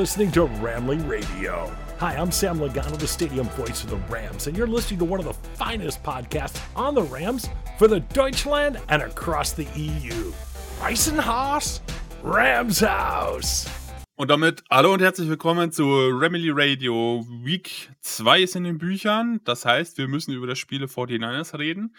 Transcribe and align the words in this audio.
listening 0.00 0.32
to 0.32 0.46
Ramley 0.62 0.96
Radio. 1.06 1.70
Hi, 1.98 2.16
I'm 2.16 2.32
Sam 2.32 2.58
Logano, 2.58 2.96
the 2.96 3.06
stadium 3.06 3.46
voice 3.50 3.84
of 3.84 3.90
the 3.90 3.98
Rams, 4.08 4.46
and 4.46 4.56
you're 4.56 4.66
listening 4.66 4.98
to 5.00 5.04
one 5.04 5.20
of 5.20 5.26
the 5.26 5.34
finest 5.58 6.02
podcasts 6.02 6.58
on 6.74 6.94
the 6.94 7.02
Rams 7.02 7.50
for 7.76 7.86
the 7.86 8.00
Deutschland 8.00 8.80
and 8.88 9.02
across 9.02 9.52
the 9.52 9.66
EU. 9.76 10.32
Reisenhaus, 10.80 11.82
Rams 12.22 12.80
House. 12.80 13.68
Und 14.16 14.30
damit 14.30 14.64
hallo 14.70 14.94
und 14.94 15.02
herzlich 15.02 15.28
willkommen 15.28 15.70
zu 15.70 15.84
Remily 15.84 16.48
Radio. 16.50 17.26
Week 17.44 17.90
2 18.00 18.40
ist 18.40 18.56
in 18.56 18.64
den 18.64 18.78
Büchern. 18.78 19.42
Das 19.44 19.66
heißt, 19.66 19.98
wir 19.98 20.08
müssen 20.08 20.32
über 20.32 20.46
das 20.46 20.58
Spiel 20.58 20.82
49ers 20.82 21.58
reden. 21.58 21.94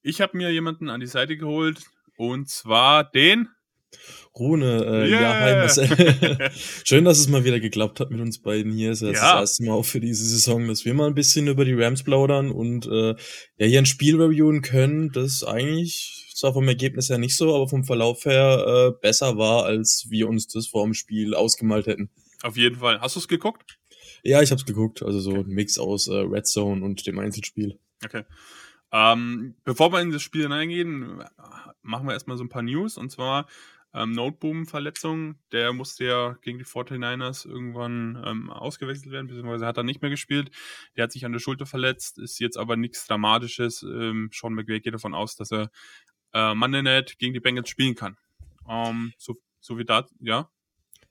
Ich 0.00 0.22
habe 0.22 0.38
mir 0.38 0.50
jemanden 0.50 0.88
an 0.88 1.00
die 1.00 1.06
Seite 1.06 1.36
geholt 1.36 1.82
und 2.16 2.48
zwar 2.48 3.04
den 3.04 3.50
Rune, 4.38 4.84
äh, 4.84 5.10
yeah. 5.10 5.20
ja, 5.20 5.40
hi 5.40 5.54
Marcel. 5.56 6.50
Schön, 6.84 7.04
dass 7.04 7.18
es 7.18 7.28
mal 7.28 7.44
wieder 7.44 7.60
geklappt 7.60 8.00
hat 8.00 8.10
mit 8.10 8.20
uns 8.20 8.40
beiden 8.40 8.72
hier. 8.72 8.90
Das 8.90 9.02
ist 9.02 9.14
ja. 9.16 9.34
das 9.34 9.40
erste 9.40 9.64
Mal 9.64 9.74
auch 9.74 9.84
für 9.84 10.00
diese 10.00 10.24
Saison, 10.24 10.68
dass 10.68 10.84
wir 10.84 10.94
mal 10.94 11.06
ein 11.06 11.14
bisschen 11.14 11.48
über 11.48 11.66
die 11.66 11.74
Rams 11.74 12.02
plaudern 12.02 12.50
und 12.50 12.86
äh, 12.86 13.14
ja 13.58 13.66
hier 13.66 13.78
ein 13.78 13.86
Spiel 13.86 14.20
reviewen 14.20 14.62
können, 14.62 15.12
das 15.12 15.44
eigentlich 15.44 16.32
zwar 16.34 16.54
vom 16.54 16.66
Ergebnis 16.66 17.10
her 17.10 17.18
nicht 17.18 17.36
so, 17.36 17.54
aber 17.54 17.68
vom 17.68 17.84
Verlauf 17.84 18.24
her 18.24 18.64
äh, 18.66 19.00
besser 19.00 19.36
war, 19.36 19.64
als 19.64 20.06
wir 20.08 20.28
uns 20.28 20.48
das 20.48 20.66
vor 20.66 20.84
dem 20.84 20.94
Spiel 20.94 21.34
ausgemalt 21.34 21.86
hätten. 21.86 22.10
Auf 22.42 22.56
jeden 22.56 22.76
Fall. 22.76 23.00
Hast 23.00 23.16
du 23.16 23.20
es 23.20 23.28
geguckt? 23.28 23.78
Ja, 24.24 24.40
ich 24.40 24.50
hab's 24.50 24.64
geguckt. 24.64 25.02
Also 25.02 25.20
so 25.20 25.34
ein 25.34 25.46
Mix 25.46 25.78
aus 25.78 26.08
äh, 26.08 26.14
Red 26.14 26.46
Zone 26.46 26.84
und 26.84 27.06
dem 27.06 27.18
Einzelspiel. 27.18 27.78
Okay. 28.04 28.24
Ähm, 28.92 29.54
bevor 29.64 29.92
wir 29.92 30.00
in 30.00 30.10
das 30.10 30.22
Spiel 30.22 30.42
hineingehen, 30.42 31.22
machen 31.82 32.06
wir 32.06 32.12
erstmal 32.12 32.36
so 32.36 32.44
ein 32.44 32.48
paar 32.48 32.62
News. 32.62 32.96
Und 32.96 33.10
zwar 33.10 33.46
ähm, 33.94 34.12
Noteboom-Verletzung. 34.12 35.36
Der 35.52 35.72
musste 35.72 36.04
ja 36.04 36.36
gegen 36.42 36.58
die 36.58 36.64
49ers 36.64 37.46
irgendwann 37.46 38.22
ähm, 38.26 38.50
ausgewechselt 38.50 39.12
werden, 39.12 39.26
beziehungsweise 39.26 39.66
hat 39.66 39.76
er 39.76 39.82
nicht 39.82 40.02
mehr 40.02 40.10
gespielt. 40.10 40.50
Der 40.96 41.04
hat 41.04 41.12
sich 41.12 41.24
an 41.24 41.32
der 41.32 41.40
Schulter 41.40 41.66
verletzt, 41.66 42.18
ist 42.18 42.38
jetzt 42.40 42.56
aber 42.56 42.76
nichts 42.76 43.06
Dramatisches. 43.06 43.82
Ähm, 43.82 44.30
Sean 44.32 44.54
McVay 44.54 44.80
geht 44.80 44.94
davon 44.94 45.14
aus, 45.14 45.36
dass 45.36 45.52
er 45.52 45.70
äh, 46.32 46.54
Monday 46.54 46.82
Night 46.82 47.18
gegen 47.18 47.34
die 47.34 47.40
Bengals 47.40 47.68
spielen 47.68 47.94
kann. 47.94 48.16
Ähm, 48.68 49.12
so, 49.18 49.36
so 49.60 49.78
wie 49.78 49.84
da, 49.84 50.06
ja. 50.20 50.50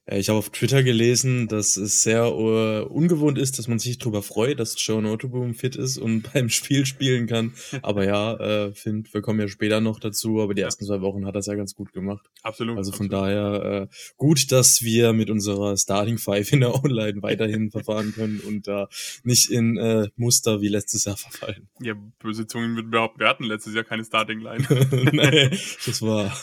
Äh, 0.06 0.20
ich 0.20 0.30
habe 0.30 0.40
auf 0.40 0.50
Twitter 0.50 0.84
gelesen, 0.84 1.48
dass 1.48 1.78
es 1.78 2.04
sehr 2.04 2.34
uh, 2.34 2.86
ungewohnt 2.88 3.38
ist, 3.38 3.60
dass 3.60 3.68
man 3.68 3.80
sich 3.80 3.98
darüber 3.98 4.22
freut, 4.24 4.60
dass 4.60 4.76
Joe 4.78 5.02
Notoboom 5.02 5.54
fit 5.54 5.76
ist 5.76 5.98
und 5.98 6.24
beim 6.34 6.50
Spiel 6.50 6.86
spielen 6.86 7.28
kann. 7.28 7.54
Aber 7.82 8.06
ja, 8.06 8.36
äh, 8.36 8.74
find, 8.74 9.14
wir 9.14 9.22
kommen 9.22 9.40
ja 9.40 9.48
später 9.48 9.82
noch 9.82 10.00
dazu, 10.00 10.42
aber 10.42 10.54
die 10.54 10.62
ersten 10.62 10.86
zwei 10.86 11.02
Wochen 11.02 11.26
hat 11.26 11.36
er 11.36 11.40
es 11.40 11.46
ja 11.46 11.56
ganz 11.56 11.76
gut 11.76 11.94
gemacht. 11.94 12.26
Absolut. 12.44 12.78
Also 12.78 12.92
von 12.92 13.08
absolut. 13.08 13.28
daher 13.28 13.82
äh, 13.84 13.88
gut, 14.18 14.52
dass 14.52 14.82
wir 14.82 15.14
mit 15.14 15.30
unserer 15.30 15.78
Starting 15.78 16.18
Five 16.18 16.52
in 16.52 16.62
der 16.62 16.84
Online 16.84 17.22
weiterhin 17.22 17.72
verfahren 17.72 18.14
können 18.14 18.40
und 18.40 18.68
da 18.68 18.90
nicht 19.24 19.50
in 19.50 19.78
äh, 19.78 20.08
Muster 20.16 20.62
wie 20.62 20.68
letztes 20.68 21.06
Jahr 21.06 21.18
verfallen. 21.18 21.68
Ja, 21.82 21.94
böse 22.20 22.48
Zungen 22.48 22.76
würden 22.76 22.92
behaupten, 22.92 23.20
wir 23.20 23.28
hatten 23.28 23.44
letztes 23.44 23.74
Jahr 23.74 23.84
keine 23.84 24.04
Starting 24.04 24.40
Line. 24.40 24.66
nee, 25.12 25.50
das 25.86 26.02
war, 26.02 26.36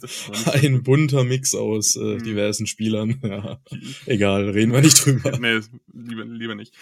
das 0.00 0.28
war 0.28 0.54
ein 0.54 0.82
bunter 0.82 1.24
Mix 1.24 1.54
aus 1.54 1.96
äh, 1.96 2.00
mhm. 2.00 2.22
diversen 2.22 2.66
Spielern 2.66 3.05
dann. 3.08 3.20
Ja. 3.36 3.60
Egal, 4.06 4.50
reden 4.50 4.72
wir 4.72 4.80
nicht 4.80 5.04
drüber. 5.04 5.38
nee, 5.38 5.60
lieber, 5.92 6.24
lieber 6.24 6.54
nicht. 6.54 6.74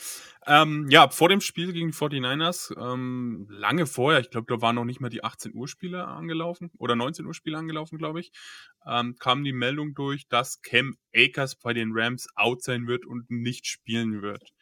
Ähm, 0.46 0.86
ja, 0.90 1.08
vor 1.08 1.28
dem 1.28 1.40
Spiel 1.40 1.72
gegen 1.72 1.90
die 1.90 1.96
49ers, 1.96 2.74
ähm, 2.78 3.46
lange 3.48 3.86
vorher, 3.86 4.20
ich 4.20 4.30
glaube, 4.30 4.46
da 4.48 4.60
waren 4.60 4.74
noch 4.74 4.84
nicht 4.84 5.00
mal 5.00 5.08
die 5.08 5.24
18 5.24 5.54
Uhr 5.54 5.68
Spiele 5.68 6.06
angelaufen 6.06 6.70
oder 6.78 6.96
19 6.96 7.24
Uhr 7.24 7.34
Spiele 7.34 7.56
angelaufen, 7.56 7.98
glaube 7.98 8.20
ich, 8.20 8.30
ähm, 8.86 9.16
kam 9.18 9.42
die 9.42 9.54
Meldung 9.54 9.94
durch, 9.94 10.28
dass 10.28 10.60
Cam 10.60 10.96
Akers 11.14 11.56
bei 11.56 11.72
den 11.72 11.92
Rams 11.94 12.28
out 12.36 12.62
sein 12.62 12.86
wird 12.86 13.06
und 13.06 13.30
nicht 13.30 13.66
spielen 13.66 14.20
wird. 14.20 14.52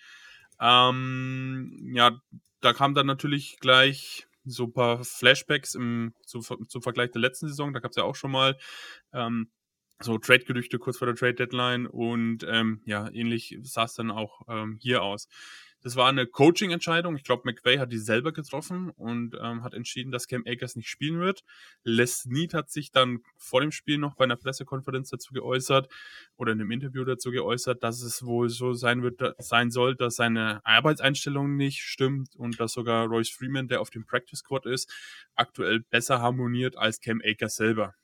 Ähm, 0.61 1.93
ja, 1.95 2.21
da 2.61 2.73
kam 2.73 2.95
dann 2.95 3.07
natürlich 3.07 3.59
gleich 3.59 4.29
so 4.45 4.65
ein 4.65 4.73
paar 4.73 5.05
Flashbacks 5.05 5.75
im, 5.75 6.15
zu, 6.25 6.41
zum 6.41 6.83
Vergleich 6.83 7.11
der 7.11 7.21
letzten 7.21 7.49
Saison. 7.49 7.73
Da 7.73 7.81
gab 7.81 7.91
es 7.91 7.97
ja 7.97 8.05
auch 8.05 8.17
schon 8.17 8.31
mal 8.31 8.57
ähm, 9.13 9.51
so 10.03 10.19
Trade-Gerüchte 10.19 10.79
kurz 10.79 10.99
vor 10.99 11.07
der 11.07 11.17
Trade-Deadline 11.17 11.87
und 11.87 12.45
ähm, 12.49 12.81
ja, 12.85 13.09
ähnlich 13.11 13.59
sah 13.63 13.85
es 13.85 13.95
dann 13.95 14.11
auch 14.11 14.43
ähm, 14.49 14.79
hier 14.81 15.03
aus. 15.03 15.29
Das 15.83 15.97
war 15.97 16.09
eine 16.09 16.29
Coaching-Entscheidung. 16.29 17.17
Ich 17.17 17.25
glaube, 17.25 17.43
McVay 17.45 17.79
hat 17.79 17.93
die 17.93 17.99
selber 17.99 18.33
getroffen 18.33 18.91
und 18.91 19.37
ähm, 19.43 19.65
hat 19.65 19.75
entschieden, 19.75 20.13
dass 20.13 20.29
Cam 20.29 20.45
Akers 20.47 20.77
nicht 20.77 20.89
spielen 20.89 21.19
wird. 21.19 21.43
Les 21.83 22.21
Snead 22.21 22.55
hat 22.55 22.71
sich 22.71 22.93
dann 22.93 23.19
vor 23.37 23.61
dem 23.61 23.73
Spiel 23.73 23.99
noch 23.99 24.15
bei 24.15 24.23
einer 24.23 24.37
Pressekonferenz 24.37 25.11
dazu 25.11 25.35
geäußert 25.35 25.89
oder 26.37 26.53
in 26.53 26.61
einem 26.61 26.71
Interview 26.71 27.05
dazu 27.05 27.33
geäußert, 27.33 27.83
dass 27.83 28.01
es 28.01 28.25
wohl 28.25 28.49
so 28.49 28.75
sein 28.75 29.03
wird, 29.03 29.35
sein 29.39 29.73
soll, 29.73 29.97
dass 29.97 30.15
seine 30.15 30.65
Arbeitseinstellung 30.65 31.57
nicht 31.57 31.83
stimmt 31.83 32.37
und 32.37 32.61
dass 32.61 32.73
sogar 32.73 33.07
Royce 33.07 33.31
Freeman, 33.31 33.67
der 33.67 33.81
auf 33.81 33.91
dem 33.91 34.07
Practice 34.07 34.39
Squad 34.39 34.67
ist, 34.67 34.89
aktuell 35.35 35.81
besser 35.81 36.21
harmoniert 36.21 36.77
als 36.79 37.01
Cam 37.01 37.21
Akers 37.25 37.57
selber. 37.57 37.95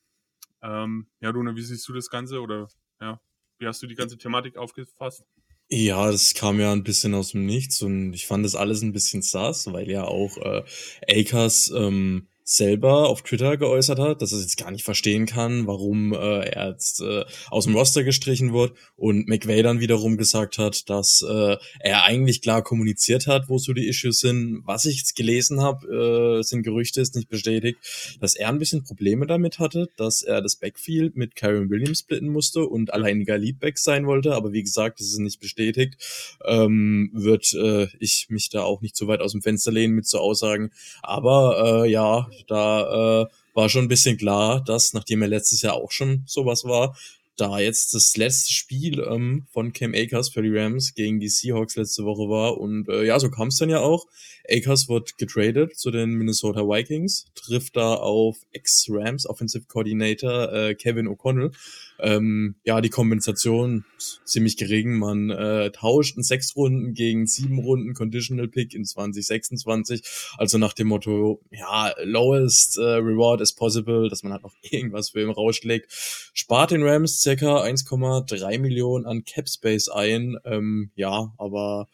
Ähm, 0.62 1.08
ja, 1.20 1.30
Rune, 1.30 1.56
wie 1.56 1.62
siehst 1.62 1.88
du 1.88 1.92
das 1.92 2.10
Ganze 2.10 2.40
oder 2.40 2.68
ja, 3.00 3.20
wie 3.58 3.66
hast 3.66 3.82
du 3.82 3.86
die 3.86 3.94
ganze 3.94 4.18
Thematik 4.18 4.56
aufgefasst? 4.56 5.24
Ja, 5.70 6.10
das 6.10 6.32
kam 6.32 6.60
ja 6.60 6.72
ein 6.72 6.82
bisschen 6.82 7.14
aus 7.14 7.32
dem 7.32 7.44
Nichts 7.44 7.82
und 7.82 8.14
ich 8.14 8.26
fand 8.26 8.44
das 8.44 8.54
alles 8.54 8.80
ein 8.82 8.92
bisschen 8.92 9.20
sass, 9.20 9.70
weil 9.70 9.90
ja 9.90 10.04
auch 10.04 10.38
äh, 10.38 10.64
Akers 11.06 11.70
ähm, 11.76 12.28
selber 12.50 13.10
auf 13.10 13.20
Twitter 13.20 13.58
geäußert 13.58 13.98
hat, 13.98 14.22
dass 14.22 14.32
er 14.32 14.40
jetzt 14.40 14.56
gar 14.56 14.70
nicht 14.70 14.82
verstehen 14.82 15.26
kann, 15.26 15.66
warum 15.66 16.14
äh, 16.14 16.48
er 16.48 16.70
jetzt 16.70 17.02
äh, 17.02 17.26
aus 17.50 17.64
dem 17.64 17.76
Roster 17.76 18.04
gestrichen 18.04 18.54
wird 18.54 18.72
und 18.96 19.28
McVay 19.28 19.62
dann 19.62 19.80
wiederum 19.80 20.16
gesagt 20.16 20.56
hat, 20.56 20.88
dass 20.88 21.22
äh, 21.28 21.56
er 21.80 22.04
eigentlich 22.04 22.40
klar 22.40 22.62
kommuniziert 22.62 23.26
hat, 23.26 23.50
wo 23.50 23.58
so 23.58 23.74
die 23.74 23.86
Issues 23.86 24.20
sind. 24.20 24.62
Was 24.64 24.86
ich 24.86 24.96
jetzt 24.96 25.14
gelesen 25.14 25.60
habe, 25.60 26.38
äh, 26.38 26.42
sind 26.42 26.62
Gerüchte, 26.62 27.02
ist 27.02 27.14
nicht 27.16 27.28
bestätigt, 27.28 27.80
dass 28.18 28.34
er 28.34 28.48
ein 28.48 28.58
bisschen 28.58 28.82
Probleme 28.82 29.26
damit 29.26 29.58
hatte, 29.58 29.90
dass 29.98 30.22
er 30.22 30.40
das 30.40 30.56
Backfield 30.56 31.16
mit 31.16 31.36
Karen 31.36 31.68
Williams 31.68 31.98
splitten 31.98 32.30
musste 32.30 32.64
und 32.64 32.94
alleiniger 32.94 33.36
Leadback 33.36 33.76
sein 33.76 34.06
wollte, 34.06 34.34
aber 34.34 34.54
wie 34.54 34.62
gesagt, 34.62 35.00
das 35.00 35.08
ist 35.08 35.18
nicht 35.18 35.40
bestätigt, 35.40 35.98
ähm, 36.46 37.10
wird 37.12 37.52
äh, 37.52 37.88
ich 38.00 38.28
mich 38.30 38.48
da 38.48 38.62
auch 38.62 38.80
nicht 38.80 38.96
so 38.96 39.06
weit 39.06 39.20
aus 39.20 39.32
dem 39.32 39.42
Fenster 39.42 39.70
lehnen 39.70 39.94
mit 39.94 40.06
so 40.06 40.18
Aussagen. 40.18 40.70
Aber 41.02 41.84
äh, 41.84 41.90
ja, 41.90 42.26
da 42.46 43.22
äh, 43.22 43.26
war 43.54 43.68
schon 43.68 43.86
ein 43.86 43.88
bisschen 43.88 44.16
klar, 44.16 44.62
dass, 44.62 44.92
nachdem 44.92 45.22
er 45.22 45.28
letztes 45.28 45.62
Jahr 45.62 45.74
auch 45.74 45.90
schon 45.90 46.22
sowas 46.26 46.64
war, 46.64 46.96
da 47.40 47.58
jetzt 47.58 47.94
das 47.94 48.16
letzte 48.16 48.52
Spiel 48.52 49.00
ähm, 49.00 49.46
von 49.50 49.72
Cam 49.72 49.94
Akers 49.94 50.28
für 50.30 50.42
die 50.42 50.56
Rams 50.56 50.94
gegen 50.94 51.20
die 51.20 51.28
Seahawks 51.28 51.76
letzte 51.76 52.04
Woche 52.04 52.28
war. 52.28 52.58
Und 52.58 52.88
äh, 52.88 53.04
ja, 53.04 53.18
so 53.18 53.30
kam 53.30 53.48
es 53.48 53.58
dann 53.58 53.70
ja 53.70 53.80
auch. 53.80 54.06
Akers 54.50 54.88
wird 54.88 55.18
getradet 55.18 55.76
zu 55.78 55.90
den 55.90 56.14
Minnesota 56.14 56.60
Vikings, 56.60 57.26
trifft 57.34 57.76
da 57.76 57.94
auf 57.94 58.38
Ex-Rams 58.52 59.26
Offensive 59.26 59.66
Coordinator 59.66 60.52
äh, 60.52 60.74
Kevin 60.74 61.08
O'Connell. 61.08 61.52
Ähm, 62.00 62.54
ja, 62.64 62.80
die 62.80 62.90
Kompensation 62.90 63.84
ziemlich 64.24 64.56
gering. 64.56 64.98
Man 64.98 65.30
äh, 65.30 65.70
tauscht 65.72 66.16
einen 66.16 66.22
sechs 66.22 66.54
Runden 66.54 66.94
gegen 66.94 67.26
sieben 67.26 67.58
Runden 67.58 67.92
Conditional 67.92 68.46
Pick 68.48 68.72
in 68.74 68.84
2026. 68.84 70.02
Also 70.36 70.58
nach 70.58 70.74
dem 70.74 70.88
Motto, 70.88 71.42
ja, 71.50 71.92
lowest 72.02 72.78
äh, 72.78 72.82
reward 72.82 73.40
is 73.40 73.52
possible, 73.52 74.08
dass 74.08 74.22
man 74.22 74.32
halt 74.32 74.44
noch 74.44 74.54
irgendwas 74.62 75.10
für 75.10 75.22
ihn 75.22 75.30
rausschlägt. 75.30 75.90
Spart 76.32 76.70
den 76.70 76.84
Rams 76.84 77.20
circa 77.28 77.62
1,3 77.62 78.58
Millionen 78.58 79.04
an 79.04 79.24
Cap 79.24 79.48
Space 79.50 79.90
ein. 79.90 80.38
Ähm, 80.46 80.90
ja, 80.94 81.34
aber 81.36 81.88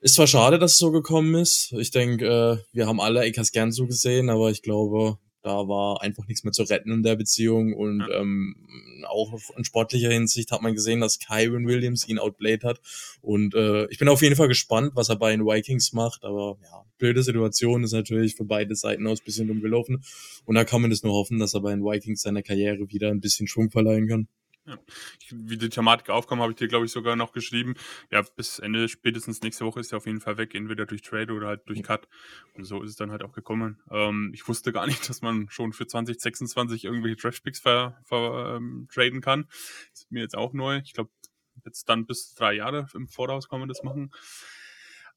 ist 0.00 0.16
zwar 0.16 0.26
schade, 0.26 0.58
dass 0.58 0.72
es 0.72 0.78
so 0.78 0.90
gekommen 0.90 1.36
ist. 1.36 1.72
Ich 1.72 1.92
denke, 1.92 2.26
äh, 2.26 2.74
wir 2.74 2.86
haben 2.88 3.00
alle 3.00 3.22
Eckers 3.22 3.52
gern 3.52 3.70
so 3.70 3.86
gesehen, 3.86 4.28
aber 4.28 4.50
ich 4.50 4.62
glaube, 4.62 5.18
da 5.42 5.68
war 5.68 6.02
einfach 6.02 6.26
nichts 6.26 6.42
mehr 6.42 6.52
zu 6.52 6.64
retten 6.64 6.90
in 6.90 7.04
der 7.04 7.14
Beziehung. 7.14 7.74
Und 7.74 8.00
ja. 8.00 8.20
ähm, 8.20 8.56
auch 9.06 9.32
in 9.56 9.64
sportlicher 9.64 10.10
Hinsicht 10.10 10.50
hat 10.50 10.62
man 10.62 10.74
gesehen, 10.74 11.00
dass 11.00 11.20
Kyron 11.20 11.68
Williams 11.68 12.08
ihn 12.08 12.18
outplayed 12.18 12.64
hat. 12.64 12.80
Und 13.22 13.54
äh, 13.54 13.86
ich 13.86 13.98
bin 13.98 14.08
auf 14.08 14.22
jeden 14.22 14.34
Fall 14.34 14.48
gespannt, 14.48 14.92
was 14.96 15.08
er 15.10 15.16
bei 15.16 15.30
den 15.30 15.46
Vikings 15.46 15.92
macht. 15.92 16.24
Aber 16.24 16.58
ja, 16.60 16.84
blöde 16.98 17.22
Situation 17.22 17.84
ist 17.84 17.92
natürlich 17.92 18.34
für 18.34 18.44
beide 18.44 18.74
Seiten 18.74 19.06
aus 19.06 19.20
ein 19.20 19.24
bisschen 19.24 19.46
dumm 19.46 19.60
gelaufen. 19.60 20.02
Und 20.44 20.56
da 20.56 20.64
kann 20.64 20.82
man 20.82 20.90
es 20.90 21.04
nur 21.04 21.12
hoffen, 21.12 21.38
dass 21.38 21.54
er 21.54 21.60
bei 21.60 21.70
den 21.70 21.84
Vikings 21.84 22.22
seiner 22.22 22.42
Karriere 22.42 22.90
wieder 22.90 23.10
ein 23.10 23.20
bisschen 23.20 23.46
Schwung 23.46 23.70
verleihen 23.70 24.08
kann. 24.08 24.26
Ja. 24.66 24.78
Wie 25.30 25.56
die 25.56 25.68
Thematik 25.68 26.10
aufkam, 26.10 26.40
habe 26.40 26.50
ich 26.50 26.58
dir, 26.58 26.66
glaube 26.66 26.86
ich, 26.86 26.92
sogar 26.92 27.14
noch 27.14 27.32
geschrieben. 27.32 27.74
Ja, 28.10 28.22
bis 28.22 28.58
Ende 28.58 28.88
spätestens 28.88 29.40
nächste 29.42 29.64
Woche 29.64 29.78
ist 29.78 29.92
er 29.92 29.98
auf 29.98 30.06
jeden 30.06 30.20
Fall 30.20 30.38
weg, 30.38 30.54
entweder 30.54 30.86
durch 30.86 31.02
Trade 31.02 31.32
oder 31.32 31.46
halt 31.46 31.68
durch 31.68 31.82
Cut. 31.84 32.08
Und 32.54 32.64
so 32.64 32.82
ist 32.82 32.90
es 32.90 32.96
dann 32.96 33.12
halt 33.12 33.22
auch 33.22 33.32
gekommen. 33.32 33.80
Ähm, 33.90 34.32
ich 34.34 34.46
wusste 34.48 34.72
gar 34.72 34.86
nicht, 34.86 35.08
dass 35.08 35.22
man 35.22 35.48
schon 35.50 35.72
für 35.72 35.86
2026 35.86 36.84
irgendwelche 36.84 37.16
Trash-Picks 37.16 37.60
ver, 37.60 37.96
ver 38.04 38.56
ähm, 38.56 38.88
traden 38.92 39.20
kann. 39.20 39.46
Ist 39.92 40.10
mir 40.10 40.22
jetzt 40.22 40.36
auch 40.36 40.52
neu. 40.52 40.80
Ich 40.84 40.94
glaube, 40.94 41.10
jetzt 41.64 41.88
dann 41.88 42.06
bis 42.06 42.34
drei 42.34 42.54
Jahre 42.54 42.88
im 42.94 43.06
Voraus 43.06 43.48
kann 43.48 43.60
man 43.60 43.68
das 43.68 43.82
machen. 43.84 44.10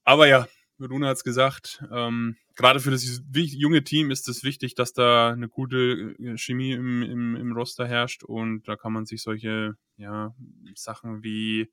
Aber 0.04 0.28
ja, 0.28 0.46
Runa 0.80 1.08
hat 1.08 1.18
es 1.18 1.24
gesagt, 1.24 1.84
ähm, 1.92 2.36
gerade 2.56 2.80
für 2.80 2.90
das 2.90 3.22
junge 3.32 3.84
Team 3.84 4.10
ist 4.10 4.28
es 4.28 4.44
wichtig, 4.44 4.74
dass 4.74 4.92
da 4.92 5.30
eine 5.30 5.48
gute 5.48 6.14
äh, 6.18 6.36
Chemie 6.38 6.72
im, 6.72 7.02
im, 7.02 7.36
im 7.36 7.52
Roster 7.52 7.86
herrscht 7.86 8.22
und 8.22 8.66
da 8.68 8.76
kann 8.76 8.92
man 8.92 9.06
sich 9.06 9.22
solche 9.22 9.76
ja, 9.96 10.34
Sachen 10.74 11.22
wie 11.22 11.70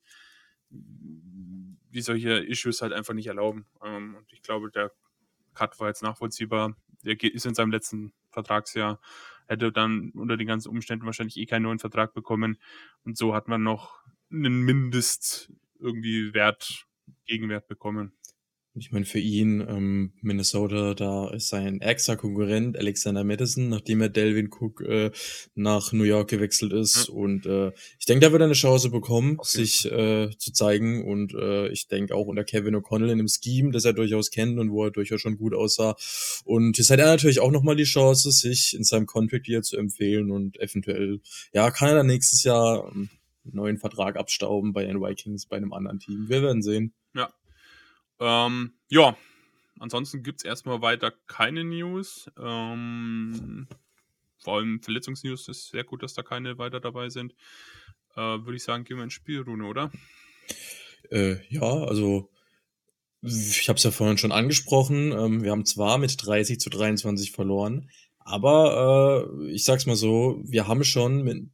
die 0.70 2.02
solche 2.02 2.38
Issues 2.38 2.82
halt 2.82 2.92
einfach 2.92 3.14
nicht 3.14 3.26
erlauben. 3.26 3.66
Ähm, 3.82 4.16
und 4.16 4.32
ich 4.32 4.42
glaube, 4.42 4.70
der 4.70 4.92
Cut 5.54 5.78
war 5.80 5.88
jetzt 5.88 6.02
nachvollziehbar. 6.02 6.76
Der 7.04 7.20
ist 7.22 7.46
in 7.46 7.54
seinem 7.54 7.70
letzten 7.70 8.12
Vertragsjahr, 8.30 9.00
hätte 9.46 9.72
dann 9.72 10.10
unter 10.10 10.36
den 10.36 10.46
ganzen 10.46 10.68
Umständen 10.68 11.06
wahrscheinlich 11.06 11.36
eh 11.36 11.46
keinen 11.46 11.62
neuen 11.62 11.78
Vertrag 11.78 12.12
bekommen. 12.12 12.58
Und 13.04 13.16
so 13.16 13.34
hat 13.34 13.48
man 13.48 13.62
noch 13.62 14.02
einen 14.30 14.62
Mindest 14.62 15.52
irgendwie 15.78 16.34
Wert, 16.34 16.86
Gegenwert 17.24 17.66
bekommen. 17.68 18.12
Ich 18.78 18.92
meine, 18.92 19.04
für 19.04 19.18
ihn, 19.18 19.60
ähm, 19.60 20.12
Minnesota, 20.20 20.94
da 20.94 21.30
ist 21.30 21.48
sein 21.48 21.80
ärgster 21.80 22.16
Konkurrent 22.16 22.76
Alexander 22.76 23.24
Madison, 23.24 23.68
nachdem 23.68 24.00
er 24.00 24.08
Delvin 24.08 24.50
Cook 24.50 24.80
äh, 24.82 25.10
nach 25.54 25.92
New 25.92 26.04
York 26.04 26.30
gewechselt 26.30 26.72
ist. 26.72 27.08
Mhm. 27.08 27.14
Und 27.14 27.46
äh, 27.46 27.72
ich 27.98 28.06
denke, 28.06 28.26
da 28.26 28.32
wird 28.32 28.42
er 28.42 28.46
eine 28.46 28.54
Chance 28.54 28.90
bekommen, 28.90 29.36
okay. 29.38 29.48
sich 29.48 29.84
äh, 29.90 30.30
zu 30.38 30.52
zeigen. 30.52 31.04
Und 31.04 31.34
äh, 31.34 31.68
ich 31.68 31.88
denke 31.88 32.14
auch 32.14 32.26
unter 32.26 32.44
Kevin 32.44 32.76
O'Connell 32.76 33.06
in 33.10 33.18
einem 33.18 33.28
Scheme, 33.28 33.72
das 33.72 33.84
er 33.84 33.92
durchaus 33.92 34.30
kennt 34.30 34.58
und 34.58 34.70
wo 34.70 34.84
er 34.84 34.90
durchaus 34.90 35.20
schon 35.20 35.36
gut 35.36 35.54
aussah. 35.54 35.96
Und 36.44 36.78
jetzt 36.78 36.90
hat 36.90 37.00
er 37.00 37.06
natürlich 37.06 37.40
auch 37.40 37.50
nochmal 37.50 37.76
die 37.76 37.84
Chance, 37.84 38.30
sich 38.30 38.74
in 38.76 38.84
seinem 38.84 39.06
Contract 39.06 39.46
hier 39.46 39.62
zu 39.62 39.76
empfehlen 39.76 40.30
und 40.30 40.58
eventuell, 40.60 41.20
ja, 41.52 41.70
kann 41.70 41.88
er 41.88 41.96
dann 41.96 42.06
nächstes 42.06 42.44
Jahr 42.44 42.90
einen 42.90 43.10
neuen 43.44 43.78
Vertrag 43.78 44.16
abstauben 44.16 44.72
bei 44.72 44.84
den 44.84 45.00
Vikings, 45.00 45.46
bei 45.46 45.56
einem 45.56 45.72
anderen 45.72 45.98
Team. 45.98 46.28
Wir 46.28 46.42
werden 46.42 46.62
sehen. 46.62 46.92
Ähm, 48.20 48.72
ja, 48.88 49.16
ansonsten 49.78 50.22
gibt 50.22 50.40
es 50.40 50.44
erstmal 50.44 50.82
weiter 50.82 51.12
keine 51.26 51.64
News. 51.64 52.30
Ähm, 52.38 53.68
vor 54.38 54.56
allem 54.56 54.82
Verletzungsnews 54.82 55.48
ist 55.48 55.68
sehr 55.68 55.84
gut, 55.84 56.02
dass 56.02 56.14
da 56.14 56.22
keine 56.22 56.58
weiter 56.58 56.80
dabei 56.80 57.08
sind. 57.08 57.34
Äh, 58.14 58.20
Würde 58.20 58.56
ich 58.56 58.62
sagen, 58.62 58.84
gehen 58.84 58.96
wir 58.96 59.04
ins 59.04 59.12
Spielrunde, 59.12 59.64
oder? 59.64 59.90
Äh, 61.10 61.36
ja, 61.48 61.62
also 61.62 62.30
ich 63.22 63.68
habe 63.68 63.76
es 63.76 63.82
ja 63.82 63.90
vorhin 63.90 64.18
schon 64.18 64.32
angesprochen. 64.32 65.12
Ähm, 65.12 65.42
wir 65.42 65.50
haben 65.50 65.64
zwar 65.64 65.98
mit 65.98 66.14
30 66.24 66.60
zu 66.60 66.70
23 66.70 67.32
verloren, 67.32 67.90
aber 68.30 69.30
äh, 69.40 69.50
ich 69.52 69.64
sag's 69.64 69.86
mal 69.86 69.96
so, 69.96 70.38
wir 70.44 70.68
haben 70.68 70.84
schon 70.84 71.22
mit 71.22 71.46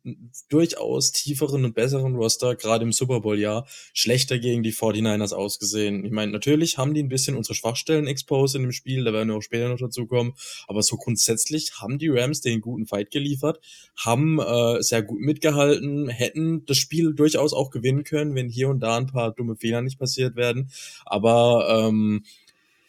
durchaus 0.48 1.12
tieferen 1.12 1.64
und 1.64 1.76
besseren 1.76 2.16
Roster, 2.16 2.56
gerade 2.56 2.82
im 2.82 2.92
Super 2.92 3.20
Bowl-Jahr, 3.20 3.64
schlechter 3.92 4.40
gegen 4.40 4.64
die 4.64 4.72
49ers 4.72 5.32
ausgesehen. 5.32 6.04
Ich 6.04 6.10
meine, 6.10 6.32
natürlich 6.32 6.76
haben 6.76 6.92
die 6.92 7.00
ein 7.00 7.08
bisschen 7.08 7.36
unsere 7.36 7.54
Schwachstellen 7.54 8.08
exposed 8.08 8.56
in 8.56 8.62
dem 8.62 8.72
Spiel, 8.72 9.04
da 9.04 9.12
werden 9.12 9.28
wir 9.28 9.36
auch 9.36 9.42
später 9.42 9.68
noch 9.68 9.78
dazu 9.78 10.06
kommen. 10.06 10.34
Aber 10.66 10.82
so 10.82 10.96
grundsätzlich 10.96 11.74
haben 11.80 12.00
die 12.00 12.08
Rams 12.08 12.40
den 12.40 12.60
guten 12.60 12.86
Fight 12.86 13.12
geliefert, 13.12 13.60
haben 13.96 14.40
äh, 14.40 14.82
sehr 14.82 15.04
gut 15.04 15.20
mitgehalten, 15.20 16.08
hätten 16.08 16.66
das 16.66 16.78
Spiel 16.78 17.14
durchaus 17.14 17.52
auch 17.52 17.70
gewinnen 17.70 18.02
können, 18.02 18.34
wenn 18.34 18.48
hier 18.48 18.68
und 18.68 18.80
da 18.80 18.96
ein 18.96 19.06
paar 19.06 19.32
dumme 19.32 19.54
Fehler 19.54 19.80
nicht 19.80 20.00
passiert 20.00 20.34
werden. 20.34 20.70
Aber 21.06 21.86
ähm, 21.86 22.24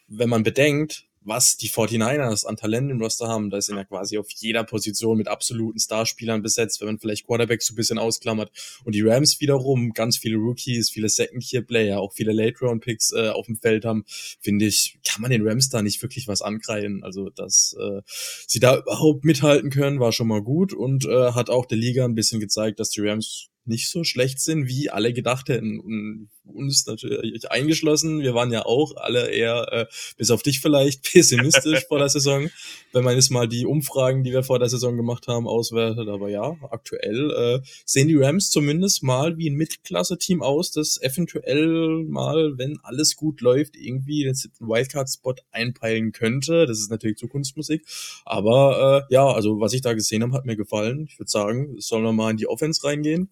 wenn 0.07 0.29
man 0.29 0.41
bedenkt, 0.41 1.05
was 1.25 1.57
die 1.57 1.69
49ers 1.69 2.45
an 2.45 2.55
Talent 2.55 2.91
im 2.91 3.01
Roster 3.01 3.27
haben, 3.27 3.49
da 3.49 3.59
sind 3.59 3.77
ja 3.77 3.83
quasi 3.83 4.17
auf 4.17 4.27
jeder 4.29 4.63
Position 4.63 5.17
mit 5.17 5.27
absoluten 5.27 5.79
Starspielern 5.79 6.41
besetzt, 6.41 6.79
wenn 6.79 6.87
man 6.87 6.99
vielleicht 6.99 7.25
Quarterbacks 7.25 7.65
so 7.65 7.73
ein 7.73 7.75
bisschen 7.75 7.97
ausklammert. 7.97 8.51
Und 8.83 8.95
die 8.95 9.01
Rams 9.01 9.41
wiederum 9.41 9.93
ganz 9.93 10.17
viele 10.17 10.37
Rookies, 10.37 10.89
viele 10.89 11.09
Second-Tier-Player, 11.09 11.99
auch 11.99 12.13
viele 12.13 12.31
Late-Round-Picks 12.31 13.13
äh, 13.13 13.29
auf 13.29 13.47
dem 13.47 13.57
Feld 13.57 13.85
haben, 13.85 14.05
finde 14.39 14.65
ich, 14.65 14.99
kann 15.07 15.21
man 15.21 15.31
den 15.31 15.47
Rams 15.47 15.69
da 15.69 15.81
nicht 15.81 16.01
wirklich 16.01 16.27
was 16.27 16.41
ankreien. 16.41 17.03
Also, 17.03 17.29
dass 17.29 17.75
äh, 17.79 18.01
sie 18.47 18.59
da 18.59 18.77
überhaupt 18.77 19.25
mithalten 19.25 19.71
können, 19.71 19.99
war 19.99 20.11
schon 20.11 20.27
mal 20.27 20.41
gut 20.41 20.73
und 20.73 21.05
äh, 21.05 21.31
hat 21.31 21.49
auch 21.49 21.65
der 21.65 21.77
Liga 21.77 22.05
ein 22.05 22.15
bisschen 22.15 22.39
gezeigt, 22.39 22.79
dass 22.79 22.89
die 22.89 23.01
Rams 23.01 23.49
nicht 23.65 23.89
so 23.89 24.03
schlecht 24.03 24.39
sind, 24.39 24.67
wie 24.67 24.89
alle 24.89 25.13
gedacht 25.13 25.49
hätten. 25.49 25.79
Und 25.79 26.29
uns 26.53 26.85
natürlich 26.85 27.49
eingeschlossen. 27.51 28.21
Wir 28.21 28.33
waren 28.33 28.51
ja 28.51 28.65
auch 28.65 28.95
alle 28.95 29.29
eher, 29.29 29.67
äh, 29.71 29.85
bis 30.17 30.31
auf 30.31 30.43
dich 30.43 30.61
vielleicht, 30.61 31.03
pessimistisch 31.11 31.85
vor 31.87 31.99
der 31.99 32.09
Saison, 32.09 32.49
wenn 32.93 33.03
man 33.03 33.15
jetzt 33.15 33.31
mal 33.31 33.47
die 33.47 33.65
Umfragen, 33.65 34.23
die 34.23 34.31
wir 34.31 34.43
vor 34.43 34.59
der 34.59 34.69
Saison 34.69 34.95
gemacht 34.95 35.27
haben, 35.27 35.47
auswertet. 35.47 36.07
Aber 36.07 36.29
ja, 36.29 36.55
aktuell 36.69 37.31
äh, 37.31 37.67
sehen 37.85 38.07
die 38.07 38.15
Rams 38.15 38.49
zumindest 38.49 39.03
mal 39.03 39.37
wie 39.37 39.49
ein 39.49 39.55
Mittelklasse-Team 39.55 40.41
aus, 40.41 40.71
das 40.71 41.01
eventuell 41.01 42.03
mal, 42.07 42.57
wenn 42.57 42.79
alles 42.83 43.15
gut 43.15 43.41
läuft, 43.41 43.75
irgendwie 43.75 44.23
den 44.23 44.35
Wildcard-Spot 44.59 45.35
einpeilen 45.51 46.11
könnte. 46.11 46.65
Das 46.65 46.79
ist 46.79 46.91
natürlich 46.91 47.17
Zukunftsmusik. 47.17 47.85
Aber 48.23 49.07
äh, 49.09 49.13
ja, 49.13 49.27
also 49.27 49.59
was 49.59 49.73
ich 49.73 49.81
da 49.81 49.93
gesehen 49.93 50.23
habe, 50.23 50.33
hat 50.33 50.45
mir 50.45 50.55
gefallen. 50.55 51.07
Ich 51.09 51.19
würde 51.19 51.29
sagen, 51.29 51.75
sollen 51.79 52.03
wir 52.03 52.13
mal 52.13 52.31
in 52.31 52.37
die 52.37 52.47
Offense 52.47 52.83
reingehen. 52.83 53.29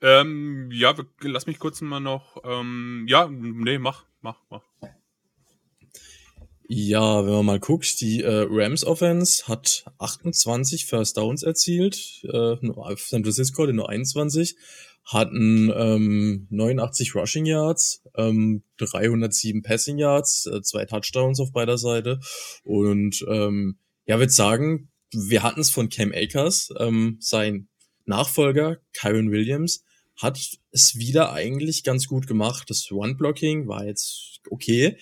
Ähm, 0.00 0.70
ja, 0.72 0.94
lass 1.20 1.46
mich 1.46 1.58
kurz 1.58 1.80
mal 1.80 2.00
noch. 2.00 2.42
Ähm, 2.44 3.06
ja, 3.08 3.28
nee, 3.28 3.78
mach, 3.78 4.04
mach, 4.20 4.40
mach. 4.50 4.62
Ja, 6.66 7.24
wenn 7.26 7.32
man 7.32 7.46
mal 7.46 7.60
guckt, 7.60 8.00
die 8.00 8.22
äh, 8.22 8.46
Rams 8.48 8.84
Offense 8.84 9.46
hat 9.46 9.84
28 9.98 10.86
First 10.86 11.18
Downs 11.18 11.42
erzielt, 11.42 12.24
äh, 12.24 12.56
San 12.96 13.22
Francisco 13.22 13.66
nur 13.66 13.90
21, 13.90 14.56
hatten 15.04 15.70
ähm, 15.76 16.46
89 16.48 17.14
Rushing 17.14 17.44
Yards, 17.44 18.02
ähm, 18.16 18.62
307 18.78 19.62
Passing 19.62 19.98
Yards, 19.98 20.46
äh, 20.46 20.62
zwei 20.62 20.86
Touchdowns 20.86 21.38
auf 21.38 21.52
beider 21.52 21.76
Seite 21.76 22.20
und 22.62 23.22
ähm, 23.28 23.78
ja, 24.06 24.18
würde 24.18 24.32
sagen, 24.32 24.90
wir 25.12 25.42
hatten 25.42 25.60
es 25.60 25.70
von 25.70 25.90
Cam 25.90 26.12
Akers, 26.14 26.70
ähm, 26.78 27.18
sein 27.20 27.68
Nachfolger 28.06 28.78
Kyron 28.92 29.30
Williams 29.30 29.84
hat 30.16 30.38
es 30.70 30.96
wieder 30.96 31.32
eigentlich 31.32 31.82
ganz 31.82 32.06
gut 32.06 32.26
gemacht. 32.26 32.70
Das 32.70 32.90
One-Blocking 32.90 33.66
war 33.66 33.84
jetzt 33.84 34.40
okay. 34.50 34.96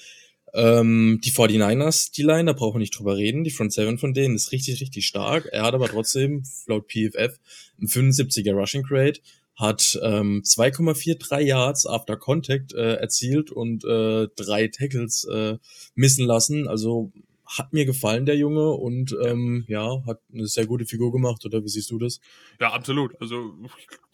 Ähm, 0.54 1.20
die 1.24 1.32
49ers, 1.32 2.12
die 2.12 2.22
Line, 2.22 2.44
da 2.44 2.52
brauchen 2.52 2.74
wir 2.74 2.80
nicht 2.80 2.98
drüber 2.98 3.16
reden. 3.16 3.44
Die 3.44 3.50
Front 3.50 3.72
Seven 3.72 3.98
von 3.98 4.12
denen 4.14 4.34
ist 4.34 4.52
richtig, 4.52 4.80
richtig 4.80 5.06
stark. 5.06 5.48
Er 5.50 5.62
hat 5.62 5.74
aber 5.74 5.88
trotzdem, 5.88 6.42
laut 6.66 6.88
PFF, 6.88 7.38
ein 7.80 7.86
75er 7.86 8.52
Rushing 8.52 8.82
Grade, 8.82 9.20
hat 9.54 9.98
ähm, 10.02 10.42
2,43 10.44 11.40
Yards 11.40 11.86
after 11.86 12.16
Contact 12.16 12.74
äh, 12.74 12.94
erzielt 12.94 13.50
und 13.50 13.84
äh, 13.84 14.28
drei 14.36 14.68
Tackles 14.68 15.24
äh, 15.24 15.58
missen 15.94 16.26
lassen. 16.26 16.68
Also 16.68 17.12
hat 17.58 17.72
mir 17.72 17.84
gefallen, 17.84 18.26
der 18.26 18.36
Junge, 18.36 18.70
und 18.70 19.16
ähm, 19.24 19.64
ja, 19.68 20.04
hat 20.06 20.20
eine 20.32 20.46
sehr 20.46 20.66
gute 20.66 20.86
Figur 20.86 21.12
gemacht, 21.12 21.44
oder 21.44 21.62
wie 21.62 21.68
siehst 21.68 21.90
du 21.90 21.98
das? 21.98 22.20
Ja, 22.60 22.72
absolut. 22.72 23.20
Also 23.20 23.54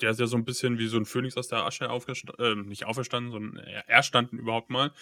der 0.00 0.10
ist 0.10 0.20
ja 0.20 0.26
so 0.26 0.36
ein 0.36 0.44
bisschen 0.44 0.78
wie 0.78 0.86
so 0.86 0.96
ein 0.96 1.06
Phönix 1.06 1.36
aus 1.36 1.48
der 1.48 1.64
Asche 1.64 1.90
aufgestanden, 1.90 2.64
äh, 2.64 2.68
nicht 2.68 2.86
auferstanden, 2.86 3.32
sondern 3.32 3.56
erstanden 3.86 4.38
überhaupt 4.38 4.70
mal. 4.70 4.92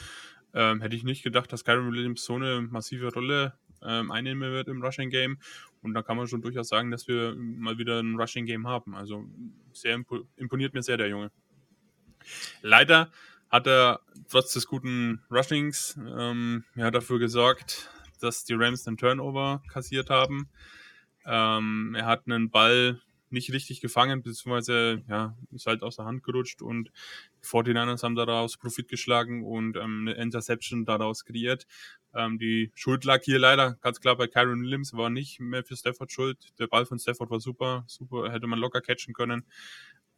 Ähm, 0.54 0.80
hätte 0.80 0.96
ich 0.96 1.04
nicht 1.04 1.22
gedacht, 1.22 1.52
dass 1.52 1.64
Kyron 1.64 1.92
Williams 1.92 2.24
so 2.24 2.34
eine 2.34 2.62
massive 2.62 3.12
Rolle 3.12 3.54
ähm, 3.82 4.10
einnehmen 4.10 4.52
wird 4.52 4.68
im 4.68 4.82
Rushing 4.82 5.10
Game. 5.10 5.38
Und 5.82 5.94
da 5.94 6.02
kann 6.02 6.16
man 6.16 6.26
schon 6.26 6.42
durchaus 6.42 6.68
sagen, 6.68 6.90
dass 6.90 7.08
wir 7.08 7.34
mal 7.36 7.78
wieder 7.78 8.00
ein 8.00 8.16
Rushing 8.16 8.46
Game 8.46 8.66
haben. 8.66 8.94
Also 8.94 9.24
sehr 9.72 10.02
imponiert 10.36 10.74
mir 10.74 10.82
sehr 10.82 10.96
der 10.96 11.08
Junge. 11.08 11.30
Leider 12.62 13.10
hat 13.50 13.66
er 13.66 14.00
trotz 14.28 14.52
des 14.54 14.66
guten 14.66 15.22
Rushings 15.30 15.98
ähm, 15.98 16.64
ja, 16.74 16.90
dafür 16.90 17.18
gesorgt, 17.18 17.90
dass 18.18 18.44
die 18.44 18.54
Rams 18.54 18.86
einen 18.86 18.96
Turnover 18.96 19.62
kassiert 19.70 20.10
haben. 20.10 20.48
Ähm, 21.24 21.94
er 21.96 22.06
hat 22.06 22.26
einen 22.26 22.50
Ball 22.50 23.00
nicht 23.30 23.52
richtig 23.52 23.80
gefangen, 23.80 24.22
beziehungsweise 24.22 25.02
ja, 25.08 25.36
ist 25.52 25.66
halt 25.66 25.82
aus 25.82 25.96
der 25.96 26.04
Hand 26.04 26.22
gerutscht 26.22 26.62
und 26.62 26.90
die 27.42 27.46
49ers 27.46 28.02
haben 28.02 28.14
daraus 28.14 28.56
Profit 28.56 28.88
geschlagen 28.88 29.44
und 29.44 29.76
ähm, 29.76 30.06
eine 30.06 30.12
Interception 30.12 30.84
daraus 30.84 31.24
kreiert. 31.24 31.66
Ähm, 32.14 32.38
die 32.38 32.70
Schuld 32.74 33.04
lag 33.04 33.22
hier 33.22 33.38
leider 33.38 33.74
ganz 33.80 34.00
klar 34.00 34.16
bei 34.16 34.26
Kyron 34.26 34.62
Williams, 34.62 34.94
war 34.94 35.10
nicht 35.10 35.40
mehr 35.40 35.64
für 35.64 35.76
Stafford 35.76 36.12
schuld. 36.12 36.38
Der 36.58 36.66
Ball 36.66 36.86
von 36.86 36.98
Stafford 36.98 37.30
war 37.30 37.40
super, 37.40 37.84
super, 37.86 38.30
hätte 38.32 38.46
man 38.46 38.58
locker 38.58 38.80
catchen 38.80 39.12
können. 39.12 39.44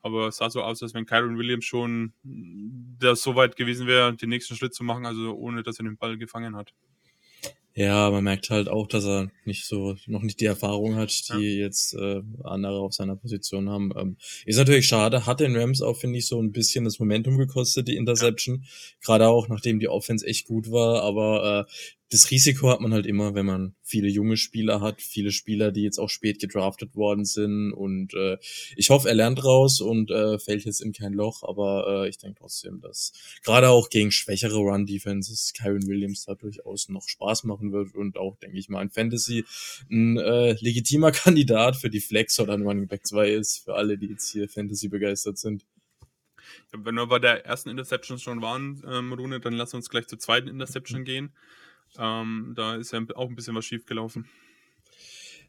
Aber 0.01 0.29
es 0.29 0.37
sah 0.37 0.49
so 0.49 0.63
aus, 0.63 0.83
als 0.83 0.95
wenn 0.95 1.07
Kyron 1.07 1.39
Williams 1.39 1.65
schon 1.65 2.13
das 2.23 3.23
so 3.23 3.35
weit 3.35 3.57
gewesen 3.57 3.87
wäre, 3.87 4.15
den 4.15 4.29
nächsten 4.29 4.55
Schritt 4.55 4.75
zu 4.75 4.85
machen, 4.85 5.07
also 5.07 5.35
ohne 5.35 5.63
dass 5.63 5.79
er 5.81 5.85
den 5.85 5.97
Ball 5.97 6.17
gefangen 6.19 6.55
hat. 6.55 6.73
Ja, 7.79 8.11
man 8.11 8.25
merkt 8.25 8.51
halt 8.51 8.69
auch, 8.69 8.89
dass 8.89 9.05
er 9.05 9.31
nicht 9.45 9.65
so, 9.65 9.95
noch 10.09 10.23
nicht 10.23 10.41
die 10.41 10.47
Erfahrung 10.47 10.97
hat, 10.97 11.29
die 11.29 11.59
ja. 11.59 11.65
jetzt 11.65 11.95
äh, 11.95 12.23
andere 12.43 12.81
auf 12.81 12.93
seiner 12.93 13.15
Position 13.15 13.71
haben. 13.71 13.93
Ähm, 13.97 14.17
ist 14.47 14.57
natürlich 14.57 14.89
schade, 14.89 15.27
hat 15.27 15.39
den 15.39 15.57
Rams 15.57 15.81
auch, 15.81 15.97
finde 15.97 16.19
ich, 16.19 16.27
so 16.27 16.43
ein 16.43 16.51
bisschen 16.51 16.85
das 16.85 16.99
Momentum 16.99 17.39
gekostet, 17.39 17.87
die 17.87 17.95
Interception. 17.95 18.63
Ja. 18.63 18.69
Gerade 19.05 19.29
auch, 19.29 19.47
nachdem 19.47 19.79
die 19.79 19.87
Offense 19.87 20.27
echt 20.27 20.49
gut 20.49 20.73
war, 20.73 21.03
aber 21.05 21.69
äh, 21.69 21.73
das 22.11 22.31
Risiko 22.31 22.71
hat 22.71 22.81
man 22.81 22.95
halt 22.95 23.07
immer, 23.07 23.35
wenn 23.35 23.45
man 23.45 23.75
viele 23.83 24.09
junge 24.09 24.37
Spieler 24.37 24.81
hat, 24.81 25.03
viele 25.03 25.31
Spieler, 25.31 25.73
die 25.73 25.83
jetzt 25.83 25.99
auch 25.99 26.09
spät 26.09 26.41
gedraftet 26.41 26.95
worden 26.95 27.25
sind. 27.27 27.73
Und 27.73 28.15
äh, 28.15 28.39
ich 28.77 28.89
hoffe, 28.89 29.09
er 29.09 29.15
lernt 29.15 29.45
raus 29.45 29.81
und 29.81 30.11
äh, 30.11 30.39
fällt 30.39 30.65
jetzt 30.65 30.81
in 30.81 30.93
kein 30.93 31.13
Loch. 31.13 31.43
Aber 31.43 32.05
äh, 32.05 32.09
ich 32.09 32.17
denke 32.19 32.39
trotzdem, 32.39 32.81
dass 32.81 33.13
gerade 33.45 33.69
auch 33.69 33.91
gegen 33.91 34.11
schwächere 34.11 34.57
Run-Defenses 34.57 35.53
Kyron 35.53 35.87
Williams 35.87 36.25
da 36.25 36.35
durchaus 36.35 36.89
noch 36.89 37.09
Spaß 37.09 37.45
machen 37.45 37.73
wird 37.73 37.95
und 37.95 38.17
auch, 38.17 38.37
denke 38.37 38.59
ich 38.59 38.71
mal, 38.71 38.83
in 38.83 38.91
Fantasy 38.91 39.45
ein 39.91 40.17
äh, 40.17 40.53
legitimer 40.61 41.13
Kandidat 41.13 41.77
für 41.77 41.91
die 41.91 42.01
Flex 42.01 42.41
oder 42.41 42.55
ein 42.55 42.63
Running 42.63 42.89
Back 42.89 43.07
2 43.07 43.31
ist, 43.31 43.65
für 43.65 43.75
alle, 43.75 43.99
die 43.99 44.07
jetzt 44.07 44.31
hier 44.31 44.49
Fantasy 44.49 44.89
begeistert 44.89 45.37
sind. 45.37 45.67
Wenn 46.73 46.95
wir 46.95 47.07
bei 47.07 47.19
der 47.19 47.45
ersten 47.45 47.69
Interception 47.69 48.19
schon 48.19 48.41
waren, 48.41 48.83
ähm, 48.87 49.13
Rune, 49.13 49.41
dann 49.41 49.53
lass 49.53 49.75
uns 49.75 49.91
gleich 49.91 50.07
zur 50.07 50.19
zweiten 50.19 50.49
Interception 50.49 51.05
gehen. 51.05 51.33
Ähm, 51.99 52.53
da 52.57 52.75
ist 52.77 52.93
ja 52.93 53.01
auch 53.15 53.29
ein 53.29 53.37
bisschen 53.37 53.55
was 53.55 53.65
schief 53.65 53.87
gelaufen. 53.87 54.27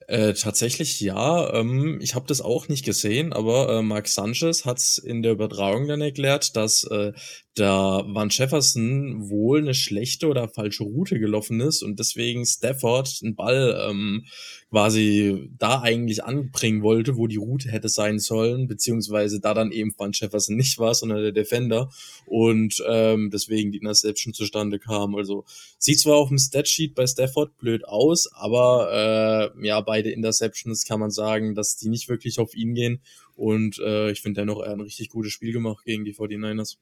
Äh, 0.10 0.34
tatsächlich 0.34 1.00
ja. 1.02 1.54
Ähm, 1.54 2.00
ich 2.02 2.16
habe 2.16 2.26
das 2.26 2.42
auch 2.42 2.68
nicht 2.68 2.84
gesehen, 2.84 3.32
aber 3.32 3.70
äh, 3.70 3.82
Mark 3.84 4.08
Sanchez 4.08 4.66
hat 4.66 4.80
es 4.80 4.98
in 4.98 5.22
der 5.22 5.34
Übertragung 5.34 5.88
dann 5.88 6.02
erklärt, 6.02 6.56
dass 6.56 6.84
äh, 6.86 7.14
da 7.54 8.04
Van 8.08 8.30
Jefferson 8.30 9.30
wohl 9.30 9.60
eine 9.60 9.74
schlechte 9.74 10.28
oder 10.28 10.48
falsche 10.48 10.84
Route 10.84 11.20
gelaufen 11.20 11.60
ist 11.60 11.84
und 11.84 12.00
deswegen 12.00 12.46
Stafford 12.46 13.20
einen 13.22 13.36
Ball 13.36 13.88
ähm, 13.88 14.26
quasi 14.70 15.50
da 15.58 15.82
eigentlich 15.82 16.24
anbringen 16.24 16.84
wollte, 16.84 17.18
wo 17.18 17.28
die 17.28 17.38
Route 17.38 17.70
hätte 17.70 17.90
sein 17.90 18.20
sollen, 18.20 18.68
beziehungsweise 18.68 19.40
da 19.40 19.54
dann 19.54 19.72
eben 19.72 19.94
Van 19.98 20.12
Jefferson 20.14 20.56
nicht 20.56 20.80
war, 20.80 20.96
sondern 20.96 21.22
der 21.22 21.32
Defender 21.32 21.90
und 22.26 22.82
ähm, 22.88 23.30
deswegen 23.32 23.72
die 23.72 23.80
Interception 23.80 24.34
zustande 24.34 24.80
kam. 24.80 25.16
Also 25.16 25.44
sieht 25.78 26.00
zwar 26.00 26.16
auf 26.16 26.30
dem 26.30 26.38
Statsheet 26.38 26.96
bei 26.96 27.06
Stafford 27.06 27.58
blöd 27.58 27.86
aus, 27.86 28.32
aber 28.34 29.52
äh, 29.60 29.68
ja, 29.68 29.82
beide 30.00 30.12
Interceptions 30.12 30.86
kann 30.86 31.00
man 31.00 31.12
sagen, 31.12 31.56
dass 31.56 31.76
die 31.76 31.90
nicht 31.90 32.08
wirklich 32.08 32.40
auf 32.40 32.56
ihn 32.56 32.74
gehen 32.74 33.02
und 33.36 33.80
äh, 33.80 34.12
ich 34.12 34.22
finde 34.22 34.42
dennoch, 34.42 34.62
er 34.62 34.70
hat 34.70 34.78
ein 34.78 34.82
richtig 34.82 35.10
gutes 35.10 35.34
Spiel 35.34 35.52
gemacht 35.52 35.84
gegen 35.84 36.06
die 36.06 36.16
49ers. 36.16 36.78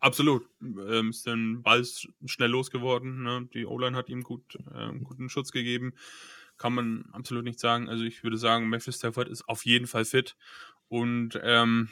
Absolut. 0.00 0.48
Ähm, 0.60 1.10
ist 1.10 1.26
den 1.26 1.62
Ball 1.62 1.86
schnell 2.24 2.50
losgeworden. 2.50 3.22
Ne? 3.22 3.48
Die 3.54 3.66
O-Line 3.66 3.96
hat 3.96 4.08
ihm 4.08 4.24
gut, 4.24 4.56
äh, 4.74 4.90
guten 5.04 5.28
Schutz 5.28 5.52
gegeben. 5.52 5.92
Kann 6.58 6.72
man 6.72 7.04
absolut 7.12 7.44
nicht 7.44 7.60
sagen. 7.60 7.88
Also 7.88 8.02
ich 8.02 8.24
würde 8.24 8.36
sagen, 8.36 8.68
Matthew 8.68 8.90
Stafford 8.90 9.28
ist 9.28 9.48
auf 9.48 9.64
jeden 9.64 9.86
Fall 9.86 10.04
fit 10.04 10.36
und 10.88 11.38
ähm, 11.44 11.88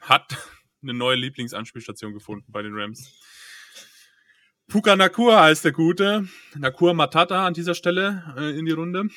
hat 0.00 0.36
eine 0.82 0.92
neue 0.92 1.16
Lieblingsanspielstation 1.16 2.14
gefunden 2.14 2.50
bei 2.50 2.62
den 2.62 2.74
Rams. 2.74 3.12
Puka 4.66 4.96
Nakua 4.96 5.44
heißt 5.44 5.64
der 5.64 5.72
Gute. 5.72 6.28
Nakua 6.56 6.94
Matata 6.94 7.46
an 7.46 7.54
dieser 7.54 7.74
Stelle 7.74 8.34
äh, 8.36 8.58
in 8.58 8.66
die 8.66 8.72
Runde. 8.72 9.08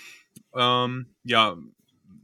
Ähm, 0.54 1.08
ja, 1.24 1.58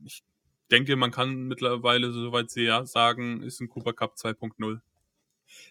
ich 0.05 0.23
denke, 0.71 0.95
man 0.95 1.11
kann 1.11 1.47
mittlerweile, 1.47 2.11
soweit 2.11 2.49
ja 2.65 2.85
sagen, 2.85 3.41
ist 3.41 3.61
ein 3.61 3.69
Cooper 3.69 3.93
Cup 3.93 4.15
2.0. 4.15 4.81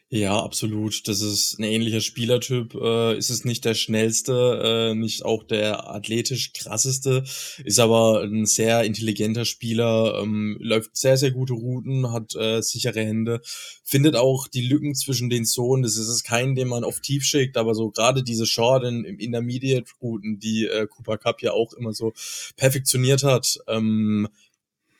Ja, 0.08 0.40
absolut. 0.40 1.08
Das 1.08 1.20
ist 1.20 1.58
ein 1.58 1.64
ähnlicher 1.64 2.00
Spielertyp. 2.00 2.74
Äh, 2.76 3.18
ist 3.18 3.28
es 3.28 3.44
nicht 3.44 3.64
der 3.64 3.74
schnellste, 3.74 4.92
äh, 4.92 4.94
nicht 4.94 5.24
auch 5.24 5.42
der 5.42 5.90
athletisch 5.90 6.52
krasseste, 6.52 7.24
ist 7.64 7.80
aber 7.80 8.22
ein 8.22 8.46
sehr 8.46 8.84
intelligenter 8.84 9.44
Spieler, 9.44 10.20
ähm, 10.22 10.58
läuft 10.60 10.96
sehr, 10.96 11.16
sehr 11.16 11.32
gute 11.32 11.54
Routen, 11.54 12.12
hat 12.12 12.36
äh, 12.36 12.62
sichere 12.62 13.00
Hände, 13.00 13.40
findet 13.82 14.14
auch 14.14 14.46
die 14.46 14.62
Lücken 14.62 14.94
zwischen 14.94 15.28
den 15.28 15.44
Zonen. 15.44 15.82
Das 15.82 15.96
ist 15.96 16.22
kein, 16.22 16.54
den 16.54 16.68
man 16.68 16.84
auf 16.84 17.00
tief 17.00 17.24
schickt, 17.24 17.56
aber 17.56 17.74
so 17.74 17.90
gerade 17.90 18.22
diese 18.22 18.46
Short 18.46 18.84
in, 18.84 19.04
im 19.04 19.18
Intermediate-Routen, 19.18 20.38
die 20.38 20.66
äh, 20.66 20.86
Cooper 20.86 21.18
Cup 21.18 21.42
ja 21.42 21.50
auch 21.50 21.72
immer 21.72 21.92
so 21.92 22.12
perfektioniert 22.56 23.24
hat, 23.24 23.58
ähm, 23.66 24.28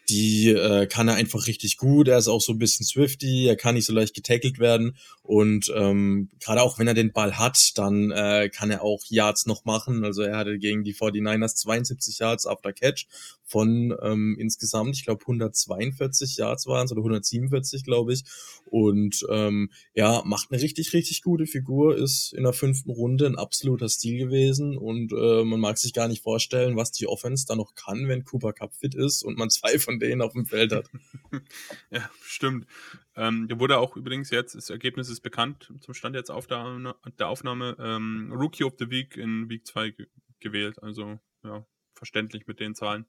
die 0.08 0.50
äh, 0.50 0.86
kann 0.86 1.08
er 1.08 1.14
einfach 1.14 1.46
richtig 1.46 1.76
gut. 1.76 2.08
Er 2.08 2.18
ist 2.18 2.28
auch 2.28 2.40
so 2.40 2.52
ein 2.52 2.58
bisschen 2.58 2.86
swifty, 2.86 3.46
er 3.46 3.56
kann 3.56 3.74
nicht 3.74 3.86
so 3.86 3.92
leicht 3.92 4.14
getackelt 4.14 4.58
werden. 4.58 4.96
Und 5.22 5.72
ähm, 5.74 6.30
gerade 6.40 6.62
auch 6.62 6.78
wenn 6.78 6.86
er 6.86 6.94
den 6.94 7.12
Ball 7.12 7.38
hat, 7.38 7.72
dann 7.76 8.12
äh, 8.12 8.48
kann 8.48 8.70
er 8.70 8.82
auch 8.82 9.02
Yards 9.08 9.46
noch 9.46 9.64
machen. 9.64 10.04
Also 10.04 10.22
er 10.22 10.36
hatte 10.36 10.58
gegen 10.58 10.84
die 10.84 10.94
49ers 10.94 11.56
72 11.56 12.18
Yards 12.18 12.46
after 12.46 12.72
Catch 12.72 13.06
von 13.46 13.96
ähm, 14.02 14.36
insgesamt, 14.38 14.96
ich 14.96 15.04
glaube 15.04 15.22
142 15.22 16.36
Yards 16.36 16.66
waren 16.66 16.84
es 16.84 16.92
oder 16.92 17.00
147, 17.00 17.84
glaube 17.84 18.12
ich. 18.12 18.24
Und 18.64 19.24
ähm, 19.30 19.70
ja, 19.94 20.22
macht 20.24 20.50
eine 20.50 20.60
richtig, 20.60 20.92
richtig 20.92 21.22
gute 21.22 21.46
Figur, 21.46 21.96
ist 21.96 22.32
in 22.32 22.42
der 22.42 22.52
fünften 22.52 22.90
Runde 22.90 23.26
ein 23.26 23.36
absoluter 23.36 23.88
Stil 23.88 24.18
gewesen 24.18 24.76
und 24.76 25.12
äh, 25.12 25.44
man 25.44 25.60
mag 25.60 25.78
sich 25.78 25.92
gar 25.92 26.08
nicht 26.08 26.22
vorstellen, 26.22 26.76
was 26.76 26.90
die 26.90 27.06
Offense 27.06 27.46
da 27.46 27.54
noch 27.54 27.74
kann, 27.74 28.08
wenn 28.08 28.24
Cooper 28.24 28.52
Cup 28.52 28.74
fit 28.74 28.94
ist 28.94 29.22
und 29.22 29.38
man 29.38 29.50
zwei 29.50 29.78
von 29.78 30.00
denen 30.00 30.22
auf 30.22 30.32
dem 30.32 30.46
Feld 30.46 30.72
hat. 30.72 30.90
ja, 31.90 32.10
stimmt. 32.22 32.66
Ähm, 33.14 33.46
der 33.48 33.60
wurde 33.60 33.78
auch 33.78 33.96
übrigens 33.96 34.30
jetzt, 34.30 34.56
das 34.56 34.70
Ergebnis 34.70 35.08
ist 35.08 35.20
bekannt, 35.20 35.72
zum 35.80 35.94
Stand 35.94 36.16
jetzt 36.16 36.30
auf 36.30 36.46
der, 36.46 36.96
der 37.18 37.28
Aufnahme, 37.28 37.76
ähm, 37.78 38.32
Rookie 38.32 38.64
of 38.64 38.74
the 38.78 38.90
Week 38.90 39.16
in 39.16 39.48
Week 39.48 39.66
2 39.66 39.90
ge 39.90 40.06
gewählt. 40.38 40.82
Also 40.82 41.18
ja, 41.44 41.64
verständlich 41.96 42.46
mit 42.46 42.60
den 42.60 42.74
Zahlen. 42.74 43.06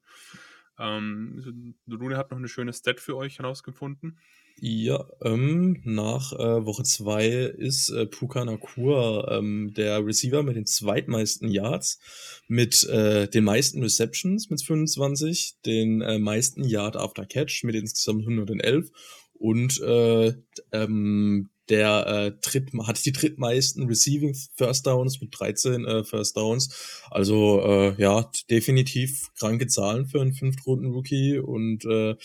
Ähm, 0.78 1.74
Rune 1.90 2.16
hat 2.16 2.30
noch 2.30 2.38
eine 2.38 2.48
schöne 2.48 2.72
Stat 2.72 3.00
für 3.00 3.16
euch 3.16 3.38
herausgefunden. 3.38 4.18
Ja, 4.60 5.06
ähm, 5.22 5.80
nach 5.84 6.32
äh, 6.32 6.64
Woche 6.66 6.82
2 6.82 7.26
ist 7.26 7.90
äh, 7.90 8.06
Puka 8.06 8.44
Nakua 8.44 9.38
ähm, 9.38 9.72
der 9.74 10.04
Receiver 10.04 10.42
mit 10.42 10.56
den 10.56 10.66
zweitmeisten 10.66 11.48
Yards, 11.48 12.00
mit 12.48 12.82
äh, 12.88 13.28
den 13.28 13.44
meisten 13.44 13.82
Receptions 13.82 14.50
mit 14.50 14.62
25, 14.62 15.58
den 15.64 16.00
äh, 16.00 16.18
meisten 16.18 16.64
Yard 16.64 16.96
after 16.96 17.24
Catch 17.24 17.62
mit 17.64 17.76
insgesamt 17.76 18.22
111 18.22 18.90
und 19.34 19.80
äh, 19.80 20.34
ähm, 20.72 21.50
der 21.70 22.06
äh, 22.06 22.32
dritt, 22.40 22.70
hat 22.86 23.04
die 23.04 23.12
drittmeisten 23.12 23.86
Receiving 23.86 24.36
First 24.54 24.86
Downs 24.86 25.20
mit 25.20 25.30
13 25.38 25.84
äh, 25.84 26.04
First 26.04 26.36
Downs. 26.36 27.02
Also 27.10 27.62
äh, 27.62 28.00
ja, 28.00 28.30
definitiv 28.50 29.30
kranke 29.38 29.66
Zahlen 29.66 30.06
für 30.06 30.20
einen 30.20 30.32
Fünftrunden-Rookie 30.32 31.38
und 31.38 31.84
äh, 31.84 32.16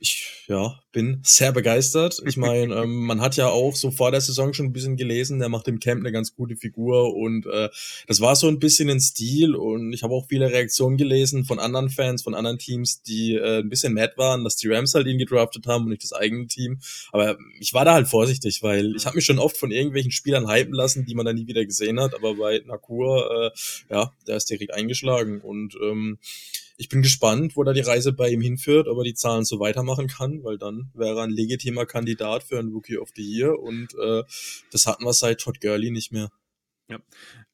ich 0.00 0.44
ja, 0.46 0.78
bin 0.92 1.20
sehr 1.24 1.52
begeistert. 1.52 2.22
Ich 2.26 2.36
meine, 2.36 2.74
ähm, 2.74 3.06
man 3.06 3.20
hat 3.20 3.36
ja 3.36 3.48
auch 3.48 3.74
so 3.74 3.90
vor 3.90 4.10
der 4.10 4.20
Saison 4.20 4.52
schon 4.52 4.66
ein 4.66 4.72
bisschen 4.72 4.96
gelesen, 4.96 5.38
der 5.38 5.48
macht 5.48 5.68
im 5.68 5.80
Camp 5.80 6.00
eine 6.00 6.12
ganz 6.12 6.34
gute 6.34 6.56
Figur 6.56 7.14
und 7.14 7.46
äh, 7.46 7.68
das 8.06 8.20
war 8.20 8.36
so 8.36 8.48
ein 8.48 8.58
bisschen 8.58 8.88
ein 8.88 9.00
Stil 9.00 9.54
und 9.54 9.92
ich 9.92 10.02
habe 10.02 10.14
auch 10.14 10.26
viele 10.28 10.50
Reaktionen 10.50 10.96
gelesen 10.96 11.44
von 11.44 11.58
anderen 11.58 11.90
Fans, 11.90 12.22
von 12.22 12.34
anderen 12.34 12.58
Teams, 12.58 13.02
die 13.02 13.34
äh, 13.34 13.60
ein 13.60 13.68
bisschen 13.68 13.94
mad 13.94 14.14
waren, 14.16 14.44
dass 14.44 14.56
die 14.56 14.68
Rams 14.68 14.94
halt 14.94 15.06
ihn 15.06 15.18
gedraftet 15.18 15.66
haben 15.66 15.84
und 15.84 15.90
nicht 15.90 16.04
das 16.04 16.12
eigene 16.12 16.46
Team. 16.46 16.80
Aber 17.12 17.36
ich 17.58 17.74
war 17.74 17.84
da 17.84 17.94
halt 17.94 18.08
vorsichtig, 18.08 18.62
weil 18.62 18.94
ich 18.96 19.06
habe 19.06 19.16
mich 19.16 19.24
schon 19.24 19.38
oft 19.38 19.56
von 19.56 19.70
irgendwelchen 19.70 20.12
Spielern 20.12 20.50
hypen 20.50 20.74
lassen, 20.74 21.04
die 21.04 21.14
man 21.14 21.26
dann 21.26 21.36
nie 21.36 21.46
wieder 21.46 21.64
gesehen 21.64 22.00
hat, 22.00 22.14
aber 22.14 22.34
bei 22.34 22.62
Nakur, 22.66 23.52
äh, 23.52 23.94
ja, 23.94 24.12
der 24.26 24.36
ist 24.36 24.50
direkt 24.50 24.74
eingeschlagen 24.74 25.40
und 25.40 25.76
ähm, 25.82 26.18
ich 26.78 26.88
bin 26.88 27.02
gespannt, 27.02 27.56
wo 27.56 27.64
da 27.64 27.72
die 27.72 27.80
Reise 27.80 28.12
bei 28.12 28.30
ihm 28.30 28.40
hinführt, 28.40 28.86
ob 28.86 28.98
er 28.98 29.04
die 29.04 29.14
Zahlen 29.14 29.44
so 29.44 29.58
weitermachen 29.58 30.06
kann, 30.06 30.44
weil 30.44 30.58
dann 30.58 30.90
wäre 30.94 31.18
er 31.18 31.24
ein 31.24 31.30
legitimer 31.30 31.86
Kandidat 31.86 32.44
für 32.44 32.58
ein 32.58 32.68
Rookie 32.68 32.98
of 32.98 33.10
the 33.16 33.22
Year 33.22 33.58
und 33.58 33.94
äh, 33.94 34.22
das 34.70 34.86
hatten 34.86 35.04
wir 35.04 35.12
seit 35.12 35.40
Todd 35.40 35.60
Gurley 35.60 35.90
nicht 35.90 36.12
mehr. 36.12 36.30
Ja, 36.90 37.00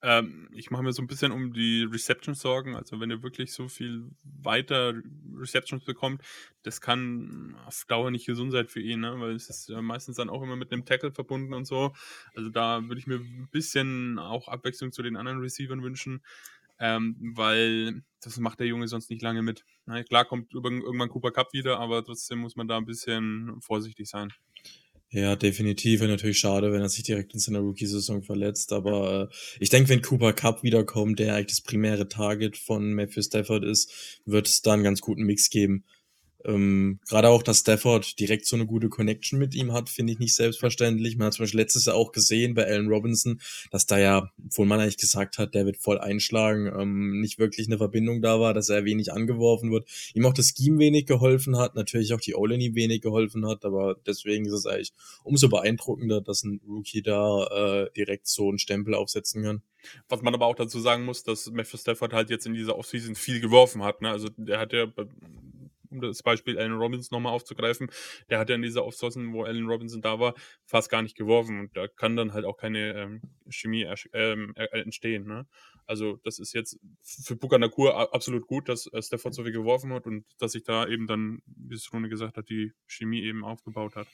ähm, 0.02 0.48
ich 0.52 0.70
mache 0.70 0.84
mir 0.84 0.92
so 0.92 1.02
ein 1.02 1.08
bisschen 1.08 1.32
um 1.32 1.52
die 1.52 1.82
Receptions 1.90 2.38
Sorgen. 2.38 2.76
Also 2.76 3.00
wenn 3.00 3.10
er 3.10 3.24
wirklich 3.24 3.52
so 3.52 3.66
viel 3.66 4.10
weiter 4.22 4.94
Receptions 5.34 5.84
bekommt, 5.84 6.22
das 6.62 6.80
kann 6.80 7.56
auf 7.66 7.84
Dauer 7.88 8.12
nicht 8.12 8.26
gesund 8.26 8.52
sein 8.52 8.68
für 8.68 8.80
ihn, 8.80 9.00
ne? 9.00 9.18
weil 9.18 9.34
es 9.34 9.48
ist 9.48 9.70
ja 9.70 9.82
meistens 9.82 10.16
dann 10.16 10.30
auch 10.30 10.42
immer 10.42 10.54
mit 10.54 10.70
einem 10.70 10.84
Tackle 10.84 11.10
verbunden 11.10 11.52
und 11.52 11.64
so. 11.64 11.94
Also 12.36 12.48
da 12.48 12.86
würde 12.86 13.00
ich 13.00 13.08
mir 13.08 13.16
ein 13.16 13.48
bisschen 13.50 14.20
auch 14.20 14.46
Abwechslung 14.46 14.92
zu 14.92 15.02
den 15.02 15.16
anderen 15.16 15.40
Receivern 15.40 15.82
wünschen 15.82 16.22
ähm, 16.78 17.16
weil 17.34 18.02
das 18.20 18.38
macht 18.38 18.60
der 18.60 18.66
Junge 18.66 18.88
sonst 18.88 19.10
nicht 19.10 19.22
lange 19.22 19.42
mit. 19.42 19.64
Na, 19.86 20.02
klar 20.02 20.24
kommt 20.24 20.52
irgendwann 20.54 21.08
Cooper 21.08 21.30
Cup 21.30 21.52
wieder, 21.52 21.78
aber 21.78 22.04
trotzdem 22.04 22.38
muss 22.38 22.56
man 22.56 22.68
da 22.68 22.76
ein 22.76 22.86
bisschen 22.86 23.60
vorsichtig 23.60 24.08
sein. 24.08 24.32
Ja, 25.10 25.36
definitiv. 25.36 26.00
Wäre 26.00 26.10
natürlich 26.10 26.40
schade, 26.40 26.72
wenn 26.72 26.80
er 26.80 26.88
sich 26.88 27.04
direkt 27.04 27.34
in 27.34 27.38
seiner 27.38 27.60
Rookie-Saison 27.60 28.24
verletzt. 28.24 28.72
Aber 28.72 29.28
äh, 29.30 29.34
ich 29.60 29.70
denke, 29.70 29.90
wenn 29.90 30.02
Cooper 30.02 30.32
Cup 30.32 30.64
wiederkommt, 30.64 31.20
der 31.20 31.36
eigentlich 31.36 31.58
das 31.58 31.60
primäre 31.60 32.08
Target 32.08 32.56
von 32.56 32.94
Matthew 32.94 33.22
Stafford 33.22 33.62
ist, 33.64 34.20
wird 34.24 34.48
es 34.48 34.62
da 34.62 34.72
einen 34.72 34.82
ganz 34.82 35.00
guten 35.00 35.22
Mix 35.22 35.50
geben. 35.50 35.84
Ähm, 36.44 37.00
Gerade 37.08 37.28
auch, 37.28 37.42
dass 37.42 37.60
Stafford 37.60 38.18
direkt 38.18 38.46
so 38.46 38.56
eine 38.56 38.66
gute 38.66 38.88
Connection 38.88 39.38
mit 39.38 39.54
ihm 39.54 39.72
hat, 39.72 39.88
finde 39.88 40.12
ich 40.12 40.18
nicht 40.18 40.34
selbstverständlich. 40.34 41.16
Man 41.16 41.26
hat 41.26 41.34
zum 41.34 41.44
Beispiel 41.44 41.60
letztes 41.60 41.86
Jahr 41.86 41.96
auch 41.96 42.12
gesehen 42.12 42.54
bei 42.54 42.66
Allen 42.66 42.88
Robinson, 42.88 43.40
dass 43.70 43.86
da 43.86 43.98
ja, 43.98 44.30
obwohl 44.44 44.66
man 44.66 44.80
eigentlich 44.80 44.98
gesagt 44.98 45.38
hat, 45.38 45.54
der 45.54 45.66
wird 45.66 45.78
voll 45.78 45.98
einschlagen, 45.98 46.66
ähm, 46.78 47.20
nicht 47.20 47.38
wirklich 47.38 47.66
eine 47.66 47.78
Verbindung 47.78 48.20
da 48.20 48.40
war, 48.40 48.54
dass 48.54 48.68
er 48.68 48.84
wenig 48.84 49.12
angeworfen 49.12 49.70
wird. 49.70 49.88
Ihm 50.14 50.26
auch 50.26 50.34
das 50.34 50.54
Scheme 50.56 50.78
wenig 50.78 51.06
geholfen 51.06 51.56
hat, 51.56 51.74
natürlich 51.74 52.12
auch 52.12 52.20
die 52.20 52.34
O-Line 52.34 52.64
ihm 52.64 52.74
wenig 52.74 53.00
geholfen 53.00 53.46
hat, 53.46 53.64
aber 53.64 53.96
deswegen 54.06 54.46
ist 54.46 54.52
es 54.52 54.66
eigentlich 54.66 54.92
umso 55.22 55.48
beeindruckender, 55.48 56.20
dass 56.20 56.44
ein 56.44 56.60
Rookie 56.66 57.02
da 57.02 57.84
äh, 57.84 57.90
direkt 57.96 58.26
so 58.26 58.48
einen 58.48 58.58
Stempel 58.58 58.94
aufsetzen 58.94 59.42
kann. 59.42 59.62
Was 60.08 60.22
man 60.22 60.34
aber 60.34 60.46
auch 60.46 60.54
dazu 60.54 60.80
sagen 60.80 61.04
muss, 61.04 61.24
dass 61.24 61.50
Matthew 61.50 61.78
Stafford 61.78 62.12
halt 62.12 62.30
jetzt 62.30 62.46
in 62.46 62.54
dieser 62.54 62.78
Offseason 62.78 63.14
viel 63.14 63.40
geworfen 63.40 63.82
hat. 63.82 64.00
Ne? 64.00 64.10
Also 64.10 64.28
der 64.36 64.58
hat 64.58 64.72
ja 64.72 64.86
um 65.94 66.00
das 66.00 66.22
Beispiel 66.22 66.58
Allen 66.58 66.72
Robinson 66.72 67.16
nochmal 67.16 67.32
aufzugreifen, 67.32 67.88
der 68.28 68.38
hat 68.38 68.48
ja 68.48 68.56
in 68.56 68.62
dieser 68.62 68.84
Offseason, 68.84 69.32
wo 69.32 69.44
Allen 69.44 69.66
Robinson 69.66 70.02
da 70.02 70.18
war, 70.18 70.34
fast 70.64 70.90
gar 70.90 71.02
nicht 71.02 71.16
geworfen 71.16 71.60
und 71.60 71.76
da 71.76 71.88
kann 71.88 72.16
dann 72.16 72.32
halt 72.32 72.44
auch 72.44 72.56
keine 72.56 72.94
ähm, 72.94 73.22
Chemie 73.48 73.86
ähm, 74.12 74.54
entstehen. 74.72 75.26
Ne? 75.26 75.46
Also 75.86 76.18
das 76.24 76.38
ist 76.38 76.52
jetzt 76.52 76.78
für 77.02 77.36
Bukanakur 77.36 78.14
absolut 78.14 78.46
gut, 78.46 78.68
dass 78.68 78.86
äh, 78.92 79.02
Stafford 79.02 79.34
so 79.34 79.42
viel 79.44 79.52
geworfen 79.52 79.92
hat 79.92 80.06
und 80.06 80.24
dass 80.38 80.52
sich 80.52 80.64
da 80.64 80.86
eben 80.86 81.06
dann, 81.06 81.42
wie 81.46 81.74
es 81.74 81.92
Rune 81.92 82.08
gesagt 82.08 82.36
hat, 82.36 82.48
die 82.48 82.72
Chemie 82.86 83.22
eben 83.22 83.44
aufgebaut 83.44 83.96
hat. 83.96 84.08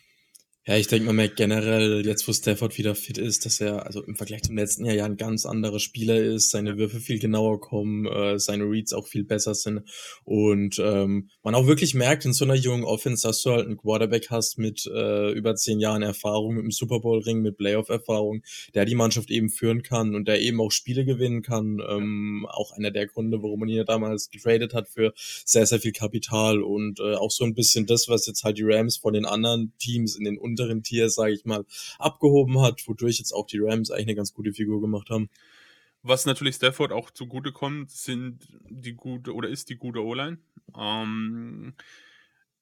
Ja, 0.67 0.76
ich 0.76 0.88
denke, 0.88 1.07
man 1.07 1.17
merkt 1.17 1.37
generell, 1.37 2.05
jetzt 2.05 2.29
wo 2.29 2.35
Stafford 2.35 2.76
wieder 2.76 2.95
fit 2.95 3.17
ist, 3.17 3.47
dass 3.47 3.62
er 3.62 3.87
also 3.87 4.05
im 4.05 4.14
Vergleich 4.14 4.43
zum 4.43 4.59
letzten 4.59 4.85
Jahr 4.85 4.95
ja 4.95 5.05
ein 5.07 5.17
ganz 5.17 5.47
anderer 5.47 5.81
Spieler 5.81 6.19
ist, 6.23 6.50
seine 6.50 6.76
Würfe 6.76 7.00
viel 7.00 7.19
genauer 7.19 7.62
kommen, 7.62 8.05
äh, 8.05 8.38
seine 8.38 8.64
Reads 8.64 8.93
auch 8.93 9.07
viel 9.07 9.25
besser 9.25 9.55
sind 9.55 9.88
und 10.25 10.79
ähm, 10.79 11.31
man 11.43 11.55
auch 11.55 11.67
wirklich 11.67 11.95
merkt, 11.95 12.26
in 12.26 12.35
so 12.35 12.45
einer 12.45 12.57
jungen 12.57 12.85
Offense, 12.85 13.26
dass 13.26 13.43
du 13.43 13.52
halt 13.52 13.64
einen 13.69 13.79
Quarterback 13.79 14.29
hast 14.29 14.59
mit 14.59 14.85
äh, 14.87 15.33
über 15.33 15.55
zehn 15.55 15.81
Jahren 15.81 16.02
Erfahrung, 16.02 16.57
mit 16.57 16.64
dem 16.64 16.73
Super 16.73 17.00
Bowl 17.00 17.23
Ring, 17.23 17.40
mit 17.40 17.57
Playoff-Erfahrung, 17.57 18.43
der 18.75 18.85
die 18.85 18.95
Mannschaft 18.95 19.31
eben 19.31 19.49
führen 19.49 19.83
kann 19.83 20.14
und 20.14 20.29
der 20.29 20.43
eben 20.43 20.61
auch 20.61 20.73
Spiele 20.73 21.07
gewinnen 21.07 21.40
kann. 21.40 21.81
Ähm, 21.88 22.47
auch 22.50 22.73
einer 22.73 22.90
der 22.90 23.07
Gründe, 23.07 23.43
warum 23.43 23.61
man 23.61 23.71
ihn 23.71 23.76
ja 23.76 23.85
damals 23.85 24.29
getradet 24.29 24.75
hat 24.75 24.90
für 24.90 25.14
sehr, 25.17 25.64
sehr 25.64 25.81
viel 25.81 25.93
Kapital 25.93 26.62
und 26.62 27.00
äh, 27.00 27.14
auch 27.14 27.31
so 27.31 27.45
ein 27.45 27.55
bisschen 27.55 27.87
das, 27.87 28.09
was 28.09 28.26
jetzt 28.26 28.45
halt 28.45 28.59
die 28.59 28.64
Rams 28.64 28.99
von 28.99 29.14
den 29.14 29.25
anderen 29.25 29.73
Teams 29.79 30.17
in 30.17 30.25
den 30.25 30.37
unteren 30.50 30.83
Tier, 30.83 31.11
sage 31.11 31.33
ich 31.33 31.45
mal, 31.45 31.64
abgehoben 31.99 32.61
hat, 32.61 32.87
wodurch 32.87 33.19
jetzt 33.19 33.33
auch 33.33 33.47
die 33.47 33.59
Rams 33.61 33.90
eigentlich 33.90 34.09
eine 34.09 34.16
ganz 34.16 34.33
gute 34.33 34.52
Figur 34.52 34.80
gemacht 34.80 35.11
haben. 35.11 35.28
Was 36.02 36.25
natürlich 36.25 36.57
Stafford 36.57 36.92
auch 36.92 37.11
zugute 37.11 37.52
kommt, 37.52 37.90
sind 37.90 38.49
die 38.69 38.95
gute 38.95 39.35
oder 39.35 39.49
ist 39.49 39.69
die 39.69 39.76
gute 39.76 40.02
O-Line. 40.02 40.38
Ähm, 40.76 41.75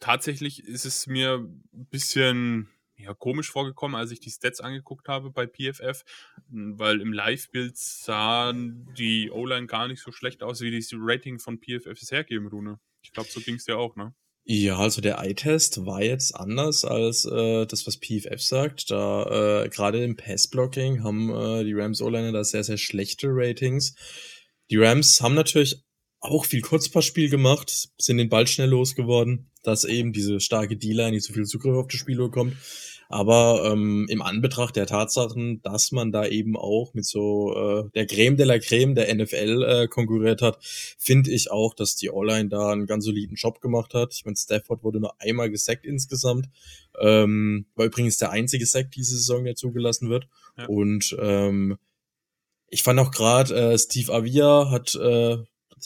tatsächlich 0.00 0.64
ist 0.64 0.84
es 0.84 1.06
mir 1.06 1.34
ein 1.38 1.86
bisschen 1.90 2.68
ja, 2.96 3.14
komisch 3.14 3.50
vorgekommen, 3.50 3.94
als 3.94 4.10
ich 4.10 4.18
die 4.18 4.30
Stats 4.30 4.60
angeguckt 4.60 5.08
habe 5.08 5.30
bei 5.30 5.46
PFF, 5.46 6.04
weil 6.48 7.00
im 7.00 7.12
Live-Bild 7.12 7.76
sahen 7.76 8.92
die 8.98 9.30
O-Line 9.30 9.66
gar 9.66 9.86
nicht 9.86 10.02
so 10.02 10.10
schlecht 10.10 10.42
aus, 10.42 10.60
wie 10.60 10.76
das 10.76 10.90
Rating 10.92 11.38
von 11.38 11.60
PFF 11.60 12.02
es 12.02 12.10
hergeben, 12.10 12.48
Rune. 12.48 12.80
Ich 13.02 13.12
glaube, 13.12 13.30
so 13.30 13.40
ging 13.40 13.54
es 13.54 13.64
dir 13.64 13.78
auch, 13.78 13.94
ne? 13.94 14.14
Ja, 14.50 14.78
also 14.78 15.02
der 15.02 15.18
Eye-Test 15.18 15.84
war 15.84 16.02
jetzt 16.02 16.34
anders 16.34 16.82
als 16.82 17.26
äh, 17.26 17.66
das, 17.66 17.86
was 17.86 17.98
PFF 17.98 18.40
sagt. 18.40 18.90
Da 18.90 19.64
äh, 19.64 19.68
gerade 19.68 20.02
im 20.02 20.16
Pass-Blocking 20.16 21.04
haben 21.04 21.28
äh, 21.28 21.64
die 21.64 21.74
Rams 21.74 22.00
O-Liner 22.00 22.32
da 22.32 22.42
sehr, 22.42 22.64
sehr 22.64 22.78
schlechte 22.78 23.26
Ratings. 23.30 23.94
Die 24.70 24.78
Rams 24.78 25.20
haben 25.20 25.34
natürlich 25.34 25.84
auch 26.20 26.46
viel 26.46 26.62
Kurzpassspiel 26.62 27.28
gemacht, 27.28 27.90
sind 27.98 28.16
den 28.16 28.30
Ball 28.30 28.46
schnell 28.46 28.70
losgeworden, 28.70 29.50
dass 29.64 29.84
eben 29.84 30.14
diese 30.14 30.40
starke 30.40 30.78
D-Line 30.78 31.10
nicht 31.10 31.26
so 31.26 31.34
viel 31.34 31.44
Zugriff 31.44 31.76
auf 31.76 31.88
das 31.88 32.00
Spiel 32.00 32.16
bekommt. 32.16 32.56
Aber 33.08 33.70
ähm, 33.72 34.06
im 34.10 34.20
Anbetracht 34.20 34.76
der 34.76 34.86
Tatsachen, 34.86 35.62
dass 35.62 35.92
man 35.92 36.12
da 36.12 36.26
eben 36.26 36.58
auch 36.58 36.92
mit 36.92 37.06
so 37.06 37.54
äh, 37.56 37.90
der 37.94 38.06
Creme 38.06 38.36
de 38.36 38.44
la 38.44 38.58
Creme 38.58 38.94
der 38.94 39.14
NFL 39.14 39.62
äh, 39.62 39.88
konkurriert 39.88 40.42
hat, 40.42 40.58
finde 40.62 41.30
ich 41.30 41.50
auch, 41.50 41.72
dass 41.72 41.96
die 41.96 42.10
All-Line 42.10 42.50
da 42.50 42.70
einen 42.70 42.86
ganz 42.86 43.06
soliden 43.06 43.36
Job 43.36 43.62
gemacht 43.62 43.94
hat. 43.94 44.12
Ich 44.12 44.26
meine, 44.26 44.36
Stafford 44.36 44.84
wurde 44.84 45.00
nur 45.00 45.18
einmal 45.20 45.50
gesackt 45.50 45.86
insgesamt. 45.86 46.50
Ähm, 47.00 47.64
war 47.76 47.86
übrigens 47.86 48.18
der 48.18 48.30
einzige 48.30 48.66
Sack 48.66 48.90
diese 48.90 49.16
Saison, 49.16 49.44
der 49.44 49.54
zugelassen 49.54 50.10
wird. 50.10 50.28
Ja. 50.58 50.66
Und 50.66 51.16
ähm, 51.18 51.78
ich 52.68 52.82
fand 52.82 53.00
auch 53.00 53.10
gerade, 53.10 53.54
äh, 53.54 53.78
Steve 53.78 54.12
Avia 54.12 54.70
hat 54.70 54.94
äh, 54.94 55.38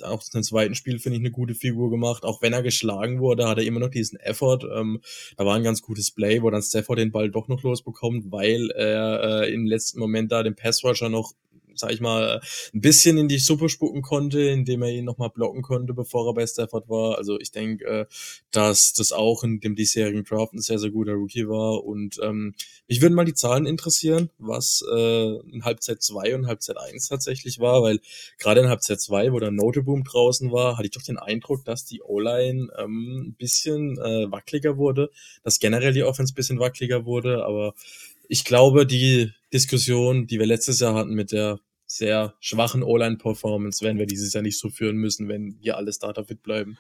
auch 0.02 0.22
im 0.32 0.42
zweiten 0.42 0.75
Spiel, 0.75 0.99
finde 0.99 1.16
ich, 1.16 1.22
eine 1.22 1.30
gute 1.30 1.54
Figur 1.54 1.90
gemacht. 1.90 2.25
Auch 2.25 2.40
wenn 2.42 2.52
er 2.52 2.62
geschlagen 2.62 3.20
wurde, 3.20 3.49
hat 3.49 3.58
er 3.58 3.64
immer 3.64 3.80
noch 3.80 3.90
diesen 3.90 4.18
Effort. 4.20 4.61
Ähm, 4.72 5.00
da 5.37 5.44
war 5.44 5.56
ein 5.56 5.62
ganz 5.62 5.82
gutes 5.82 6.11
Play, 6.11 6.42
wo 6.42 6.50
dann 6.50 6.62
Stafford 6.62 6.99
den 6.99 7.12
Ball 7.12 7.30
doch 7.30 7.49
noch 7.49 7.62
losbekommt, 7.62 8.30
weil 8.30 8.70
er 8.70 9.42
äh, 9.42 9.52
im 9.52 9.66
letzten 9.66 9.99
Moment 9.99 10.32
da 10.32 10.42
den 10.42 10.54
Passrusher 10.56 11.08
noch 11.08 11.32
sag 11.75 11.93
ich 11.93 12.00
mal, 12.00 12.41
ein 12.75 12.81
bisschen 12.81 13.19
in 13.19 13.29
die 13.29 13.38
Suppe 13.38 13.69
spucken 13.69 14.02
konnte, 14.02 14.41
indem 14.41 14.83
er 14.83 14.91
ihn 14.91 15.05
nochmal 15.05 15.31
blocken 15.31 15.62
konnte, 15.62 15.95
bevor 15.95 16.29
er 16.29 16.35
bei 16.35 16.47
Stafford 16.47 16.88
war. 16.88 17.19
Also 17.19 17.38
ich 17.38 17.50
denke, 17.50 17.85
äh, 17.85 18.07
dass 18.51 18.92
das 18.92 19.12
auch 19.12 19.44
in 19.44 19.61
dem 19.61 19.75
diesjährigen 19.75 20.25
Draft 20.25 20.53
ein 20.55 20.61
sehr, 20.61 20.79
sehr 20.79 20.90
guter 20.90 21.12
Rookie 21.12 21.49
war. 21.49 21.85
Und 21.85 22.18
ähm, 22.23 22.55
mich 22.88 23.01
würden 23.01 23.14
mal 23.14 23.25
die 23.25 23.35
Zahlen 23.35 23.66
interessieren, 23.66 24.31
was 24.38 24.85
äh, 24.92 25.38
in 25.51 25.64
Halbzeit 25.64 26.03
2 26.03 26.35
und 26.35 26.46
Halbzeit 26.46 26.77
1 26.79 27.09
tatsächlich 27.09 27.59
war, 27.59 27.83
weil 27.83 28.01
gerade 28.38 28.61
in 28.61 28.68
Halbzeit 28.68 29.01
2, 29.01 29.33
wo 29.33 29.38
der 29.38 29.51
Noteboom 29.51 30.05
draußen 30.05 30.53
war, 30.53 30.77
hatte 30.77 30.87
ich 30.87 30.92
doch 30.92 31.03
den 31.03 31.18
Eindruck, 31.18 31.64
dass 31.64 31.85
die 31.85 32.03
O-Line 32.03 32.68
ähm, 32.79 33.29
ein 33.29 33.35
bisschen 33.35 33.99
äh, 33.99 34.31
wackeliger 34.31 34.77
wurde, 34.77 35.11
dass 35.42 35.59
generell 35.59 35.92
die 35.92 36.05
Offense 36.05 36.33
ein 36.33 36.37
bisschen 36.37 36.59
wackeliger 36.59 37.05
wurde, 37.05 37.44
aber 37.44 37.75
ich 38.29 38.44
glaube, 38.44 38.87
die 38.87 39.33
Diskussion, 39.53 40.27
die 40.27 40.38
wir 40.38 40.46
letztes 40.46 40.81
Jahr 40.81 40.94
hatten 40.94 41.14
mit 41.14 41.33
der 41.33 41.61
sehr 41.92 42.35
schwachen 42.40 42.83
O-Line-Performance, 42.83 43.85
werden 43.85 43.98
wir 43.98 44.07
dieses 44.07 44.33
Jahr 44.33 44.42
nicht 44.42 44.59
so 44.59 44.70
führen 44.70 44.96
müssen, 44.96 45.28
wenn 45.28 45.59
hier 45.61 45.76
alle 45.76 45.92
Starter 45.92 46.24
fit 46.24 46.42
bleiben. 46.42 46.78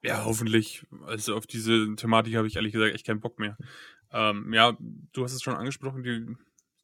Ja, 0.00 0.24
hoffentlich. 0.24 0.86
Also 1.06 1.36
auf 1.36 1.46
diese 1.46 1.94
Thematik 1.96 2.36
habe 2.36 2.46
ich 2.46 2.56
ehrlich 2.56 2.72
gesagt 2.72 2.94
echt 2.94 3.06
keinen 3.06 3.20
Bock 3.20 3.38
mehr. 3.38 3.56
Ähm, 4.12 4.52
ja, 4.52 4.76
du 5.12 5.24
hast 5.24 5.32
es 5.32 5.42
schon 5.42 5.56
angesprochen, 5.56 6.04
die 6.04 6.36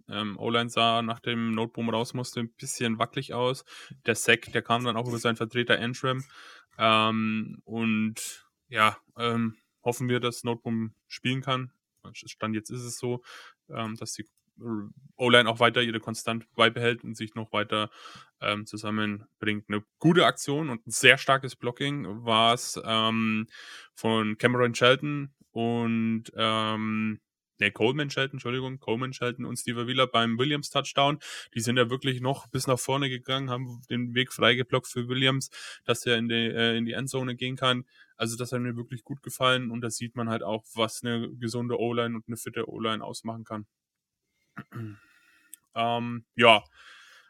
ähm, 0.08 0.36
O-Line 0.38 0.68
sah 0.70 1.02
nach 1.02 1.20
dem 1.20 1.52
Noteboom 1.52 1.90
raus 1.90 2.12
musste 2.12 2.40
ein 2.40 2.50
bisschen 2.50 2.98
wackelig 2.98 3.34
aus. 3.34 3.64
Der 4.06 4.16
Sack, 4.16 4.52
der 4.52 4.62
kam 4.62 4.84
dann 4.84 4.96
auch 4.96 5.06
über 5.06 5.18
seinen 5.18 5.36
Vertreter 5.36 5.78
Antrim. 5.78 6.24
Ähm, 6.76 7.60
und 7.64 8.48
ja, 8.68 8.96
ähm, 9.16 9.56
hoffen 9.84 10.08
wir, 10.08 10.18
dass 10.18 10.42
Noteboom 10.42 10.92
spielen 11.06 11.42
kann. 11.42 11.70
Stand 12.14 12.54
jetzt 12.56 12.70
ist 12.70 12.82
es 12.82 12.98
so, 12.98 13.22
ähm, 13.68 13.96
dass 13.96 14.12
die 14.14 14.26
O-Line 15.16 15.48
auch 15.48 15.60
weiter 15.60 15.82
ihre 15.82 16.00
Konstant 16.00 16.46
beibehält 16.54 17.04
und 17.04 17.16
sich 17.16 17.34
noch 17.34 17.52
weiter 17.52 17.90
ähm, 18.40 18.66
zusammenbringt. 18.66 19.64
Eine 19.68 19.82
gute 19.98 20.26
Aktion 20.26 20.70
und 20.70 20.86
ein 20.86 20.90
sehr 20.90 21.18
starkes 21.18 21.56
Blocking 21.56 22.24
war 22.24 22.54
es 22.54 22.80
ähm, 22.84 23.46
von 23.94 24.38
Cameron 24.38 24.74
Shelton 24.74 25.34
und 25.50 26.24
ähm, 26.36 27.20
nee, 27.58 27.70
Coleman 27.70 28.10
Shelton, 28.10 28.36
Entschuldigung, 28.36 28.78
Coleman 28.78 29.12
Shelton 29.12 29.44
und 29.44 29.58
Steve 29.58 29.86
Wheeler 29.86 30.06
beim 30.06 30.38
Williams 30.38 30.70
Touchdown. 30.70 31.18
Die 31.54 31.60
sind 31.60 31.76
ja 31.76 31.90
wirklich 31.90 32.20
noch 32.20 32.46
bis 32.48 32.66
nach 32.66 32.78
vorne 32.78 33.08
gegangen, 33.08 33.50
haben 33.50 33.82
den 33.90 34.14
Weg 34.14 34.32
freigeblockt 34.32 34.86
für 34.86 35.08
Williams, 35.08 35.50
dass 35.84 36.06
er 36.06 36.16
in 36.16 36.28
die, 36.28 36.34
äh, 36.34 36.76
in 36.76 36.84
die 36.84 36.92
Endzone 36.92 37.34
gehen 37.34 37.56
kann. 37.56 37.84
Also 38.16 38.36
das 38.36 38.52
hat 38.52 38.60
mir 38.60 38.76
wirklich 38.76 39.04
gut 39.04 39.22
gefallen 39.22 39.70
und 39.70 39.80
da 39.80 39.90
sieht 39.90 40.16
man 40.16 40.28
halt 40.28 40.42
auch, 40.42 40.64
was 40.74 41.02
eine 41.02 41.30
gesunde 41.36 41.78
O-Line 41.78 42.16
und 42.16 42.24
eine 42.26 42.36
fitte 42.36 42.68
O-Line 42.68 43.04
ausmachen 43.04 43.44
kann. 43.44 43.66
Ähm, 45.74 46.24
ja, 46.34 46.64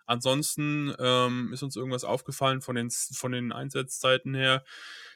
ansonsten 0.06 0.94
ähm, 0.98 1.52
ist 1.52 1.62
uns 1.62 1.76
irgendwas 1.76 2.04
aufgefallen 2.04 2.60
von 2.60 2.76
den, 2.76 2.90
von 2.90 3.32
den 3.32 3.52
Einsatzzeiten 3.52 4.34
her. 4.34 4.64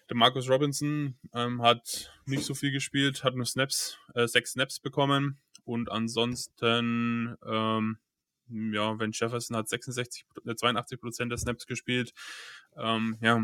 Der 0.09 0.17
Marcus 0.17 0.49
Robinson 0.49 1.19
ähm, 1.35 1.63
hat 1.63 2.13
nicht 2.27 2.45
so 2.45 2.55
viel 2.55 2.73
gespielt, 2.73 3.25
hat 3.25 3.35
nur 3.35 3.47
Snaps, 3.47 3.99
äh, 4.15 4.27
sechs 4.27 4.53
Snaps 4.53 4.81
bekommen 4.81 5.41
und 5.65 5.91
ansonsten 5.91 7.37
ähm, 7.47 7.99
ja, 8.49 8.99
wenn 8.99 9.13
Jefferson 9.13 9.57
hat 9.57 9.69
66, 9.69 10.27
82 10.57 10.97
äh, 10.97 11.01
Prozent 11.01 11.31
der 11.31 11.39
Snaps 11.39 11.67
gespielt. 11.67 12.13
Ähm, 12.77 13.17
ja, 13.21 13.37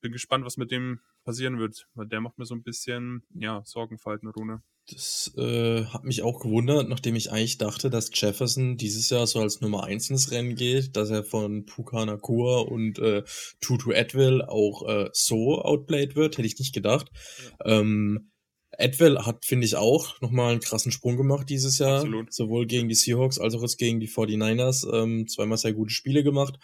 bin 0.00 0.12
gespannt, 0.12 0.44
was 0.44 0.56
mit 0.56 0.70
dem 0.70 1.00
passieren 1.24 1.58
wird, 1.58 1.88
weil 1.94 2.06
der 2.06 2.20
macht 2.20 2.38
mir 2.38 2.46
so 2.46 2.54
ein 2.54 2.62
bisschen, 2.62 3.24
ja, 3.34 3.62
Sorgenfalten, 3.64 4.28
Rune. 4.28 4.62
Das 4.88 5.32
äh, 5.36 5.84
hat 5.86 6.04
mich 6.04 6.22
auch 6.22 6.40
gewundert, 6.40 6.88
nachdem 6.88 7.16
ich 7.16 7.32
eigentlich 7.32 7.58
dachte, 7.58 7.90
dass 7.90 8.10
Jefferson 8.14 8.76
dieses 8.76 9.10
Jahr 9.10 9.26
so 9.26 9.40
als 9.40 9.60
Nummer 9.60 9.82
1 9.82 10.10
ins 10.10 10.30
Rennen 10.30 10.54
geht, 10.54 10.96
dass 10.96 11.10
er 11.10 11.24
von 11.24 11.66
Puka 11.66 12.06
Nakua 12.06 12.60
und 12.60 13.00
äh, 13.00 13.24
Tutu 13.60 13.90
Edwill 13.90 14.42
auch 14.42 14.88
äh, 14.88 15.10
so 15.12 15.60
outplayed 15.60 16.14
wird, 16.14 16.38
hätte 16.38 16.46
ich 16.46 16.58
nicht 16.60 16.72
gedacht. 16.72 17.10
Ja. 17.64 17.80
Ähm, 17.80 18.30
Edwell 18.78 19.18
hat, 19.18 19.44
finde 19.44 19.66
ich, 19.66 19.76
auch 19.76 20.20
nochmal 20.20 20.52
einen 20.52 20.60
krassen 20.60 20.92
Sprung 20.92 21.16
gemacht 21.16 21.48
dieses 21.48 21.78
Jahr. 21.78 21.98
Absolut. 21.98 22.32
Sowohl 22.32 22.66
gegen 22.66 22.88
die 22.88 22.94
Seahawks 22.94 23.38
als 23.38 23.54
auch 23.54 23.62
jetzt 23.62 23.78
gegen 23.78 24.00
die 24.00 24.08
49ers. 24.08 24.86
Ähm, 24.92 25.26
zweimal 25.28 25.58
sehr 25.58 25.72
gute 25.72 25.92
Spiele 25.92 26.22
gemacht. 26.22 26.58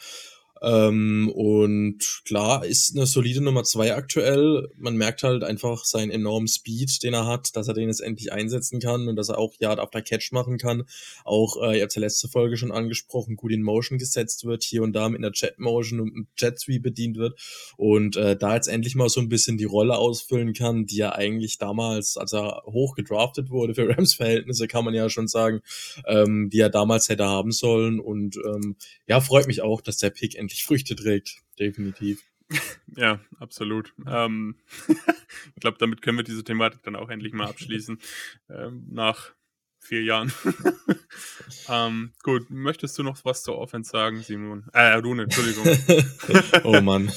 Ähm, 0.63 1.29
und 1.35 2.23
klar, 2.25 2.65
ist 2.65 2.97
eine 2.97 3.07
solide 3.07 3.41
Nummer 3.41 3.65
zwei 3.65 3.95
aktuell. 3.95 4.69
Man 4.77 4.97
merkt 4.97 5.25
halt 5.25 5.43
einfach 5.43 5.85
seinen 5.85 6.11
enormen 6.11 6.47
Speed, 6.47 7.03
den 7.03 7.15
er 7.15 7.27
hat, 7.27 7.57
dass 7.57 7.67
er 7.67 7.75
den 7.75 7.89
jetzt 7.89 8.01
endlich 8.01 8.33
einsetzen 8.33 8.79
kann 8.79 9.09
und 9.09 9.17
dass 9.17 9.29
er 9.29 9.39
auch 9.39 9.55
Yard 9.59 9.81
after 9.81 10.03
Catch 10.03 10.31
machen 10.31 10.59
kann. 10.59 10.85
Auch, 11.25 11.61
äh, 11.61 11.79
ihr 11.79 11.83
habt 11.83 11.95
ja 11.97 12.01
letzte 12.01 12.29
Folge 12.29 12.57
schon 12.57 12.71
angesprochen, 12.71 13.35
gut 13.35 13.51
in 13.51 13.63
Motion 13.63 13.99
gesetzt 13.99 14.45
wird, 14.45 14.63
hier 14.63 14.85
und 14.85 14.93
da 14.93 15.09
mit 15.09 15.19
einer 15.19 15.33
Jet 15.35 15.59
Motion 15.59 15.99
und 15.99 16.29
Jet 16.39 16.61
Sweep 16.61 16.85
bedient 16.85 17.17
wird. 17.17 17.41
Und 17.77 18.17
äh, 18.17 18.37
da 18.37 18.55
jetzt 18.55 18.69
endlich 18.69 18.95
mal 18.95 19.09
so 19.09 19.21
ein 19.21 19.29
bisschen 19.29 19.59
die 19.59 19.65
Rolle 19.65 19.97
ausfüllen 19.97 20.53
kann, 20.53 20.87
die 20.87 21.01
er 21.01 21.17
eigentlich 21.17 21.59
damals, 21.59 22.17
als 22.17 22.33
er 22.33 22.63
hoch 22.67 22.95
gedraftet 22.95 23.51
wurde 23.51 23.75
für 23.75 23.89
Rams 23.97 24.15
Verhältnisse, 24.15 24.69
kann 24.69 24.85
man 24.85 24.95
ja 24.95 25.11
schon 25.11 25.27
sagen, 25.27 25.61
ähm, 26.07 26.51
die 26.51 26.61
er 26.61 26.71
damals 26.71 27.09
hätte 27.09 27.25
haben 27.25 27.51
sollen. 27.51 27.99
Und 27.99 28.37
ähm, 28.37 28.77
ja, 29.09 29.21
freut 29.21 29.49
mich 29.49 29.61
auch, 29.63 29.81
dass 29.81 29.97
der 29.97 30.11
Pick 30.11 30.37
endlich 30.37 30.52
endlich 30.53 30.65
Früchte 30.65 30.95
trägt, 30.97 31.43
definitiv. 31.59 32.23
Ja, 32.95 33.19
absolut. 33.39 33.95
Ähm, 34.07 34.57
ich 34.87 35.61
glaube, 35.61 35.79
damit 35.79 36.03
können 36.03 36.19
wir 36.19 36.25
diese 36.25 36.45
Thematik 36.45 36.83
dann 36.83 36.95
auch 36.95 37.09
endlich 37.09 37.33
mal 37.33 37.47
abschließen. 37.49 37.99
Ähm, 38.51 38.85
nach 38.91 39.33
vier 39.79 40.03
Jahren. 40.03 40.31
ähm, 41.71 42.13
gut, 42.23 42.51
möchtest 42.51 42.99
du 42.99 43.03
noch 43.03 43.25
was 43.25 43.43
zur 43.43 43.57
Offense 43.57 43.91
sagen, 43.91 44.21
Simon? 44.21 44.67
Äh, 44.75 44.93
Rune, 44.97 45.23
Entschuldigung. 45.23 45.65
oh 46.65 46.83
Mann. 46.83 47.11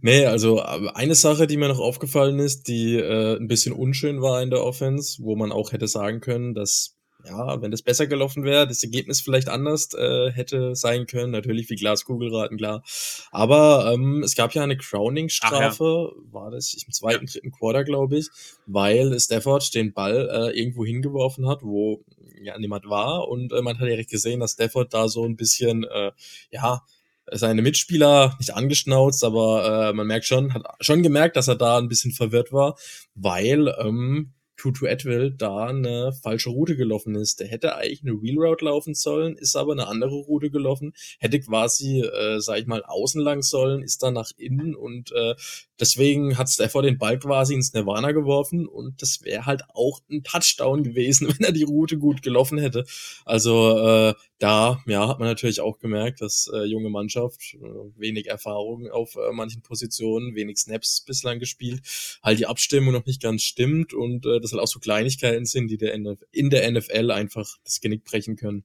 nee, 0.00 0.24
also 0.24 0.62
eine 0.62 1.14
Sache, 1.14 1.46
die 1.46 1.58
mir 1.58 1.68
noch 1.68 1.80
aufgefallen 1.80 2.38
ist, 2.38 2.66
die 2.68 2.96
äh, 2.96 3.36
ein 3.36 3.48
bisschen 3.48 3.74
unschön 3.74 4.22
war 4.22 4.40
in 4.40 4.48
der 4.48 4.64
Offense, 4.64 5.22
wo 5.22 5.36
man 5.36 5.52
auch 5.52 5.72
hätte 5.72 5.88
sagen 5.88 6.22
können, 6.22 6.54
dass 6.54 6.96
ja, 7.24 7.60
wenn 7.62 7.70
das 7.70 7.82
besser 7.82 8.06
gelaufen 8.06 8.44
wäre, 8.44 8.66
das 8.66 8.82
Ergebnis 8.82 9.20
vielleicht 9.20 9.48
anders 9.48 9.92
äh, 9.94 10.30
hätte 10.32 10.74
sein 10.74 11.06
können. 11.06 11.30
Natürlich 11.30 11.70
wie 11.70 11.76
Glaskugelraten, 11.76 12.56
klar. 12.56 12.82
Aber 13.30 13.92
ähm, 13.92 14.22
es 14.22 14.34
gab 14.34 14.54
ja 14.54 14.62
eine 14.62 14.76
Crowning-Strafe, 14.76 16.12
ja. 16.14 16.32
war 16.32 16.50
das 16.50 16.74
im 16.74 16.92
zweiten, 16.92 17.26
dritten 17.26 17.52
Quarter, 17.52 17.84
glaube 17.84 18.18
ich, 18.18 18.28
weil 18.66 19.18
Stafford 19.18 19.74
den 19.74 19.92
Ball 19.92 20.28
äh, 20.30 20.58
irgendwo 20.58 20.84
hingeworfen 20.84 21.48
hat, 21.48 21.62
wo 21.62 22.04
ja 22.42 22.58
niemand 22.58 22.88
war. 22.88 23.28
Und 23.28 23.52
äh, 23.52 23.62
man 23.62 23.78
hat 23.78 23.86
direkt 23.86 24.10
gesehen, 24.10 24.40
dass 24.40 24.52
Stafford 24.52 24.92
da 24.92 25.08
so 25.08 25.24
ein 25.24 25.36
bisschen, 25.36 25.84
äh, 25.84 26.12
ja, 26.50 26.82
seine 27.30 27.62
Mitspieler 27.62 28.34
nicht 28.38 28.54
angeschnauzt, 28.54 29.24
aber 29.24 29.90
äh, 29.90 29.92
man 29.92 30.06
merkt 30.06 30.26
schon, 30.26 30.52
hat 30.54 30.64
schon 30.80 31.02
gemerkt, 31.02 31.36
dass 31.36 31.48
er 31.48 31.54
da 31.54 31.78
ein 31.78 31.88
bisschen 31.88 32.10
verwirrt 32.10 32.52
war, 32.52 32.76
weil 33.14 33.68
ähm, 33.78 34.32
Tutu 34.62 34.86
Atwell 34.86 35.32
da 35.32 35.66
eine 35.66 36.12
falsche 36.12 36.50
Route 36.50 36.76
gelaufen 36.76 37.16
ist. 37.16 37.40
Der 37.40 37.48
hätte 37.48 37.74
eigentlich 37.74 38.02
eine 38.02 38.22
Wheel 38.22 38.38
Route 38.38 38.64
laufen 38.64 38.94
sollen, 38.94 39.36
ist 39.36 39.56
aber 39.56 39.72
eine 39.72 39.88
andere 39.88 40.14
Route 40.14 40.50
gelaufen, 40.50 40.92
hätte 41.18 41.40
quasi, 41.40 42.02
äh, 42.02 42.38
sag 42.38 42.60
ich 42.60 42.66
mal, 42.66 42.84
außen 42.84 43.20
lang 43.20 43.42
sollen, 43.42 43.82
ist 43.82 44.04
dann 44.04 44.14
nach 44.14 44.30
innen 44.36 44.76
und 44.76 45.10
äh, 45.10 45.34
deswegen 45.80 46.38
hat 46.38 46.48
Stafford 46.48 46.84
den 46.84 46.98
Ball 46.98 47.18
quasi 47.18 47.54
ins 47.54 47.72
Nirvana 47.72 48.12
geworfen 48.12 48.68
und 48.68 49.02
das 49.02 49.22
wäre 49.24 49.46
halt 49.46 49.62
auch 49.74 49.98
ein 50.08 50.22
Touchdown 50.22 50.84
gewesen, 50.84 51.26
wenn 51.36 51.44
er 51.44 51.52
die 51.52 51.64
Route 51.64 51.98
gut 51.98 52.22
gelaufen 52.22 52.58
hätte. 52.58 52.84
Also 53.24 53.78
äh, 53.80 54.14
da 54.42 54.82
ja, 54.86 55.06
hat 55.06 55.20
man 55.20 55.28
natürlich 55.28 55.60
auch 55.60 55.78
gemerkt, 55.78 56.20
dass 56.20 56.50
äh, 56.52 56.64
junge 56.64 56.90
Mannschaft, 56.90 57.54
äh, 57.54 57.58
wenig 57.96 58.26
Erfahrung 58.26 58.90
auf 58.90 59.14
äh, 59.14 59.32
manchen 59.32 59.62
Positionen, 59.62 60.34
wenig 60.34 60.58
Snaps 60.58 61.02
bislang 61.02 61.38
gespielt, 61.38 61.82
halt 62.24 62.40
die 62.40 62.46
Abstimmung 62.46 62.92
noch 62.92 63.06
nicht 63.06 63.22
ganz 63.22 63.44
stimmt 63.44 63.94
und 63.94 64.26
äh, 64.26 64.40
das 64.40 64.50
halt 64.50 64.60
auch 64.60 64.66
so 64.66 64.80
Kleinigkeiten 64.80 65.44
sind, 65.44 65.68
die 65.68 65.76
der 65.76 65.94
in 65.94 66.50
der 66.50 66.72
NFL 66.72 67.12
einfach 67.12 67.56
das 67.62 67.80
Genick 67.80 68.02
brechen 68.02 68.34
können. 68.34 68.64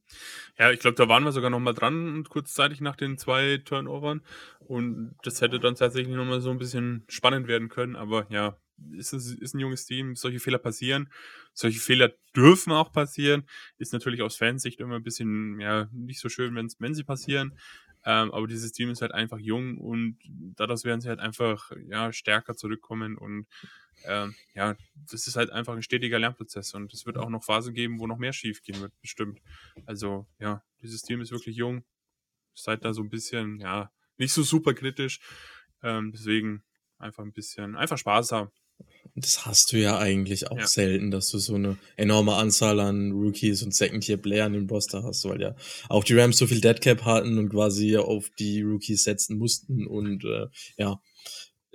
Ja, 0.57 0.71
ich 0.71 0.79
glaube, 0.79 0.95
da 0.95 1.07
waren 1.09 1.23
wir 1.23 1.31
sogar 1.31 1.51
noch 1.51 1.59
mal 1.59 1.73
dran, 1.73 2.23
kurzzeitig 2.27 2.81
nach 2.81 2.95
den 2.95 3.19
zwei 3.19 3.57
Turnovern 3.63 4.23
und 4.59 5.15
das 5.21 5.41
hätte 5.41 5.59
dann 5.59 5.75
tatsächlich 5.75 6.15
noch 6.15 6.25
mal 6.25 6.41
so 6.41 6.49
ein 6.49 6.57
bisschen 6.57 7.03
spannend 7.07 7.47
werden 7.47 7.69
können, 7.69 7.95
aber 7.95 8.25
ja, 8.31 8.57
ist, 8.97 9.13
es, 9.13 9.31
ist 9.33 9.53
ein 9.53 9.59
junges 9.59 9.85
Team, 9.85 10.15
solche 10.15 10.39
Fehler 10.39 10.57
passieren. 10.57 11.09
Solche 11.53 11.79
Fehler 11.79 12.13
dürfen 12.35 12.71
auch 12.71 12.91
passieren. 12.91 13.43
Ist 13.77 13.93
natürlich 13.93 14.21
aus 14.21 14.37
Fansicht 14.37 14.79
immer 14.79 14.95
ein 14.95 15.03
bisschen, 15.03 15.59
ja, 15.59 15.89
nicht 15.91 16.19
so 16.19 16.29
schön, 16.29 16.55
wenn's, 16.55 16.75
wenn 16.79 16.93
sie 16.93 17.03
passieren. 17.03 17.53
Ähm, 18.05 18.31
aber 18.31 18.47
dieses 18.47 18.71
Team 18.71 18.89
ist 18.89 19.01
halt 19.01 19.11
einfach 19.11 19.39
jung 19.39 19.77
und 19.77 20.17
daraus 20.55 20.85
werden 20.85 21.01
sie 21.01 21.09
halt 21.09 21.19
einfach, 21.19 21.71
ja, 21.87 22.13
stärker 22.13 22.55
zurückkommen 22.55 23.17
und, 23.17 23.47
ähm, 24.05 24.33
ja, 24.53 24.77
das 25.09 25.27
ist 25.27 25.35
halt 25.35 25.49
einfach 25.49 25.75
ein 25.75 25.81
stetiger 25.81 26.19
Lernprozess 26.19 26.73
und 26.73 26.93
es 26.93 27.05
wird 27.05 27.17
auch 27.17 27.29
noch 27.29 27.43
Phasen 27.43 27.73
geben, 27.73 27.99
wo 27.99 28.07
noch 28.07 28.17
mehr 28.17 28.31
schief 28.31 28.61
gehen 28.61 28.79
wird, 28.79 28.93
bestimmt. 29.01 29.41
Also, 29.85 30.25
ja, 30.39 30.63
dieses 30.81 31.01
Team 31.01 31.19
ist 31.19 31.31
wirklich 31.31 31.57
jung. 31.57 31.83
Seid 32.53 32.85
da 32.85 32.93
so 32.93 33.01
ein 33.01 33.09
bisschen, 33.09 33.59
ja, 33.59 33.91
nicht 34.17 34.31
so 34.33 34.43
super 34.43 34.73
kritisch. 34.73 35.19
Ähm, 35.83 36.11
deswegen 36.11 36.63
einfach 36.97 37.23
ein 37.23 37.33
bisschen, 37.33 37.75
einfach 37.75 37.97
Spaß 37.97 38.31
haben. 38.31 38.51
Das 39.19 39.47
hast 39.47 39.73
du 39.73 39.77
ja 39.77 39.97
eigentlich 39.97 40.51
auch 40.51 40.59
ja. 40.59 40.67
selten, 40.67 41.09
dass 41.09 41.29
du 41.29 41.39
so 41.39 41.55
eine 41.55 41.77
enorme 41.95 42.35
Anzahl 42.35 42.79
an 42.79 43.11
Rookies 43.11 43.63
und 43.63 43.73
Second-Tier-Playern 43.73 44.53
im 44.53 44.69
Roster 44.69 45.03
hast, 45.03 45.27
weil 45.27 45.41
ja 45.41 45.55
auch 45.89 46.03
die 46.03 46.13
Rams 46.13 46.37
so 46.37 46.45
viel 46.45 46.61
Deadcap 46.61 47.03
hatten 47.03 47.39
und 47.39 47.49
quasi 47.49 47.97
auf 47.97 48.29
die 48.37 48.61
Rookies 48.61 49.03
setzen 49.03 49.39
mussten 49.39 49.87
und 49.87 50.23
äh, 50.23 50.45
ja, 50.77 51.01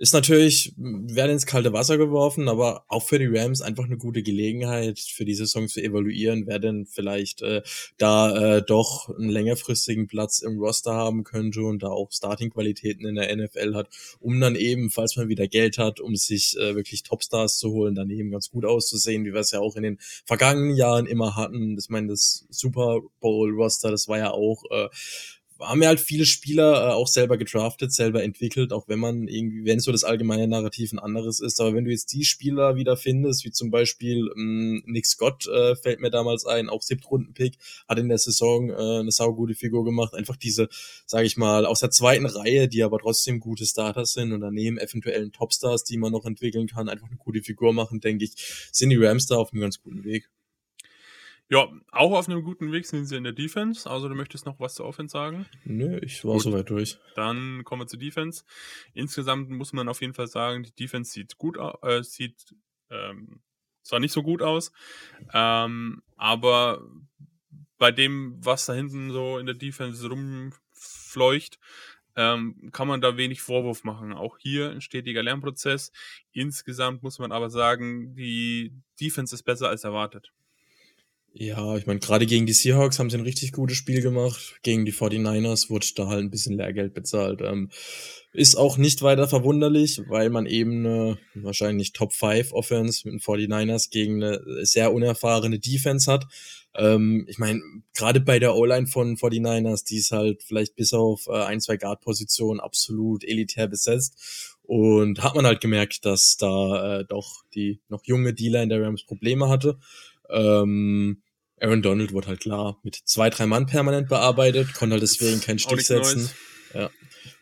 ist 0.02 0.14
natürlich, 0.14 0.74
werden 0.76 1.30
ins 1.30 1.46
kalte 1.46 1.72
Wasser 1.72 1.96
geworfen, 1.96 2.48
aber 2.48 2.84
auch 2.88 3.04
für 3.04 3.20
die 3.20 3.28
Rams 3.28 3.62
einfach 3.62 3.84
eine 3.84 3.96
gute 3.96 4.24
Gelegenheit, 4.24 4.98
für 4.98 5.24
die 5.24 5.36
Saison 5.36 5.68
zu 5.68 5.80
evaluieren, 5.80 6.48
wer 6.48 6.58
denn 6.58 6.86
vielleicht 6.86 7.40
äh, 7.42 7.62
da 7.98 8.56
äh, 8.56 8.62
doch 8.66 9.16
einen 9.16 9.28
längerfristigen 9.28 10.08
Platz 10.08 10.40
im 10.40 10.58
Roster 10.58 10.92
haben 10.92 11.22
könnte 11.22 11.62
und 11.62 11.84
da 11.84 11.90
auch 11.90 12.10
Starting-Qualitäten 12.10 13.06
in 13.06 13.14
der 13.14 13.36
NFL 13.36 13.76
hat, 13.76 13.90
um 14.18 14.40
dann 14.40 14.56
eben, 14.56 14.90
falls 14.90 15.14
man 15.14 15.28
wieder 15.28 15.46
Geld 15.46 15.78
hat, 15.78 16.00
um 16.00 16.16
sich 16.16 16.56
äh, 16.58 16.74
wirklich 16.74 17.04
Topstars 17.04 17.58
zu 17.58 17.70
holen, 17.70 17.94
dann 17.94 18.10
eben 18.10 18.32
ganz 18.32 18.50
gut 18.50 18.64
auszusehen, 18.64 19.24
wie 19.24 19.32
wir 19.32 19.40
es 19.40 19.52
ja 19.52 19.60
auch 19.60 19.76
in 19.76 19.84
den 19.84 19.98
vergangenen 20.24 20.74
Jahren 20.74 21.06
immer 21.06 21.36
hatten. 21.36 21.78
Ich 21.78 21.90
meine, 21.90 22.08
das 22.08 22.44
Super 22.50 23.02
Bowl-Roster, 23.20 23.92
das 23.92 24.08
war 24.08 24.18
ja 24.18 24.32
auch 24.32 24.64
äh, 24.72 24.88
haben 25.62 25.82
ja 25.82 25.88
halt 25.88 26.00
viele 26.00 26.26
Spieler 26.26 26.90
äh, 26.90 26.92
auch 26.92 27.06
selber 27.06 27.36
gedraftet, 27.36 27.92
selber 27.92 28.22
entwickelt, 28.22 28.72
auch 28.72 28.88
wenn 28.88 28.98
man 28.98 29.28
irgendwie, 29.28 29.64
wenn 29.64 29.80
so 29.80 29.92
das 29.92 30.04
allgemeine 30.04 30.48
Narrativ 30.48 30.92
ein 30.92 30.98
anderes 30.98 31.40
ist. 31.40 31.60
Aber 31.60 31.74
wenn 31.74 31.84
du 31.84 31.90
jetzt 31.90 32.12
die 32.12 32.24
Spieler 32.24 32.76
wieder 32.76 32.96
findest, 32.96 33.44
wie 33.44 33.50
zum 33.50 33.70
Beispiel 33.70 34.30
ähm, 34.36 34.82
Nick 34.86 35.06
Scott 35.06 35.46
äh, 35.46 35.76
fällt 35.76 36.00
mir 36.00 36.10
damals 36.10 36.46
ein, 36.46 36.68
auch 36.68 36.82
Siebtrunden-Pick, 36.82 37.56
hat 37.88 37.98
in 37.98 38.08
der 38.08 38.18
Saison 38.18 38.70
äh, 38.70 39.00
eine 39.00 39.12
saugute 39.12 39.54
Figur 39.54 39.84
gemacht. 39.84 40.14
Einfach 40.14 40.36
diese, 40.36 40.68
sage 41.06 41.26
ich 41.26 41.36
mal, 41.36 41.66
aus 41.66 41.80
der 41.80 41.90
zweiten 41.90 42.26
Reihe, 42.26 42.68
die 42.68 42.82
aber 42.82 42.98
trotzdem 42.98 43.40
gute 43.40 43.66
Starters 43.66 44.12
sind 44.12 44.32
und 44.32 44.40
daneben 44.40 44.78
eventuellen 44.78 45.32
Topstars, 45.32 45.84
die 45.84 45.96
man 45.96 46.12
noch 46.12 46.24
entwickeln 46.24 46.66
kann, 46.66 46.88
einfach 46.88 47.08
eine 47.08 47.16
gute 47.16 47.42
Figur 47.42 47.72
machen, 47.72 48.00
denke 48.00 48.24
ich, 48.24 48.32
sind 48.72 48.90
die 48.90 48.96
Rams 48.96 49.26
da 49.26 49.36
auf 49.36 49.52
einem 49.52 49.62
ganz 49.62 49.80
guten 49.80 50.04
Weg. 50.04 50.28
Ja, 51.48 51.68
auch 51.90 52.12
auf 52.12 52.28
einem 52.28 52.42
guten 52.42 52.72
Weg 52.72 52.86
sind 52.86 53.04
sie 53.04 53.16
in 53.16 53.24
der 53.24 53.34
Defense. 53.34 53.88
Also 53.88 54.08
du 54.08 54.14
möchtest 54.14 54.46
noch 54.46 54.58
was 54.58 54.74
zur 54.74 54.86
Offense 54.86 55.12
sagen? 55.12 55.46
Nö, 55.64 55.98
ich 55.98 56.24
war 56.24 56.34
Gut. 56.34 56.42
soweit 56.42 56.70
durch. 56.70 56.98
Dann 57.14 57.62
kommen 57.64 57.82
wir 57.82 57.86
zur 57.86 57.98
Defense. 57.98 58.44
Insgesamt 58.94 59.50
muss 59.50 59.72
man 59.72 59.88
auf 59.88 60.00
jeden 60.00 60.14
Fall 60.14 60.28
sagen, 60.28 60.62
die 60.62 60.74
Defense 60.74 61.12
sieht 61.12 61.36
gut 61.36 61.58
aus, 61.58 61.76
äh, 61.82 62.02
sieht 62.02 62.54
ähm, 62.90 63.40
zwar 63.82 64.00
nicht 64.00 64.12
so 64.12 64.22
gut 64.22 64.42
aus, 64.42 64.72
ähm, 65.34 66.02
aber 66.16 66.86
bei 67.78 67.90
dem, 67.90 68.36
was 68.38 68.66
da 68.66 68.74
hinten 68.74 69.10
so 69.10 69.38
in 69.38 69.46
der 69.46 69.56
Defense 69.56 70.08
rumfleucht, 70.08 71.58
ähm, 72.14 72.70
kann 72.72 72.88
man 72.88 73.00
da 73.00 73.16
wenig 73.16 73.42
Vorwurf 73.42 73.84
machen. 73.84 74.12
Auch 74.12 74.38
hier 74.38 74.70
ein 74.70 74.80
stetiger 74.80 75.22
Lernprozess. 75.22 75.92
Insgesamt 76.30 77.02
muss 77.02 77.18
man 77.18 77.32
aber 77.32 77.50
sagen, 77.50 78.14
die 78.14 78.72
Defense 79.00 79.34
ist 79.34 79.42
besser 79.42 79.68
als 79.68 79.84
erwartet. 79.84 80.32
Ja, 81.34 81.76
ich 81.76 81.86
meine, 81.86 81.98
gerade 81.98 82.26
gegen 82.26 82.44
die 82.44 82.52
Seahawks 82.52 82.98
haben 82.98 83.08
sie 83.08 83.16
ein 83.16 83.22
richtig 83.22 83.52
gutes 83.52 83.78
Spiel 83.78 84.02
gemacht. 84.02 84.56
Gegen 84.62 84.84
die 84.84 84.92
49ers 84.92 85.70
wurde 85.70 85.86
da 85.96 86.06
halt 86.06 86.20
ein 86.20 86.30
bisschen 86.30 86.58
Lehrgeld 86.58 86.92
bezahlt. 86.92 87.40
Ähm, 87.40 87.70
ist 88.34 88.54
auch 88.56 88.76
nicht 88.76 89.00
weiter 89.00 89.26
verwunderlich, 89.26 90.02
weil 90.08 90.28
man 90.28 90.44
eben 90.44 90.84
eine 90.84 91.18
wahrscheinlich 91.34 91.94
Top 91.94 92.12
5 92.12 92.52
Offense 92.52 93.08
mit 93.08 93.14
den 93.14 93.20
49ers 93.20 93.90
gegen 93.90 94.22
eine 94.22 94.40
sehr 94.66 94.92
unerfahrene 94.92 95.58
Defense 95.58 96.10
hat. 96.10 96.26
Ähm, 96.74 97.24
ich 97.28 97.38
meine, 97.38 97.62
gerade 97.94 98.20
bei 98.20 98.38
der 98.38 98.54
O-Line 98.54 98.86
von 98.86 99.16
49ers, 99.16 99.86
die 99.86 99.96
ist 99.96 100.12
halt 100.12 100.42
vielleicht 100.42 100.76
bis 100.76 100.92
auf 100.92 101.28
äh, 101.28 101.44
ein, 101.44 101.60
zwei 101.60 101.78
Guard-Positionen 101.78 102.60
absolut 102.60 103.24
elitär 103.24 103.68
besetzt. 103.68 104.58
Und 104.64 105.22
hat 105.22 105.34
man 105.34 105.44
halt 105.44 105.60
gemerkt, 105.60 106.04
dass 106.04 106.36
da 106.38 107.00
äh, 107.00 107.04
doch 107.04 107.42
die 107.54 107.80
noch 107.88 108.04
junge 108.04 108.32
D-Line 108.32 108.68
der 108.68 108.82
Rams 108.82 109.04
Probleme 109.04 109.48
hatte. 109.48 109.78
Ähm, 110.32 111.22
Aaron 111.60 111.82
Donald 111.82 112.12
wurde 112.12 112.28
halt 112.28 112.40
klar 112.40 112.80
mit 112.82 112.98
zwei, 113.04 113.30
drei 113.30 113.46
Mann 113.46 113.66
permanent 113.66 114.08
bearbeitet, 114.08 114.74
konnte 114.74 114.94
halt 114.94 115.02
deswegen 115.02 115.40
keinen 115.40 115.60
Stich 115.60 115.86
setzen. 115.86 116.30
Ja. 116.74 116.90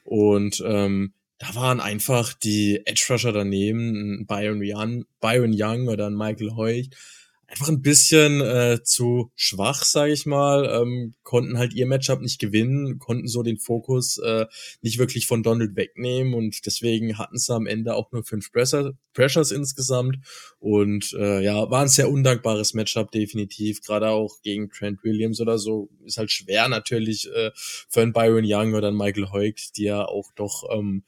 Und 0.04 0.62
ähm, 0.66 1.14
da 1.38 1.54
waren 1.54 1.80
einfach 1.80 2.34
die 2.34 2.82
Edge 2.84 3.06
Rusher 3.08 3.32
daneben, 3.32 4.26
Byron 4.26 4.60
Young, 4.62 5.06
Byron 5.20 5.54
Young 5.54 5.88
oder 5.88 6.06
ein 6.06 6.16
Michael 6.16 6.50
Hoyt, 6.54 6.94
einfach 7.50 7.68
ein 7.68 7.82
bisschen 7.82 8.40
äh, 8.40 8.78
zu 8.84 9.32
schwach, 9.34 9.82
sage 9.82 10.12
ich 10.12 10.24
mal, 10.24 10.66
ähm, 10.66 11.14
konnten 11.24 11.58
halt 11.58 11.74
ihr 11.74 11.86
Matchup 11.86 12.20
nicht 12.20 12.38
gewinnen, 12.38 13.00
konnten 13.00 13.26
so 13.26 13.42
den 13.42 13.58
Fokus 13.58 14.18
äh, 14.18 14.46
nicht 14.82 14.98
wirklich 14.98 15.26
von 15.26 15.42
Donald 15.42 15.74
wegnehmen 15.74 16.34
und 16.34 16.64
deswegen 16.64 17.18
hatten 17.18 17.38
sie 17.38 17.52
am 17.52 17.66
Ende 17.66 17.96
auch 17.96 18.12
nur 18.12 18.22
fünf 18.24 18.52
Pressure, 18.52 18.92
Pressures 19.14 19.50
insgesamt. 19.50 20.18
Und 20.60 21.12
äh, 21.18 21.42
ja, 21.42 21.68
war 21.70 21.82
ein 21.82 21.88
sehr 21.88 22.10
undankbares 22.10 22.74
Matchup 22.74 23.10
definitiv, 23.10 23.82
gerade 23.82 24.10
auch 24.10 24.40
gegen 24.42 24.70
Trent 24.70 25.02
Williams 25.02 25.40
oder 25.40 25.58
so, 25.58 25.90
ist 26.04 26.18
halt 26.18 26.30
schwer 26.30 26.68
natürlich 26.68 27.28
äh, 27.34 27.50
für 27.54 28.02
einen 28.02 28.12
Byron 28.12 28.44
Young 28.46 28.74
oder 28.74 28.88
einen 28.88 28.96
Michael 28.96 29.32
Hoyt, 29.32 29.76
die 29.76 29.84
ja 29.84 30.04
auch 30.04 30.30
doch 30.36 30.64
ähm, 30.70 31.02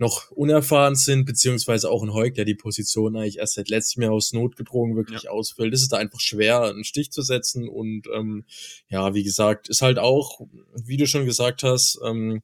noch 0.00 0.30
unerfahren 0.30 0.96
sind, 0.96 1.26
beziehungsweise 1.26 1.90
auch 1.90 2.02
ein 2.02 2.14
Heuk, 2.14 2.34
der 2.34 2.46
die 2.46 2.54
Position 2.54 3.16
eigentlich 3.16 3.38
erst 3.38 3.54
seit 3.54 3.68
letztem 3.68 4.02
Jahr 4.02 4.12
aus 4.12 4.32
Not 4.32 4.56
gedrungen 4.56 4.96
wirklich 4.96 5.24
ja. 5.24 5.30
ausfüllt. 5.30 5.74
Es 5.74 5.82
ist 5.82 5.92
da 5.92 5.98
einfach 5.98 6.20
schwer, 6.20 6.62
einen 6.62 6.84
Stich 6.84 7.12
zu 7.12 7.20
setzen 7.20 7.68
und 7.68 8.06
ähm, 8.14 8.44
ja, 8.88 9.12
wie 9.12 9.22
gesagt, 9.22 9.68
ist 9.68 9.82
halt 9.82 9.98
auch, 9.98 10.40
wie 10.74 10.96
du 10.96 11.06
schon 11.06 11.26
gesagt 11.26 11.62
hast, 11.62 12.00
ähm, 12.02 12.42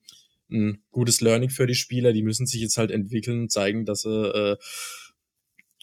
ein 0.50 0.82
gutes 0.92 1.22
Learning 1.22 1.48
für 1.48 1.66
die 1.66 1.74
Spieler. 1.74 2.12
Die 2.12 2.22
müssen 2.22 2.46
sich 2.46 2.60
jetzt 2.60 2.76
halt 2.76 2.90
entwickeln, 2.90 3.48
zeigen, 3.48 3.86
dass 3.86 4.02
sie 4.02 4.10
äh, 4.10 4.56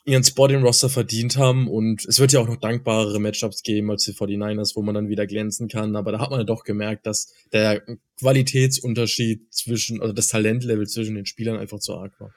ihren 0.06 0.24
Spot 0.24 0.48
im 0.48 0.64
Roster 0.64 0.90
verdient 0.90 1.38
haben 1.38 1.68
und 1.68 2.06
es 2.06 2.20
wird 2.20 2.34
ja 2.34 2.42
auch 2.42 2.48
noch 2.48 2.58
dankbarere 2.58 3.20
Matchups 3.20 3.64
geben 3.64 3.90
als 3.90 4.04
die 4.04 4.14
49ers, 4.14 4.76
wo 4.76 4.82
man 4.82 4.96
dann 4.96 5.08
wieder 5.08 5.26
glänzen 5.26 5.70
kann, 5.70 5.96
aber 5.96 6.12
da 6.12 6.20
hat 6.20 6.30
man 6.30 6.40
ja 6.40 6.46
doch 6.46 6.64
gemerkt, 6.64 7.06
dass 7.06 7.34
der 7.54 7.84
Qualitätsunterschied 8.20 9.54
zwischen, 9.54 10.02
also 10.02 10.14
das 10.14 10.28
Talentlevel 10.28 10.88
zwischen 10.88 11.16
den 11.16 11.26
Spielern 11.26 11.58
einfach 11.58 11.80
zu 11.80 11.96
arg 11.96 12.20
war. 12.20 12.34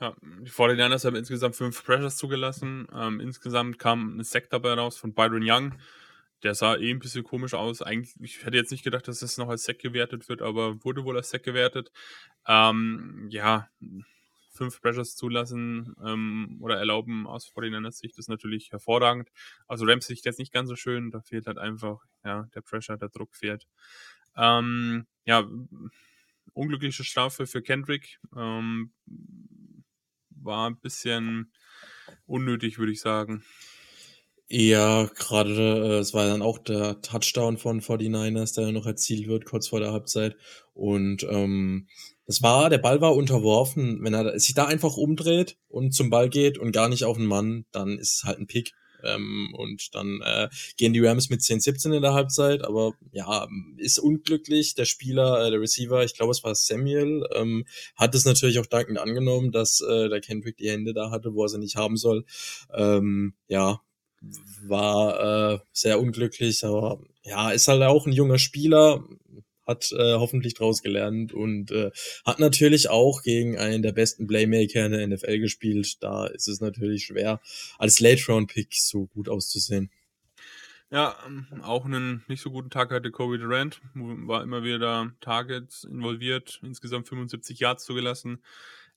Ja, 0.00 0.16
die 0.22 0.50
49ers 0.50 1.04
haben 1.04 1.16
insgesamt 1.16 1.56
fünf 1.56 1.84
Pressures 1.84 2.16
zugelassen. 2.16 2.86
Ähm, 2.94 3.20
insgesamt 3.20 3.78
kam 3.78 4.18
ein 4.18 4.24
Sack 4.24 4.48
dabei 4.48 4.72
raus 4.72 4.96
von 4.96 5.12
Byron 5.12 5.42
Young. 5.44 5.74
Der 6.42 6.54
sah 6.54 6.76
eh 6.76 6.90
ein 6.90 7.00
bisschen 7.00 7.22
komisch 7.22 7.52
aus. 7.52 7.82
Eigentlich, 7.82 8.14
ich 8.22 8.46
hätte 8.46 8.56
jetzt 8.56 8.70
nicht 8.70 8.82
gedacht, 8.82 9.06
dass 9.08 9.20
das 9.20 9.36
noch 9.36 9.50
als 9.50 9.64
Sack 9.64 9.78
gewertet 9.78 10.30
wird, 10.30 10.40
aber 10.40 10.82
wurde 10.84 11.04
wohl 11.04 11.18
als 11.18 11.28
Sack 11.28 11.42
gewertet. 11.42 11.92
Ähm, 12.46 13.26
ja, 13.30 13.68
fünf 14.60 14.82
Pressures 14.82 15.16
zulassen 15.16 15.94
ähm, 16.04 16.58
oder 16.60 16.76
erlauben 16.76 17.26
aus 17.26 17.50
49ers 17.50 17.92
Sicht 17.92 18.18
ist 18.18 18.28
natürlich 18.28 18.70
hervorragend. 18.72 19.30
Also 19.66 19.86
Rams 19.86 20.06
Sicht 20.06 20.26
jetzt 20.26 20.38
nicht 20.38 20.52
ganz 20.52 20.68
so 20.68 20.76
schön. 20.76 21.10
Da 21.10 21.22
fehlt 21.22 21.46
halt 21.46 21.56
einfach, 21.56 22.04
ja, 22.24 22.46
der 22.54 22.60
Pressure, 22.60 22.98
der 22.98 23.08
Druck 23.08 23.34
fehlt. 23.34 23.66
Ähm, 24.36 25.06
ja, 25.24 25.48
unglückliche 26.52 27.04
Strafe 27.04 27.46
für 27.46 27.62
Kendrick. 27.62 28.20
Ähm, 28.36 28.92
war 30.28 30.68
ein 30.68 30.78
bisschen 30.78 31.50
unnötig, 32.26 32.78
würde 32.78 32.92
ich 32.92 33.00
sagen. 33.00 33.42
Ja, 34.50 35.06
gerade 35.06 35.54
äh, 35.54 35.98
es 36.00 36.12
war 36.12 36.26
dann 36.26 36.42
auch 36.42 36.58
der 36.58 37.00
Touchdown 37.00 37.56
von 37.56 37.80
49ers, 37.80 38.56
der 38.56 38.72
noch 38.72 38.84
erzielt 38.84 39.26
wird, 39.26 39.46
kurz 39.46 39.68
vor 39.68 39.80
der 39.80 39.92
Halbzeit. 39.92 40.36
Und 40.74 41.22
ähm, 41.22 41.88
das 42.30 42.42
war, 42.42 42.70
der 42.70 42.78
Ball 42.78 43.00
war 43.00 43.16
unterworfen. 43.16 44.04
Wenn 44.04 44.14
er 44.14 44.38
sich 44.38 44.54
da 44.54 44.66
einfach 44.66 44.96
umdreht 44.96 45.56
und 45.66 45.92
zum 45.92 46.10
Ball 46.10 46.28
geht 46.28 46.58
und 46.58 46.70
gar 46.70 46.88
nicht 46.88 47.02
auf 47.02 47.16
den 47.16 47.26
Mann, 47.26 47.64
dann 47.72 47.98
ist 47.98 48.18
es 48.18 48.22
halt 48.22 48.38
ein 48.38 48.46
Pick. 48.46 48.72
Ähm, 49.02 49.52
und 49.58 49.92
dann 49.96 50.20
äh, 50.22 50.48
gehen 50.76 50.92
die 50.92 51.04
Rams 51.04 51.28
mit 51.28 51.40
10-17 51.40 51.92
in 51.92 52.02
der 52.02 52.14
Halbzeit, 52.14 52.62
aber 52.62 52.92
ja, 53.10 53.48
ist 53.78 53.98
unglücklich. 53.98 54.76
Der 54.76 54.84
Spieler, 54.84 55.44
äh, 55.44 55.50
der 55.50 55.60
Receiver, 55.60 56.04
ich 56.04 56.14
glaube, 56.14 56.30
es 56.30 56.44
war 56.44 56.54
Samuel, 56.54 57.26
ähm, 57.34 57.64
hat 57.96 58.14
es 58.14 58.24
natürlich 58.24 58.60
auch 58.60 58.66
dankend 58.66 58.98
angenommen, 58.98 59.50
dass 59.50 59.80
äh, 59.80 60.08
der 60.08 60.20
Kendrick 60.20 60.56
die 60.56 60.70
Hände 60.70 60.94
da 60.94 61.10
hatte, 61.10 61.34
wo 61.34 61.42
er 61.42 61.48
sie 61.48 61.58
nicht 61.58 61.74
haben 61.74 61.96
soll. 61.96 62.24
Ähm, 62.72 63.34
ja, 63.48 63.80
war 64.68 65.54
äh, 65.54 65.58
sehr 65.72 65.98
unglücklich, 65.98 66.64
aber 66.64 67.00
ja, 67.24 67.50
ist 67.50 67.66
halt 67.66 67.82
auch 67.82 68.06
ein 68.06 68.12
junger 68.12 68.38
Spieler 68.38 69.02
hat 69.70 69.92
äh, 69.92 70.14
hoffentlich 70.14 70.54
draus 70.54 70.82
gelernt 70.82 71.32
und 71.32 71.70
äh, 71.70 71.90
hat 72.26 72.38
natürlich 72.38 72.90
auch 72.90 73.22
gegen 73.22 73.56
einen 73.58 73.82
der 73.82 73.92
besten 73.92 74.26
Playmaker 74.26 74.84
in 74.86 74.92
der 74.92 75.06
NFL 75.06 75.38
gespielt. 75.38 76.02
Da 76.02 76.26
ist 76.26 76.48
es 76.48 76.60
natürlich 76.60 77.04
schwer, 77.04 77.40
als 77.78 78.00
Late-Round-Pick 78.00 78.74
so 78.74 79.06
gut 79.06 79.28
auszusehen. 79.28 79.90
Ja, 80.90 81.14
ähm, 81.24 81.46
auch 81.62 81.84
einen 81.84 82.24
nicht 82.26 82.42
so 82.42 82.50
guten 82.50 82.68
Tag 82.68 82.90
hatte 82.90 83.12
Kobe 83.12 83.38
Durant, 83.38 83.80
war 83.94 84.42
immer 84.42 84.64
wieder 84.64 85.12
Targets 85.20 85.84
involviert, 85.84 86.58
insgesamt 86.64 87.08
75 87.08 87.60
Yards 87.60 87.84
zugelassen. 87.84 88.42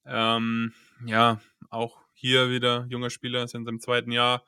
Ähm, 0.04 0.72
ja, 1.06 1.40
auch 1.70 1.98
hier 2.12 2.50
wieder 2.50 2.86
junger 2.88 3.10
Spieler, 3.10 3.44
ist 3.44 3.54
in 3.54 3.64
seinem 3.64 3.80
zweiten 3.80 4.10
Jahr, 4.10 4.44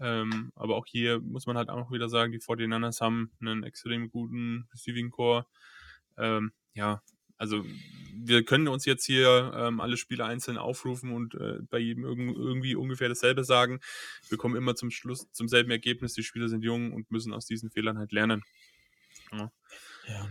ähm, 0.00 0.52
aber 0.54 0.76
auch 0.76 0.86
hier 0.86 1.20
muss 1.20 1.46
man 1.46 1.56
halt 1.56 1.68
auch 1.68 1.90
wieder 1.90 2.08
sagen, 2.08 2.32
die 2.32 2.40
49ers 2.40 3.00
haben 3.00 3.30
einen 3.40 3.62
extrem 3.62 4.10
guten 4.10 4.68
Receiving 4.72 5.10
Core. 5.10 5.46
Ähm, 6.16 6.52
ja, 6.74 7.02
also 7.36 7.64
wir 8.14 8.44
können 8.44 8.68
uns 8.68 8.84
jetzt 8.84 9.04
hier 9.04 9.52
ähm, 9.56 9.80
alle 9.80 9.96
Spiele 9.96 10.24
einzeln 10.24 10.56
aufrufen 10.56 11.12
und 11.12 11.34
äh, 11.34 11.58
bei 11.68 11.78
jedem 11.78 12.04
irg 12.04 12.18
irgendwie 12.18 12.74
ungefähr 12.74 13.08
dasselbe 13.08 13.44
sagen. 13.44 13.80
Wir 14.28 14.38
kommen 14.38 14.56
immer 14.56 14.74
zum 14.76 14.90
Schluss 14.90 15.30
zum 15.32 15.48
selben 15.48 15.70
Ergebnis. 15.70 16.14
Die 16.14 16.22
Spieler 16.22 16.48
sind 16.48 16.62
jung 16.62 16.92
und 16.92 17.10
müssen 17.10 17.32
aus 17.32 17.46
diesen 17.46 17.70
Fehlern 17.70 17.98
halt 17.98 18.12
lernen. 18.12 18.42
Ja. 19.32 19.52
ja. 20.06 20.28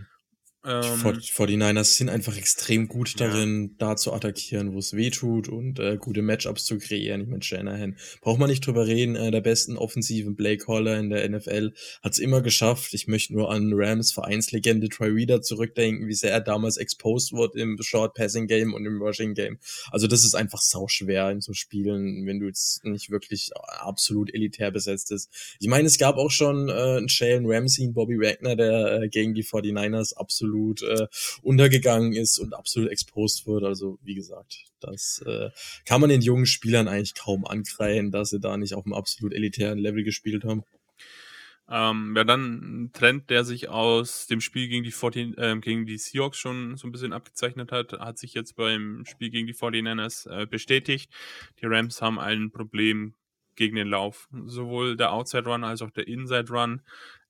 Ähm, 0.66 0.82
die 1.20 1.30
49ers 1.30 1.96
sind 1.96 2.08
einfach 2.08 2.36
extrem 2.36 2.88
gut 2.88 3.20
darin, 3.20 3.68
ja. 3.68 3.74
da 3.78 3.96
zu 3.96 4.14
attackieren, 4.14 4.72
wo 4.72 4.78
es 4.78 4.94
weh 4.94 5.10
tut 5.10 5.48
und 5.48 5.78
äh, 5.78 5.98
gute 5.98 6.22
Matchups 6.22 6.64
zu 6.64 6.78
kreieren. 6.78 7.20
Ich 7.20 7.28
meine, 7.28 7.42
Shanahan, 7.42 7.98
braucht 8.22 8.38
man 8.38 8.48
nicht 8.48 8.66
drüber 8.66 8.86
reden, 8.86 9.14
äh, 9.14 9.30
der 9.30 9.42
besten 9.42 9.76
offensiven 9.76 10.36
Playcaller 10.36 10.98
in 10.98 11.10
der 11.10 11.28
NFL 11.28 11.74
hat 12.02 12.12
es 12.12 12.18
immer 12.18 12.40
geschafft. 12.40 12.94
Ich 12.94 13.08
möchte 13.08 13.34
nur 13.34 13.50
an 13.50 13.72
Rams 13.74 14.12
Vereinslegende 14.12 14.88
Troy 14.88 15.10
Reader 15.10 15.42
zurückdenken, 15.42 16.08
wie 16.08 16.14
sehr 16.14 16.32
er 16.32 16.40
damals 16.40 16.78
exposed 16.78 17.32
wurde 17.32 17.60
im 17.60 17.76
Short 17.82 18.14
Passing 18.14 18.46
Game 18.46 18.72
und 18.72 18.86
im 18.86 19.02
Rushing 19.02 19.34
Game. 19.34 19.58
Also 19.90 20.06
das 20.06 20.24
ist 20.24 20.34
einfach 20.34 20.62
sau 20.62 20.88
schwer 20.88 21.30
in 21.30 21.42
so 21.42 21.52
Spielen, 21.52 22.26
wenn 22.26 22.40
du 22.40 22.46
jetzt 22.46 22.84
nicht 22.84 23.10
wirklich 23.10 23.50
absolut 23.54 24.32
elitär 24.32 24.70
besetzt 24.70 25.10
bist. 25.10 25.28
Ich 25.60 25.68
meine, 25.68 25.86
es 25.86 25.98
gab 25.98 26.16
auch 26.16 26.30
schon 26.30 26.70
äh, 26.70 26.72
einen 26.72 27.10
Shane 27.10 27.44
Ramsey, 27.44 27.84
einen 27.84 27.92
Bobby 27.92 28.18
Wagner, 28.18 28.56
der 28.56 29.02
äh, 29.02 29.08
gegen 29.10 29.34
die 29.34 29.44
49ers 29.44 30.14
absolut 30.14 30.53
absolut 30.54 30.82
äh, 30.82 31.06
untergegangen 31.42 32.12
ist 32.12 32.38
und 32.38 32.54
absolut 32.54 32.90
exposed 32.90 33.46
wird. 33.46 33.64
Also 33.64 33.98
wie 34.02 34.14
gesagt, 34.14 34.64
das 34.80 35.22
äh, 35.26 35.50
kann 35.84 36.00
man 36.00 36.10
den 36.10 36.20
jungen 36.20 36.46
Spielern 36.46 36.88
eigentlich 36.88 37.14
kaum 37.14 37.44
ankreien, 37.44 38.10
dass 38.10 38.30
sie 38.30 38.40
da 38.40 38.56
nicht 38.56 38.74
auf 38.74 38.84
einem 38.84 38.94
absolut 38.94 39.32
elitären 39.32 39.78
Level 39.78 40.04
gespielt 40.04 40.44
haben. 40.44 40.62
Ähm, 41.66 42.12
ja, 42.14 42.24
dann 42.24 42.84
ein 42.84 42.92
Trend, 42.92 43.30
der 43.30 43.42
sich 43.42 43.70
aus 43.70 44.26
dem 44.26 44.42
Spiel 44.42 44.68
gegen 44.68 44.84
die, 44.84 44.92
14, 44.92 45.38
äh, 45.38 45.56
gegen 45.60 45.86
die 45.86 45.96
Seahawks 45.96 46.36
schon 46.36 46.76
so 46.76 46.86
ein 46.86 46.92
bisschen 46.92 47.14
abgezeichnet 47.14 47.72
hat, 47.72 47.92
hat 47.92 48.18
sich 48.18 48.34
jetzt 48.34 48.54
beim 48.54 49.04
Spiel 49.06 49.30
gegen 49.30 49.46
die 49.46 49.54
49ers 49.54 50.28
äh, 50.28 50.46
bestätigt. 50.46 51.10
Die 51.62 51.66
Rams 51.66 52.02
haben 52.02 52.18
ein 52.18 52.50
Problem 52.50 53.14
gegen 53.56 53.76
den 53.76 53.88
Lauf. 53.88 54.28
Sowohl 54.44 54.96
der 54.98 55.12
Outside 55.12 55.44
Run 55.44 55.64
als 55.64 55.80
auch 55.80 55.90
der 55.90 56.06
Inside 56.06 56.50
Run 56.50 56.82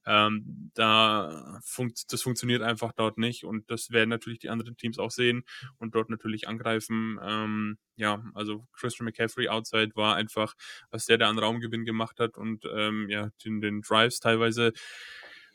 ähm, 0.07 0.71
da 0.75 1.61
funkt, 1.65 2.13
das 2.13 2.23
funktioniert 2.23 2.63
einfach 2.63 2.93
dort 2.93 3.19
nicht 3.19 3.45
und 3.45 3.71
das 3.71 3.91
werden 3.91 4.11
natürlich 4.11 4.39
die 4.39 4.51
anderen 4.51 4.77
Teams 4.77 4.99
auch 4.99 5.11
sehen 5.11 5.45
und 5.79 5.95
dort 5.95 6.11
natürlich 6.11 6.49
angreifen. 6.49 7.19
Ähm, 7.23 7.79
ja, 7.97 8.23
also 8.35 8.67
Christian 8.73 9.07
McCaffrey 9.07 9.49
outside 9.49 9.93
war 9.95 10.17
einfach, 10.17 10.55
was 10.91 11.07
der 11.07 11.19
da 11.19 11.29
an 11.29 11.39
Raumgewinn 11.39 11.85
gemacht 11.85 12.21
hat 12.21 12.37
und 12.37 12.65
ähm, 12.75 13.09
ja, 13.09 13.31
den, 13.45 13.61
den 13.61 13.83
Drives 13.83 14.21
teilweise 14.21 14.73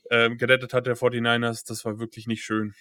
ähm, 0.10 0.38
gerettet 0.38 0.74
hat 0.74 0.88
der 0.88 0.98
49ers, 0.98 1.68
das 1.68 1.86
war 1.86 2.00
wirklich 2.00 2.28
nicht 2.28 2.44
schön. 2.44 2.74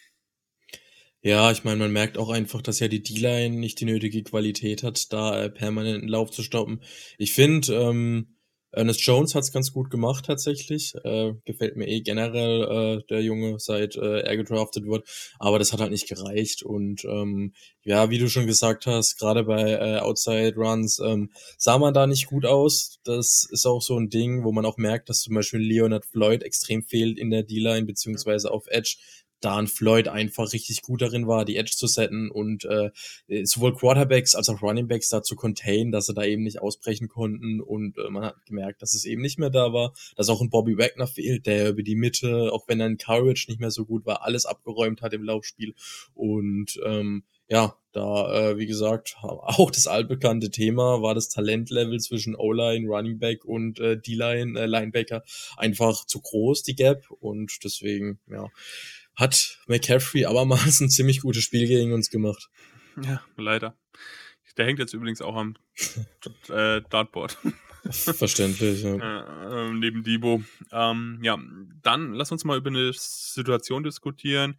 Ja, 1.21 1.51
ich 1.51 1.65
meine, 1.65 1.79
man 1.79 1.93
merkt 1.93 2.17
auch 2.17 2.31
einfach, 2.31 2.63
dass 2.63 2.79
ja 2.79 2.87
die 2.87 3.03
D-Line 3.03 3.57
nicht 3.57 3.81
die 3.81 3.87
nötige 3.87 4.23
Qualität 4.23 4.85
hat, 4.85 5.13
da 5.13 5.43
äh, 5.43 5.51
permanenten 5.51 6.09
Lauf 6.09 6.31
zu 6.31 6.43
stoppen. 6.43 6.81
Ich 7.19 7.33
finde, 7.33 7.75
ähm, 7.75 8.38
Ernest 8.71 9.01
Jones 9.01 9.35
hat's 9.35 9.53
ganz 9.53 9.73
gut 9.73 9.91
gemacht 9.91 10.27
tatsächlich. 10.27 10.95
Äh, 11.05 11.35
gefällt 11.45 11.77
mir 11.77 11.89
eh 11.89 12.01
generell 12.01 12.99
äh, 12.99 13.03
der 13.09 13.23
Junge, 13.23 13.59
seit 13.59 13.97
äh, 13.97 14.21
er 14.21 14.37
gedraftet 14.37 14.87
wird. 14.87 15.09
Aber 15.39 15.59
das 15.59 15.73
hat 15.73 15.81
halt 15.81 15.91
nicht 15.91 16.09
gereicht. 16.09 16.63
Und 16.63 17.05
ähm, 17.05 17.55
ja, 17.83 18.11
wie 18.11 18.19
du 18.19 18.29
schon 18.29 18.47
gesagt 18.47 18.87
hast, 18.87 19.19
gerade 19.19 19.45
bei 19.45 19.73
äh, 19.73 19.99
Outside 20.01 20.55
Runs 20.57 20.99
ähm, 20.99 21.31
sah 21.57 21.79
man 21.79 21.95
da 21.95 22.07
nicht 22.07 22.27
gut 22.27 22.45
aus. 22.45 22.99
Das 23.05 23.49
ist 23.51 23.67
auch 23.67 23.81
so 23.81 23.99
ein 23.99 24.11
Ding, 24.11 24.45
wo 24.45 24.53
man 24.53 24.67
auch 24.67 24.77
merkt, 24.77 25.09
dass 25.09 25.21
zum 25.21 25.35
Beispiel 25.35 25.61
Leonard 25.61 26.05
Floyd 26.05 26.43
extrem 26.43 26.83
fehlt 26.83 27.19
in 27.19 27.31
der 27.31 27.45
D-Line 27.45 27.87
beziehungsweise 27.87 28.51
auf 28.51 28.67
Edge 28.69 28.97
da 29.41 29.57
ein 29.57 29.67
Floyd 29.67 30.09
einfach 30.09 30.53
richtig 30.53 30.83
gut 30.83 31.03
darin 31.03 31.27
war, 31.27 31.45
die 31.45 31.57
Edge 31.57 31.73
zu 31.77 31.87
setten 31.87 32.31
und 32.31 32.65
äh, 32.65 32.91
sowohl 33.45 33.75
Quarterbacks 33.75 34.35
als 34.35 34.49
auch 34.49 34.63
Runningbacks 34.63 35.09
da 35.09 35.23
zu 35.23 35.37
contain, 35.37 35.93
dass 35.93 36.07
sie 36.07 36.15
da 36.15 36.25
eben 36.25 36.43
nicht 36.43 36.61
ausbrechen 36.61 37.09
konnten 37.09 37.61
und 37.61 37.97
äh, 37.99 38.11
man 38.11 38.25
hat 38.25 38.47
gemerkt, 38.47 38.83
dass 38.83 38.95
es 38.95 39.05
eben 39.05 39.23
nicht 39.23 39.39
mehr 39.39 39.51
da 39.51 39.73
war, 39.73 39.95
dass 40.17 40.29
auch 40.29 40.41
ein 40.41 40.51
Bobby 40.51 40.79
Wagner 40.79 41.07
fehlt, 41.07 41.47
der 41.47 41.71
über 41.71 41.83
die 41.83 41.97
Mitte, 41.97 42.53
auch 42.53 42.67
wenn 42.69 42.81
er 42.81 42.87
in 42.87 42.99
Courage 42.99 43.47
nicht 43.49 43.61
mehr 43.61 43.71
so 43.71 43.85
gut 43.85 44.07
war, 44.07 44.23
alles 44.25 44.47
abgeräumt 44.47 45.03
hat 45.03 45.13
im 45.13 45.23
Laufspiel 45.23 45.75
und 46.15 46.81
ähm, 46.85 47.23
ja, 47.49 47.75
da, 47.93 48.51
äh, 48.51 48.59
wie 48.59 48.67
gesagt, 48.67 49.17
auch 49.23 49.71
das 49.71 49.87
altbekannte 49.87 50.51
Thema 50.51 51.01
war 51.03 51.15
das 51.15 51.31
Talentlevel 51.31 51.99
zwischen 51.99 52.37
O-Line, 52.37 52.87
Running 52.87 53.19
Back 53.19 53.45
und 53.45 53.81
äh, 53.81 53.97
D-Line, 53.97 54.61
äh, 54.61 54.67
Linebacker 54.67 55.25
einfach 55.57 56.05
zu 56.05 56.21
groß, 56.21 56.63
die 56.63 56.77
Gap. 56.77 57.11
Und 57.11 57.65
deswegen, 57.65 58.21
ja, 58.31 58.49
hat 59.19 59.59
McCaffrey 59.67 60.25
abermals 60.25 60.81
ein 60.81 60.91
ziemlich 60.91 61.21
gutes 61.21 61.43
Spiel 61.43 61.67
gegen 61.67 61.93
uns 61.93 62.09
gemacht. 62.09 62.49
Ja, 63.03 63.21
leider. 63.37 63.77
Der 64.57 64.67
hängt 64.67 64.79
jetzt 64.79 64.95
übrigens 64.95 65.21
auch 65.21 65.37
am 65.37 65.57
äh, 66.49 66.81
Dartboard. 66.89 67.37
Verständlich, 67.91 68.83
ja. 68.83 69.67
Äh, 69.67 69.73
neben 69.73 70.03
Debo. 70.03 70.43
Ähm, 70.73 71.21
ja, 71.23 71.39
dann 71.83 72.13
lass 72.13 72.33
uns 72.33 72.45
mal 72.45 72.59
über 72.59 72.71
eine 72.71 72.93
Situation 72.93 73.83
diskutieren, 73.83 74.57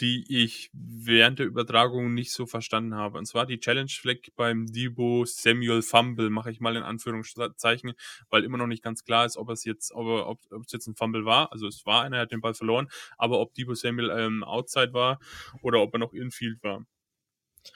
die 0.00 0.24
ich 0.28 0.70
während 0.72 1.38
der 1.38 1.46
Übertragung 1.46 2.14
nicht 2.14 2.32
so 2.32 2.46
verstanden 2.46 2.94
habe. 2.94 3.18
Und 3.18 3.26
zwar 3.26 3.46
die 3.46 3.60
Challenge 3.60 3.90
Flag 3.90 4.18
beim 4.36 4.66
Debo 4.66 5.24
Samuel 5.24 5.82
Fumble, 5.82 6.30
mache 6.30 6.50
ich 6.50 6.60
mal 6.60 6.76
in 6.76 6.82
Anführungszeichen, 6.82 7.92
weil 8.30 8.44
immer 8.44 8.58
noch 8.58 8.66
nicht 8.66 8.82
ganz 8.82 9.04
klar 9.04 9.24
ist, 9.24 9.36
ob 9.36 9.50
es 9.50 9.64
jetzt, 9.64 9.92
ob, 9.92 10.06
ob, 10.06 10.40
ob 10.50 10.64
es 10.66 10.72
jetzt 10.72 10.86
ein 10.86 10.96
Fumble 10.96 11.24
war. 11.24 11.52
Also 11.52 11.66
es 11.66 11.86
war 11.86 12.02
einer, 12.02 12.18
hat 12.18 12.32
den 12.32 12.40
Ball 12.40 12.54
verloren, 12.54 12.88
aber 13.16 13.40
ob 13.40 13.54
Debo 13.54 13.74
Samuel 13.74 14.10
ähm, 14.10 14.42
outside 14.42 14.92
war 14.92 15.20
oder 15.62 15.80
ob 15.80 15.92
er 15.94 15.98
noch 15.98 16.12
infield 16.12 16.62
war. 16.62 16.84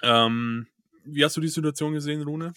Ähm, 0.03 0.67
wie 1.05 1.25
hast 1.25 1.37
du 1.37 1.41
die 1.41 1.49
Situation 1.49 1.93
gesehen, 1.93 2.23
Rune? 2.23 2.53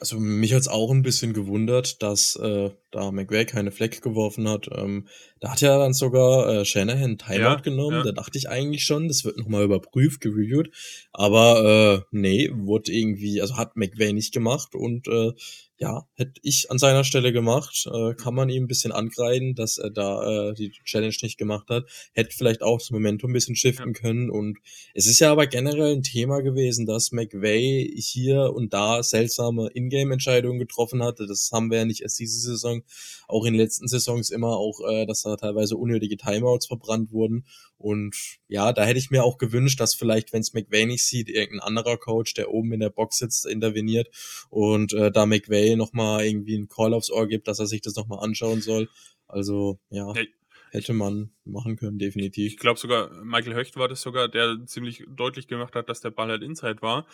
Also 0.00 0.18
mich 0.18 0.52
hat's 0.52 0.68
auch 0.68 0.90
ein 0.90 1.02
bisschen 1.02 1.32
gewundert, 1.32 2.02
dass 2.02 2.36
äh, 2.36 2.70
da 2.94 3.10
McVay 3.10 3.44
keine 3.44 3.70
Fleck 3.72 4.02
geworfen 4.02 4.48
hat. 4.48 4.68
Ähm, 4.74 5.06
da 5.40 5.52
hat 5.52 5.60
ja 5.60 5.78
dann 5.78 5.92
sogar 5.92 6.48
äh, 6.48 6.64
Shanahan 6.64 7.18
Timeout 7.18 7.38
Ja, 7.40 7.54
genommen. 7.56 7.96
ja. 7.98 8.02
Da 8.04 8.12
dachte 8.12 8.38
ich 8.38 8.48
eigentlich 8.48 8.84
schon, 8.84 9.08
das 9.08 9.24
wird 9.24 9.36
nochmal 9.38 9.64
überprüft, 9.64 10.20
gereviewt. 10.20 10.70
Aber 11.12 12.02
äh, 12.02 12.06
nee, 12.10 12.50
wurde 12.54 12.92
irgendwie, 12.92 13.40
also 13.40 13.56
hat 13.56 13.76
McVay 13.76 14.12
nicht 14.12 14.32
gemacht 14.32 14.74
und 14.74 15.08
äh, 15.08 15.32
ja, 15.76 16.06
hätte 16.14 16.40
ich 16.42 16.70
an 16.70 16.78
seiner 16.78 17.02
Stelle 17.02 17.32
gemacht, 17.32 17.88
äh, 17.92 18.14
kann 18.14 18.32
man 18.34 18.48
ihm 18.48 18.62
ein 18.64 18.68
bisschen 18.68 18.92
angreifen, 18.92 19.56
dass 19.56 19.76
er 19.76 19.90
da 19.90 20.50
äh, 20.50 20.54
die 20.54 20.70
Challenge 20.84 21.14
nicht 21.20 21.36
gemacht 21.36 21.68
hat. 21.68 21.84
Hätte 22.12 22.30
vielleicht 22.34 22.62
auch 22.62 22.78
das 22.78 22.92
Momentum 22.92 23.30
ein 23.30 23.34
bisschen 23.34 23.56
shiften 23.56 23.92
können. 23.92 24.30
Und 24.30 24.58
es 24.94 25.06
ist 25.06 25.18
ja 25.18 25.32
aber 25.32 25.48
generell 25.48 25.92
ein 25.96 26.04
Thema 26.04 26.42
gewesen, 26.42 26.86
dass 26.86 27.10
McVay 27.10 27.92
hier 27.98 28.52
und 28.54 28.72
da 28.72 29.02
seltsame 29.02 29.68
Ingame-Entscheidungen 29.74 30.60
getroffen 30.60 31.02
hatte. 31.02 31.26
Das 31.26 31.50
haben 31.52 31.72
wir 31.72 31.78
ja 31.78 31.84
nicht 31.84 32.02
erst 32.02 32.20
diese 32.20 32.38
Saison, 32.38 32.82
auch 33.28 33.44
in 33.44 33.52
den 33.54 33.60
letzten 33.60 33.88
Saisons 33.88 34.30
immer 34.30 34.56
auch, 34.56 34.80
äh, 34.88 35.06
dass 35.06 35.22
da 35.22 35.36
teilweise 35.36 35.76
unnötige 35.76 36.16
Timeouts 36.16 36.66
verbrannt 36.66 37.12
wurden. 37.12 37.46
Und 37.78 38.16
ja, 38.48 38.72
da 38.72 38.84
hätte 38.84 38.98
ich 38.98 39.10
mir 39.10 39.24
auch 39.24 39.38
gewünscht, 39.38 39.80
dass 39.80 39.94
vielleicht, 39.94 40.32
wenn 40.32 40.40
es 40.40 40.54
McVay 40.54 40.86
nicht 40.86 41.04
sieht, 41.06 41.28
irgendein 41.28 41.66
anderer 41.66 41.96
Coach, 41.96 42.34
der 42.34 42.50
oben 42.50 42.72
in 42.72 42.80
der 42.80 42.90
Box 42.90 43.18
sitzt, 43.18 43.46
interveniert 43.46 44.08
und 44.50 44.92
äh, 44.92 45.10
da 45.10 45.26
McVay 45.26 45.76
nochmal 45.76 46.24
irgendwie 46.24 46.56
einen 46.56 46.68
Call 46.68 46.94
aufs 46.94 47.10
Ohr 47.10 47.26
gibt, 47.28 47.48
dass 47.48 47.58
er 47.58 47.66
sich 47.66 47.80
das 47.82 47.96
nochmal 47.96 48.24
anschauen 48.24 48.60
soll. 48.60 48.88
Also 49.26 49.78
ja, 49.90 50.12
Ja. 50.14 50.22
hätte 50.70 50.92
man 50.92 51.30
machen 51.44 51.76
können, 51.76 51.98
definitiv. 51.98 52.52
Ich 52.52 52.58
glaube 52.58 52.78
sogar, 52.78 53.10
Michael 53.24 53.54
Höcht 53.54 53.76
war 53.76 53.88
das 53.88 54.02
sogar, 54.02 54.28
der 54.28 54.58
ziemlich 54.66 55.04
deutlich 55.08 55.46
gemacht 55.46 55.74
hat, 55.74 55.88
dass 55.88 56.00
der 56.00 56.10
Ball 56.10 56.28
halt 56.28 56.42
Inside 56.42 56.82
war. 56.82 57.06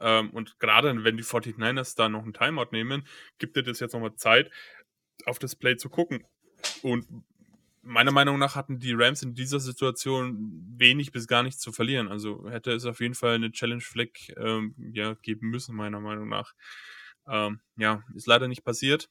Ähm, 0.00 0.30
und 0.30 0.58
gerade 0.58 1.04
wenn 1.04 1.16
die 1.16 1.22
49ers 1.24 1.96
da 1.96 2.08
noch 2.08 2.22
einen 2.22 2.34
Timeout 2.34 2.68
nehmen, 2.72 3.06
gibt 3.38 3.56
dir 3.56 3.62
das 3.62 3.80
jetzt 3.80 3.92
nochmal 3.94 4.14
Zeit, 4.16 4.50
auf 5.24 5.38
das 5.38 5.56
Play 5.56 5.76
zu 5.76 5.88
gucken. 5.88 6.24
Und 6.82 7.06
meiner 7.82 8.12
Meinung 8.12 8.38
nach 8.38 8.56
hatten 8.56 8.78
die 8.78 8.92
Rams 8.92 9.22
in 9.22 9.34
dieser 9.34 9.60
Situation 9.60 10.36
wenig 10.76 11.12
bis 11.12 11.26
gar 11.26 11.42
nichts 11.42 11.60
zu 11.60 11.72
verlieren. 11.72 12.08
Also 12.08 12.48
hätte 12.50 12.72
es 12.72 12.84
auf 12.84 13.00
jeden 13.00 13.14
Fall 13.14 13.36
eine 13.36 13.52
Challenge-Fleck 13.52 14.34
ähm, 14.36 14.74
ja, 14.92 15.14
geben 15.14 15.48
müssen, 15.48 15.76
meiner 15.76 16.00
Meinung 16.00 16.28
nach. 16.28 16.54
Ähm, 17.28 17.60
ja, 17.76 18.02
ist 18.14 18.26
leider 18.26 18.48
nicht 18.48 18.64
passiert. 18.64 19.08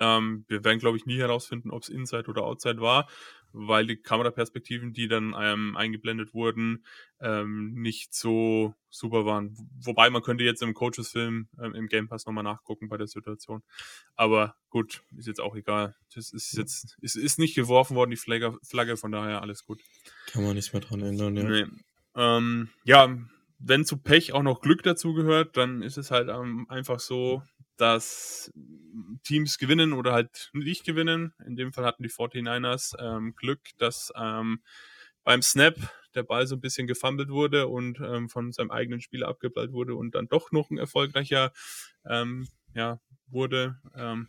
Ähm, 0.00 0.44
wir 0.48 0.64
werden, 0.64 0.78
glaube 0.78 0.96
ich, 0.96 1.06
nie 1.06 1.18
herausfinden, 1.18 1.70
ob 1.70 1.82
es 1.82 1.88
Inside 1.88 2.28
oder 2.28 2.44
Outside 2.44 2.80
war, 2.80 3.08
weil 3.52 3.86
die 3.86 3.96
Kameraperspektiven, 3.96 4.92
die 4.92 5.08
dann 5.08 5.34
ähm, 5.38 5.76
eingeblendet 5.76 6.34
wurden, 6.34 6.84
ähm, 7.20 7.74
nicht 7.74 8.14
so 8.14 8.74
super 8.90 9.24
waren. 9.24 9.56
Wobei 9.80 10.10
man 10.10 10.22
könnte 10.22 10.44
jetzt 10.44 10.62
im 10.62 10.74
Coaches-Film 10.74 11.48
ähm, 11.60 11.74
im 11.74 11.88
Game 11.88 12.08
Pass 12.08 12.26
nochmal 12.26 12.44
nachgucken 12.44 12.88
bei 12.88 12.96
der 12.96 13.06
Situation. 13.06 13.62
Aber 14.14 14.56
gut, 14.70 15.02
ist 15.16 15.26
jetzt 15.26 15.40
auch 15.40 15.56
egal. 15.56 15.96
Das 16.14 16.32
ist 16.32 16.56
jetzt, 16.56 16.96
es 17.02 17.16
ist 17.16 17.38
nicht 17.38 17.54
geworfen 17.54 17.96
worden, 17.96 18.10
die 18.10 18.16
Flagge, 18.16 18.56
Flagge 18.62 18.96
von 18.96 19.12
daher 19.12 19.42
alles 19.42 19.64
gut. 19.64 19.80
Kann 20.26 20.44
man 20.44 20.54
nichts 20.54 20.72
mehr 20.72 20.82
dran 20.82 21.00
ändern, 21.00 21.36
ja. 21.36 21.44
Nee. 21.44 21.66
Ähm, 22.14 22.68
ja, 22.84 23.16
wenn 23.58 23.84
zu 23.84 23.96
Pech 23.98 24.32
auch 24.32 24.42
noch 24.42 24.60
Glück 24.60 24.82
dazu 24.82 25.14
gehört, 25.14 25.56
dann 25.56 25.82
ist 25.82 25.98
es 25.98 26.10
halt 26.10 26.28
ähm, 26.28 26.66
einfach 26.68 27.00
so, 27.00 27.42
dass 27.80 28.52
Teams 29.24 29.58
gewinnen 29.58 29.92
oder 29.92 30.12
halt 30.12 30.50
nicht 30.52 30.84
gewinnen. 30.84 31.34
In 31.46 31.56
dem 31.56 31.72
Fall 31.72 31.84
hatten 31.84 32.02
die 32.02 32.10
49ers 32.10 32.96
ähm, 32.98 33.34
Glück, 33.36 33.60
dass 33.78 34.12
ähm, 34.16 34.62
beim 35.24 35.42
Snap 35.42 35.76
der 36.14 36.22
Ball 36.22 36.46
so 36.46 36.56
ein 36.56 36.60
bisschen 36.60 36.86
gefummelt 36.86 37.28
wurde 37.28 37.68
und 37.68 38.00
ähm, 38.00 38.28
von 38.28 38.52
seinem 38.52 38.70
eigenen 38.70 39.00
Spieler 39.00 39.28
abgeprallt 39.28 39.72
wurde 39.72 39.94
und 39.94 40.14
dann 40.14 40.28
doch 40.28 40.52
noch 40.52 40.70
ein 40.70 40.78
erfolgreicher 40.78 41.52
ähm, 42.06 42.48
ja, 42.74 43.00
wurde. 43.26 43.78
Ähm, 43.94 44.28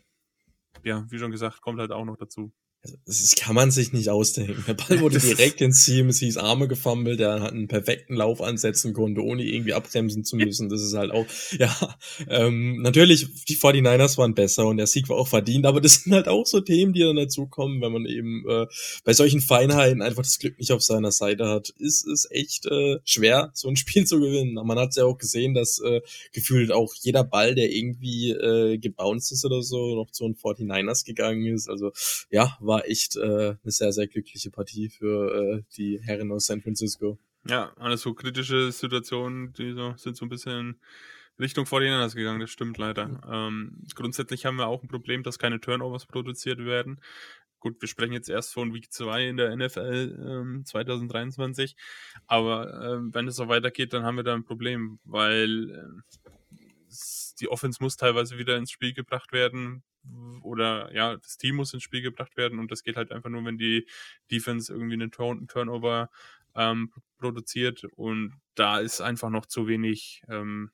ja, 0.83 1.05
wie 1.09 1.19
schon 1.19 1.31
gesagt, 1.31 1.62
kommt 1.62 1.79
halt 1.79 1.91
auch 1.91 2.05
noch 2.05 2.17
dazu. 2.17 2.51
Also, 2.81 2.95
Das 3.05 3.35
kann 3.35 3.55
man 3.55 3.71
sich 3.71 3.91
nicht 3.91 4.09
ausdenken. 4.09 4.63
Der 4.65 4.73
Ball 4.73 5.01
wurde 5.01 5.19
direkt 5.19 5.59
ins 5.59 5.83
Team, 5.83 6.07
es 6.07 6.19
hieß 6.19 6.37
Arme 6.37 6.69
gefummelt, 6.69 7.19
der 7.19 7.41
hat 7.41 7.51
einen 7.51 7.67
perfekten 7.67 8.15
Lauf 8.15 8.41
ansetzen 8.41 8.93
konnte, 8.93 9.21
ohne 9.21 9.43
irgendwie 9.43 9.73
abbremsen 9.73 10.23
zu 10.23 10.37
müssen. 10.37 10.69
Das 10.69 10.81
ist 10.81 10.93
halt 10.93 11.11
auch, 11.11 11.25
ja, 11.57 11.75
ähm, 12.29 12.81
natürlich, 12.81 13.27
die 13.49 13.57
49ers 13.57 14.17
waren 14.17 14.33
besser 14.33 14.65
und 14.65 14.77
der 14.77 14.87
Sieg 14.87 15.09
war 15.09 15.17
auch 15.17 15.27
verdient, 15.27 15.65
aber 15.65 15.81
das 15.81 16.03
sind 16.03 16.13
halt 16.13 16.29
auch 16.29 16.45
so 16.45 16.61
Themen, 16.61 16.93
die 16.93 17.01
dann 17.01 17.17
dazukommen, 17.17 17.81
wenn 17.81 17.91
man 17.91 18.05
eben 18.05 18.45
äh, 18.47 18.65
bei 19.03 19.11
solchen 19.11 19.41
Feinheiten 19.41 20.01
einfach 20.01 20.23
das 20.23 20.39
Glück 20.39 20.57
nicht 20.57 20.71
auf 20.71 20.81
seiner 20.81 21.11
Seite 21.11 21.49
hat. 21.49 21.69
Ist 21.79 22.07
es 22.07 22.29
echt 22.31 22.65
äh, 22.65 22.99
schwer, 23.03 23.51
so 23.55 23.67
ein 23.67 23.75
Spiel 23.89 24.05
zu 24.05 24.21
gewinnen. 24.21 24.57
Aber 24.57 24.67
Man 24.67 24.79
hat 24.79 24.95
ja 24.95 25.03
auch 25.03 25.17
gesehen, 25.17 25.53
dass 25.53 25.79
äh, 25.79 25.99
gefühlt 26.31 26.71
auch 26.71 26.93
jeder 27.01 27.25
Ball, 27.25 27.55
der 27.55 27.71
irgendwie 27.71 28.29
äh, 28.31 28.77
gebounced 28.77 29.33
ist 29.33 29.43
oder 29.43 29.61
so, 29.63 29.95
noch 29.95 30.11
zu 30.11 30.23
den 30.23 30.35
49ers 30.35 31.05
gegangen 31.05 31.45
ist. 31.45 31.67
Also 31.69 31.91
ja, 32.29 32.57
war 32.69 32.86
echt 32.88 33.17
äh, 33.17 33.21
eine 33.62 33.71
sehr, 33.71 33.91
sehr 33.91 34.08
glückliche 34.08 34.51
Partie 34.51 34.88
für 34.89 35.34
äh, 35.58 35.63
die 35.75 35.99
Herren 36.01 36.32
aus 36.32 36.45
San 36.45 36.62
Francisco. 36.62 37.17
Ja, 37.47 37.73
alles 37.77 38.01
so 38.01 38.13
kritische 38.13 38.71
Situationen, 38.71 39.51
die 39.53 39.73
so, 39.73 39.93
sind 39.97 40.15
so 40.15 40.25
ein 40.25 40.29
bisschen 40.29 40.79
Richtung 41.39 41.65
49ers 41.65 42.15
gegangen, 42.15 42.39
das 42.41 42.51
stimmt 42.51 42.77
leider. 42.77 43.21
Ähm, 43.27 43.84
grundsätzlich 43.95 44.45
haben 44.45 44.58
wir 44.58 44.67
auch 44.67 44.84
ein 44.84 44.88
Problem, 44.89 45.23
dass 45.23 45.39
keine 45.39 45.60
Turnovers 45.60 46.05
produziert 46.05 46.60
werden. 46.60 47.01
Gut, 47.60 47.82
wir 47.82 47.88
sprechen 47.89 48.13
jetzt 48.13 48.29
erst 48.29 48.53
von 48.53 48.73
Week 48.73 48.91
2 48.91 49.27
in 49.29 49.38
der 49.38 49.55
NFL 49.55 50.17
ähm, 50.25 50.63
2023, 50.65 51.75
aber 52.27 52.93
ähm, 52.93 53.13
wenn 53.13 53.27
es 53.27 53.36
so 53.36 53.47
weitergeht, 53.47 53.93
dann 53.93 54.03
haben 54.03 54.15
wir 54.17 54.23
da 54.23 54.34
ein 54.36 54.45
Problem, 54.45 54.99
weil 55.05 56.03
es- 56.88 57.36
die 57.39 57.47
Offense 57.47 57.82
muss 57.82 57.95
teilweise 57.97 58.38
wieder 58.38 58.58
ins 58.58 58.71
Spiel 58.71 58.93
gebracht 58.93 59.32
werden 59.32 59.84
oder 60.41 60.93
ja, 60.93 61.17
das 61.17 61.38
Team 61.38 61.55
muss 61.55 61.73
ins 61.73 61.83
Spiel 61.83 62.01
gebracht 62.01 62.38
werden 62.38 62.59
und 62.59 62.71
das 62.71 62.83
geht 62.83 62.95
halt 62.95 63.12
einfach 63.12 63.29
nur, 63.29 63.43
wenn 63.45 63.57
die 63.57 63.88
Defense 64.31 64.71
irgendwie 64.71 64.93
einen 64.93 65.12
Turn 65.12 65.47
Turnover 65.47 66.09
ähm, 66.55 66.91
produziert 67.17 67.83
und 67.95 68.33
da 68.55 68.79
ist 68.79 69.01
einfach 69.01 69.29
noch 69.29 69.45
zu 69.45 69.67
wenig 69.67 70.23
ähm, 70.29 70.71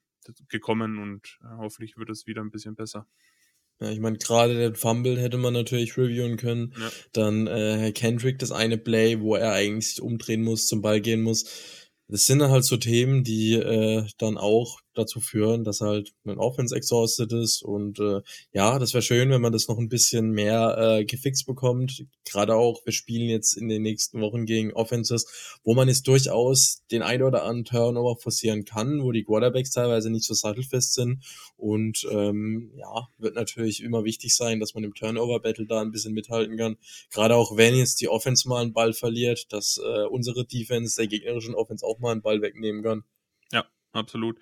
gekommen 0.49 0.97
und 0.97 1.39
äh, 1.43 1.57
hoffentlich 1.57 1.97
wird 1.97 2.09
es 2.09 2.25
wieder 2.25 2.41
ein 2.41 2.51
bisschen 2.51 2.75
besser. 2.75 3.07
Ja, 3.79 3.89
ich 3.89 3.99
meine, 3.99 4.17
gerade 4.17 4.55
den 4.55 4.75
Fumble 4.75 5.19
hätte 5.19 5.37
man 5.37 5.53
natürlich 5.53 5.97
reviewen 5.97 6.37
können. 6.37 6.73
Ja. 6.79 6.91
Dann 7.11 7.47
äh, 7.47 7.77
Herr 7.77 7.91
Kendrick, 7.91 8.39
das 8.39 8.51
eine 8.51 8.77
Play, 8.77 9.19
wo 9.19 9.35
er 9.35 9.51
eigentlich 9.51 9.89
sich 9.89 10.01
umdrehen 10.01 10.43
muss, 10.43 10.67
zum 10.67 10.81
Ball 10.81 11.01
gehen 11.01 11.21
muss. 11.21 11.43
Das 12.07 12.25
sind 12.25 12.39
dann 12.39 12.51
halt 12.51 12.63
so 12.63 12.77
Themen, 12.77 13.23
die 13.23 13.53
äh, 13.53 14.07
dann 14.17 14.37
auch 14.37 14.79
dazu 14.95 15.19
führen, 15.19 15.63
dass 15.63 15.81
halt 15.81 16.13
ein 16.25 16.37
Offense 16.37 16.75
exhausted 16.75 17.31
ist 17.31 17.63
und 17.63 17.99
äh, 17.99 18.21
ja, 18.51 18.79
das 18.79 18.93
wäre 18.93 19.01
schön, 19.01 19.29
wenn 19.29 19.41
man 19.41 19.51
das 19.51 19.67
noch 19.67 19.77
ein 19.77 19.89
bisschen 19.89 20.31
mehr 20.31 20.77
äh, 20.77 21.05
gefixt 21.05 21.45
bekommt. 21.45 22.05
Gerade 22.25 22.55
auch, 22.55 22.85
wir 22.85 22.93
spielen 22.93 23.29
jetzt 23.29 23.55
in 23.55 23.67
den 23.67 23.81
nächsten 23.81 24.21
Wochen 24.21 24.45
gegen 24.45 24.73
Offenses, 24.73 25.59
wo 25.63 25.75
man 25.75 25.87
jetzt 25.87 26.07
durchaus 26.07 26.81
den 26.91 27.01
ein 27.01 27.21
oder 27.21 27.43
anderen 27.43 27.65
Turnover 27.65 28.17
forcieren 28.17 28.65
kann, 28.65 29.03
wo 29.03 29.11
die 29.11 29.23
Quarterbacks 29.23 29.71
teilweise 29.71 30.09
nicht 30.09 30.25
so 30.25 30.33
sattelfest 30.33 30.93
sind 30.93 31.23
und 31.57 32.07
ähm, 32.11 32.71
ja, 32.75 33.07
wird 33.17 33.35
natürlich 33.35 33.83
immer 33.83 34.03
wichtig 34.03 34.35
sein, 34.35 34.59
dass 34.59 34.73
man 34.73 34.83
im 34.83 34.93
Turnover-Battle 34.93 35.65
da 35.67 35.81
ein 35.81 35.91
bisschen 35.91 36.13
mithalten 36.13 36.57
kann. 36.57 36.77
Gerade 37.11 37.35
auch 37.35 37.57
wenn 37.57 37.75
jetzt 37.75 38.01
die 38.01 38.09
Offense 38.09 38.47
mal 38.47 38.61
einen 38.61 38.73
Ball 38.73 38.93
verliert, 38.93 39.51
dass 39.53 39.77
äh, 39.77 40.05
unsere 40.05 40.45
Defense 40.45 40.95
der 40.97 41.07
gegnerischen 41.07 41.55
Offense 41.55 41.85
auch 41.85 41.99
mal 41.99 42.11
einen 42.11 42.21
Ball 42.21 42.41
wegnehmen 42.41 42.83
kann. 42.83 43.03
Absolut. 43.95 44.37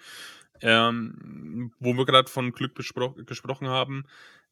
Ähm, 0.66 1.74
wo 1.80 1.94
wir 1.94 2.06
gerade 2.06 2.30
von 2.32 2.54
Glück 2.54 2.74
gesprochen 2.76 3.68
haben, 3.68 4.06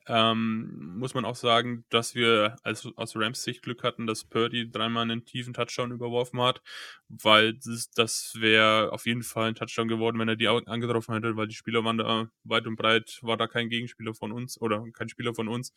ähm, 0.08 0.98
muss 0.98 1.14
man 1.14 1.26
auch 1.26 1.36
sagen, 1.36 1.86
dass 1.90 2.16
wir 2.16 2.58
als, 2.64 2.88
aus 2.96 3.16
Rams 3.16 3.44
Sicht 3.44 3.62
Glück 3.62 3.84
hatten, 3.84 4.08
dass 4.08 4.26
Purdy 4.26 4.70
dreimal 4.70 5.04
einen 5.04 5.26
tiefen 5.26 5.54
Touchdown 5.54 5.92
überworfen 5.92 6.42
hat, 6.42 6.62
weil 7.08 7.54
das, 7.54 7.92
das 7.92 8.34
wäre 8.40 8.92
auf 8.92 9.06
jeden 9.06 9.24
Fall 9.24 9.50
ein 9.50 9.56
Touchdown 9.56 9.88
geworden, 9.88 10.20
wenn 10.20 10.28
er 10.28 10.36
die 10.36 10.48
angetroffen 10.48 11.14
hätte, 11.14 11.38
weil 11.38 11.48
die 11.48 11.56
Spieler 11.56 11.86
waren 11.86 11.98
da 12.00 12.30
weit 12.44 12.68
und 12.68 12.76
breit, 12.76 13.20
war 13.22 13.38
da 13.38 13.48
kein 13.48 13.70
Gegenspieler 13.70 14.14
von 14.14 14.32
uns 14.32 14.60
oder 14.60 14.84
kein 14.94 15.10
Spieler 15.10 15.34
von 15.36 15.48
uns. 15.48 15.72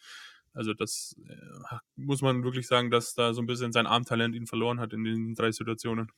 Also 0.55 0.73
das 0.73 1.17
äh, 1.29 1.77
muss 1.97 2.23
man 2.23 2.45
wirklich 2.45 2.67
sagen, 2.67 2.91
dass 2.91 3.15
da 3.15 3.35
so 3.35 3.43
ein 3.43 3.47
bisschen 3.47 3.73
sein 3.73 3.87
Armtalent 3.87 4.35
ihn 4.35 4.47
verloren 4.47 4.81
hat 4.81 4.93
in 4.95 5.05
den 5.05 5.35
drei 5.35 5.53
Situationen. 5.53 6.11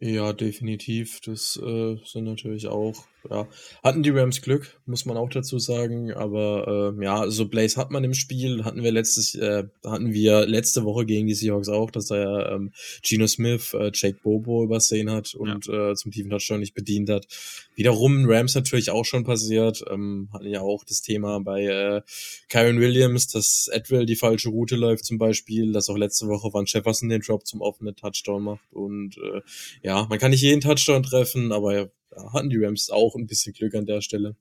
Ja, 0.00 0.32
definitiv. 0.32 1.20
Das 1.20 1.56
äh, 1.56 1.96
sind 2.04 2.24
natürlich 2.24 2.68
auch, 2.68 3.06
ja, 3.30 3.48
hatten 3.82 4.02
die 4.02 4.10
Rams 4.10 4.42
Glück, 4.42 4.80
muss 4.86 5.04
man 5.06 5.16
auch 5.16 5.28
dazu 5.28 5.58
sagen. 5.58 6.12
Aber 6.12 6.94
äh, 6.98 7.04
ja, 7.04 7.28
so 7.30 7.46
Blaze 7.48 7.80
hat 7.80 7.90
man 7.90 8.04
im 8.04 8.14
Spiel, 8.14 8.64
hatten 8.64 8.82
wir 8.82 8.92
letztes, 8.92 9.34
äh, 9.34 9.64
hatten 9.84 10.12
wir 10.12 10.46
letzte 10.46 10.84
Woche 10.84 11.06
gegen 11.06 11.26
die 11.26 11.34
Seahawks 11.34 11.68
auch, 11.68 11.90
dass 11.90 12.10
er 12.10 12.52
ähm, 12.52 12.72
Geno 13.02 13.26
Smith, 13.26 13.74
äh, 13.74 13.90
Jake 13.92 14.18
Bobo 14.22 14.64
übersehen 14.64 15.10
hat 15.10 15.34
und 15.34 15.68
äh, 15.68 15.94
zum 15.94 16.12
tiefen 16.12 16.30
Touchdown 16.30 16.60
nicht 16.60 16.74
bedient 16.74 17.10
hat. 17.10 17.26
Wiederum 17.74 18.24
Rams 18.28 18.54
natürlich 18.54 18.90
auch 18.90 19.04
schon 19.04 19.24
passiert, 19.24 19.84
ähm, 19.90 20.28
hatten 20.32 20.48
ja 20.48 20.60
auch 20.60 20.84
das 20.84 21.02
Thema 21.02 21.40
bei 21.40 21.64
äh, 21.64 22.02
Kyron 22.48 22.80
Williams, 22.80 23.28
dass 23.28 23.68
Edwell 23.72 24.06
die 24.06 24.16
falsche 24.16 24.48
Route 24.48 24.76
läuft 24.76 25.04
zum 25.04 25.18
Beispiel, 25.18 25.72
dass 25.72 25.88
auch 25.88 25.96
letzte 25.96 26.26
Woche 26.28 26.52
Van 26.52 26.64
Jefferson 26.66 27.08
den 27.08 27.20
Drop 27.20 27.46
zum 27.46 27.60
offenen 27.60 27.96
Touchdown 27.96 28.42
macht 28.42 28.72
und 28.72 29.18
äh, 29.18 29.40
ja, 29.82 30.06
man 30.08 30.18
kann 30.18 30.30
nicht 30.30 30.42
jeden 30.42 30.60
Touchdown 30.60 31.02
treffen, 31.02 31.52
aber 31.52 31.90
ja, 32.16 32.32
hatten 32.32 32.50
die 32.50 32.62
Rams 32.62 32.90
auch 32.90 33.14
ein 33.14 33.26
bisschen 33.26 33.52
Glück 33.52 33.74
an 33.74 33.86
der 33.86 34.00
Stelle. 34.00 34.36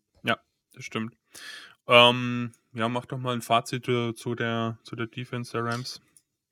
das 0.74 0.84
stimmt. 0.84 1.16
Ähm, 1.88 2.52
ja, 2.74 2.90
mach 2.90 3.06
doch 3.06 3.18
mal 3.18 3.34
ein 3.34 3.42
Fazit 3.42 3.88
äh, 3.88 4.14
zu 4.14 4.36
der, 4.36 4.80
zu 4.84 4.96
der 4.96 5.08
Defense 5.08 5.52
der 5.52 5.64
Rams. 5.64 6.02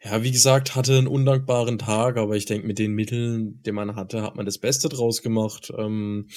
Ja, 0.03 0.21
wie 0.21 0.31
gesagt, 0.31 0.75
hatte 0.75 0.97
einen 0.97 1.07
undankbaren 1.07 1.79
Tag, 1.79 2.17
aber 2.17 2.35
ich 2.35 2.45
denke, 2.45 2.67
mit 2.67 2.77
den 2.77 2.93
Mitteln, 2.93 3.63
die 3.63 3.71
man 3.71 3.95
hatte, 3.95 4.21
hat 4.21 4.35
man 4.35 4.45
das 4.45 4.57
Beste 4.57 4.89
draus 4.89 5.21
gemacht. 5.21 5.71
Ähm, 5.77 6.27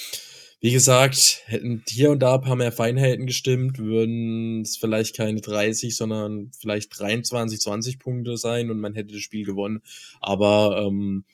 wie 0.61 0.72
gesagt, 0.72 1.43
hätten 1.47 1.82
hier 1.87 2.11
und 2.11 2.20
da 2.20 2.37
ein 2.37 2.41
paar 2.41 2.57
mehr 2.57 2.72
Feinheiten 2.72 3.26
gestimmt, 3.26 3.78
würden 3.78 4.62
es 4.62 4.76
vielleicht 4.76 5.16
keine 5.16 5.41
30, 5.41 5.97
sondern 5.97 6.51
vielleicht 6.59 6.99
23, 6.99 7.61
20 7.61 7.99
Punkte 7.99 8.37
sein 8.37 8.70
und 8.70 8.80
man 8.80 8.95
hätte 8.95 9.14
das 9.14 9.22
Spiel 9.22 9.45
gewonnen. 9.45 9.82
Aber 10.20 10.87
ähm, 10.87 11.24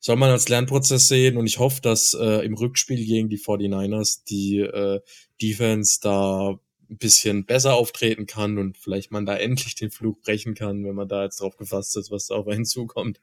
soll 0.00 0.16
man 0.16 0.30
als 0.30 0.48
Lernprozess 0.48 1.08
sehen 1.08 1.36
und 1.36 1.46
ich 1.46 1.58
hoffe, 1.58 1.80
dass 1.82 2.14
äh, 2.14 2.44
im 2.44 2.54
Rückspiel 2.54 3.04
gegen 3.04 3.28
die 3.28 3.38
49ers 3.38 4.24
die 4.24 4.58
äh, 4.60 5.00
Defense 5.40 6.00
da 6.02 6.58
ein 6.88 6.98
bisschen 6.98 7.44
besser 7.44 7.74
auftreten 7.74 8.26
kann 8.26 8.58
und 8.58 8.76
vielleicht 8.78 9.12
man 9.12 9.26
da 9.26 9.36
endlich 9.36 9.74
den 9.76 9.90
Flug 9.90 10.22
brechen 10.22 10.54
kann, 10.54 10.84
wenn 10.84 10.94
man 10.94 11.08
da 11.08 11.24
jetzt 11.24 11.40
drauf 11.40 11.56
gefasst 11.56 11.96
ist, 11.96 12.10
was 12.10 12.26
da 12.26 12.34
auf 12.34 12.48
einen 12.48 12.64
zukommt. 12.64 13.20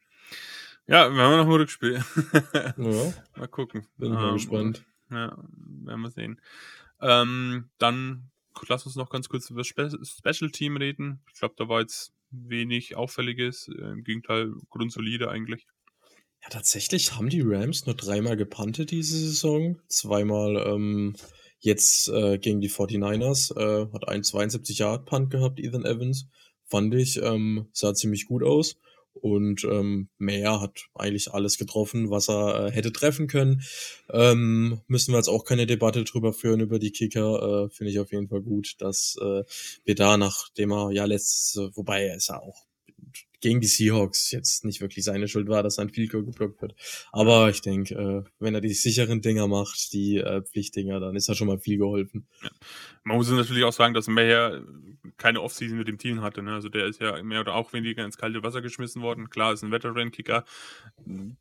Ja, 0.87 1.09
wir 1.13 1.21
haben 1.21 1.35
noch 1.35 1.45
ein 1.45 1.51
Rückspiel. 1.51 2.01
Ja, 2.77 3.13
mal 3.35 3.47
gucken. 3.49 3.85
bin 3.97 4.13
ich 4.13 4.19
mal 4.19 4.29
Ähm, 4.29 4.33
gespannt. 4.35 4.85
Ja, 5.11 5.37
werden 5.83 6.01
wir 6.01 6.11
sehen. 6.11 6.39
Ähm, 7.01 7.69
dann 7.77 8.29
lass 8.67 8.85
uns 8.85 8.95
noch 8.95 9.09
ganz 9.09 9.27
kurz 9.29 9.49
über 9.49 9.59
das 9.61 9.67
Spe 9.67 9.89
Special 10.03 10.49
Team 10.49 10.77
reden. 10.77 11.19
Ich 11.27 11.39
glaube, 11.39 11.55
da 11.57 11.67
war 11.67 11.81
jetzt 11.81 12.13
wenig 12.31 12.95
Auffälliges. 12.95 13.67
Im 13.67 14.03
Gegenteil, 14.03 14.53
grundsolide 14.69 15.29
eigentlich. 15.29 15.67
Ja, 16.47 16.51
tatsächlich 16.51 17.13
haben 17.13 17.27
die 17.27 17.41
Rams 17.43 17.85
nur 17.85 17.95
dreimal 17.95 18.37
gepuntet 18.37 18.91
diese 18.91 19.17
Saison. 19.17 19.79
Zweimal 19.89 20.55
ähm, 20.55 21.13
jetzt 21.59 22.07
äh, 22.07 22.37
gegen 22.37 22.61
die 22.61 22.69
49ers. 22.69 23.53
Äh, 23.57 23.91
hat 23.91 24.07
einen 24.07 24.23
72 24.23 24.77
Yard 24.77 25.05
Punt 25.05 25.29
gehabt, 25.29 25.59
Ethan 25.59 25.83
Evans. 25.83 26.29
Fand 26.63 26.95
ich, 26.95 27.21
ähm, 27.21 27.67
sah 27.73 27.93
ziemlich 27.93 28.27
gut 28.27 28.43
aus. 28.43 28.77
Und 29.11 29.65
ähm, 29.65 30.07
Meyer 30.19 30.61
hat 30.61 30.85
eigentlich 30.95 31.33
alles 31.33 31.57
getroffen, 31.57 32.11
was 32.11 32.29
er 32.29 32.67
äh, 32.67 32.71
hätte 32.71 32.93
treffen 32.93 33.27
können. 33.27 33.63
Ähm, 34.09 34.79
müssen 34.87 35.11
wir 35.11 35.17
jetzt 35.17 35.27
auch 35.27 35.43
keine 35.43 35.65
Debatte 35.65 36.05
drüber 36.05 36.31
führen 36.31 36.61
über 36.61 36.79
die 36.79 36.91
Kicker. 36.91 37.65
Äh, 37.65 37.69
Finde 37.71 37.91
ich 37.91 37.99
auf 37.99 38.13
jeden 38.13 38.29
Fall 38.29 38.41
gut, 38.41 38.75
dass 38.77 39.17
äh, 39.21 39.43
wir 39.83 39.95
da, 39.95 40.15
nachdem 40.15 40.71
er 40.71 40.91
ja 40.91 41.03
letztes, 41.03 41.57
wobei 41.75 42.05
er 42.05 42.15
ist 42.15 42.29
ja 42.29 42.39
auch 42.39 42.66
gegen 43.39 43.61
die 43.61 43.67
Seahawks 43.67 44.31
jetzt 44.31 44.65
nicht 44.65 44.81
wirklich 44.81 45.05
seine 45.05 45.27
Schuld 45.27 45.47
war, 45.47 45.63
dass 45.63 45.79
ein 45.79 45.89
Field 45.89 46.11
Goal 46.11 46.25
geblockt 46.25 46.61
wird. 46.61 46.75
Aber 47.11 47.49
ich 47.49 47.61
denke, 47.61 47.95
äh, 47.95 48.29
wenn 48.39 48.55
er 48.55 48.61
die 48.61 48.73
sicheren 48.73 49.21
Dinger 49.21 49.47
macht, 49.47 49.93
die 49.93 50.17
äh, 50.17 50.41
Pflichtdinger, 50.41 50.99
dann 50.99 51.15
ist 51.15 51.29
er 51.29 51.35
schon 51.35 51.47
mal 51.47 51.59
viel 51.59 51.77
geholfen. 51.77 52.27
Man 53.03 53.17
muss 53.17 53.29
natürlich 53.29 53.63
auch 53.63 53.73
sagen, 53.73 53.93
dass 53.93 54.07
Meyer 54.07 54.63
keine 55.17 55.41
Offseason 55.41 55.77
mit 55.77 55.87
dem 55.87 55.97
Team 55.97 56.21
hatte. 56.21 56.41
Ne? 56.41 56.53
Also 56.53 56.69
der 56.69 56.85
ist 56.85 56.99
ja 56.99 57.21
mehr 57.23 57.41
oder 57.41 57.55
auch 57.55 57.73
weniger 57.73 58.03
ins 58.03 58.17
kalte 58.17 58.43
Wasser 58.43 58.61
geschmissen 58.61 59.01
worden. 59.01 59.29
Klar, 59.29 59.53
ist 59.53 59.63
ein 59.63 59.71
Veteran-Kicker. 59.71 60.43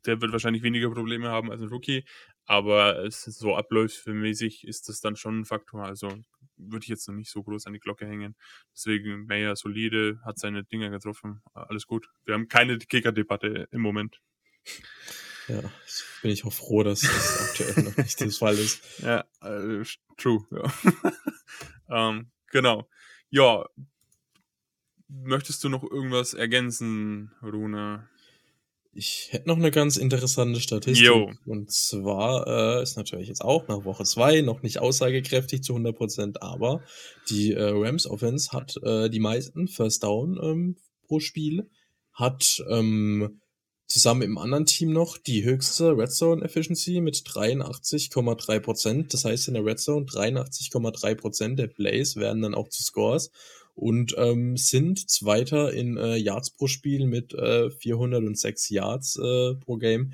Der 0.05 0.21
wird 0.21 0.31
wahrscheinlich 0.31 0.63
weniger 0.63 0.89
Probleme 0.89 1.29
haben 1.29 1.51
als 1.51 1.61
ein 1.61 1.67
Rookie. 1.67 2.03
Aber 2.45 3.03
es 3.03 3.23
so 3.23 3.55
abläufsmäßig 3.55 4.65
ist 4.65 4.87
das 4.87 5.01
dann 5.01 5.15
schon 5.17 5.41
ein 5.41 5.45
Faktor. 5.45 5.83
Also 5.83 6.09
würde 6.57 6.83
ich 6.83 6.89
jetzt 6.89 7.07
noch 7.07 7.15
nicht 7.15 7.29
so 7.29 7.43
groß 7.43 7.65
an 7.67 7.73
die 7.73 7.79
Glocke 7.79 8.05
hängen. 8.05 8.35
Deswegen 8.73 9.25
Meyer 9.25 9.55
solide, 9.55 10.19
hat 10.25 10.39
seine 10.39 10.63
Dinger 10.63 10.89
getroffen. 10.89 11.41
Alles 11.53 11.87
gut. 11.87 12.09
Wir 12.25 12.33
haben 12.33 12.47
keine 12.47 12.77
Kicker-Debatte 12.77 13.67
im 13.71 13.81
Moment. 13.81 14.21
Ja, 15.47 15.61
bin 16.21 16.31
ich 16.31 16.43
auch 16.45 16.53
froh, 16.53 16.83
dass 16.83 17.01
das 17.01 17.49
aktuell 17.49 17.85
noch 17.85 17.97
nicht 17.97 18.19
der 18.19 18.31
Fall 18.31 18.57
ist. 18.57 18.99
Ja, 18.99 19.23
äh, 19.41 19.83
true. 20.17 20.45
Ja. 20.51 20.73
ähm, 22.09 22.31
genau. 22.51 22.89
Ja. 23.29 23.65
Möchtest 25.09 25.63
du 25.63 25.69
noch 25.69 25.83
irgendwas 25.83 26.33
ergänzen, 26.33 27.31
Rune? 27.41 28.09
Ich 28.97 29.27
hätte 29.29 29.47
noch 29.47 29.57
eine 29.57 29.69
ganz 29.69 29.95
interessante 29.95 30.59
Statistik. 30.59 31.05
Jo. 31.05 31.31
Und 31.45 31.71
zwar 31.71 32.79
äh, 32.79 32.81
ist 32.81 32.97
natürlich 32.97 33.27
jetzt 33.27 33.43
auch 33.43 33.67
nach 33.67 33.85
Woche 33.85 34.05
zwei 34.05 34.41
noch 34.41 34.63
nicht 34.63 34.79
aussagekräftig 34.79 35.61
zu 35.61 35.73
100 35.73 35.95
Prozent, 35.95 36.41
aber 36.41 36.81
die 37.29 37.53
äh, 37.53 37.61
Rams 37.61 38.07
Offense 38.07 38.51
hat 38.51 38.75
äh, 38.81 39.11
die 39.11 39.19
meisten 39.19 39.67
First 39.67 40.01
Down 40.01 40.39
ähm, 40.41 40.77
pro 41.05 41.19
Spiel, 41.19 41.69
hat 42.11 42.63
ähm, 42.71 43.39
zusammen 43.85 44.23
im 44.23 44.39
anderen 44.39 44.65
Team 44.65 44.93
noch 44.93 45.19
die 45.19 45.43
höchste 45.43 45.95
Red 45.95 46.11
Zone 46.11 46.43
Efficiency 46.43 46.99
mit 46.99 47.17
83,3 47.17 48.59
Prozent. 48.59 49.13
Das 49.13 49.25
heißt 49.25 49.47
in 49.47 49.53
der 49.53 49.63
Red 49.63 49.79
Zone 49.79 50.07
83,3 50.07 51.13
Prozent 51.13 51.59
der 51.59 51.67
Plays 51.67 52.15
werden 52.15 52.41
dann 52.41 52.55
auch 52.55 52.69
zu 52.69 52.81
Scores 52.81 53.29
und 53.77 54.15
ähm, 54.17 54.57
sind 54.57 55.07
Zweiter 55.07 55.71
in 55.71 55.97
äh, 55.97 56.15
Yards 56.15 56.49
pro 56.49 56.65
Spiel 56.65 57.05
mit 57.05 57.35
äh, 57.35 57.69
406 57.69 58.69
Yards 58.69 59.17
äh, 59.17 59.53
pro 59.53 59.77
Game. 59.77 60.13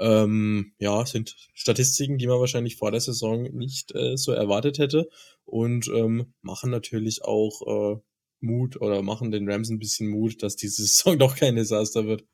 Ähm, 0.00 0.72
ja, 0.78 1.04
sind 1.04 1.36
Statistiken, 1.52 2.16
die 2.16 2.26
man 2.26 2.40
wahrscheinlich 2.40 2.76
vor 2.76 2.90
der 2.90 3.00
Saison 3.00 3.42
nicht 3.54 3.94
äh, 3.94 4.16
so 4.16 4.32
erwartet 4.32 4.78
hätte 4.78 5.10
und 5.44 5.88
ähm, 5.88 6.32
machen 6.40 6.70
natürlich 6.70 7.22
auch 7.22 7.96
äh, 7.96 8.00
Mut 8.40 8.80
oder 8.80 9.02
machen 9.02 9.30
den 9.30 9.48
Rams 9.48 9.68
ein 9.68 9.78
bisschen 9.78 10.08
Mut, 10.08 10.42
dass 10.42 10.56
diese 10.56 10.82
Saison 10.86 11.18
doch 11.18 11.36
kein 11.36 11.56
Desaster 11.56 12.06
wird. 12.06 12.24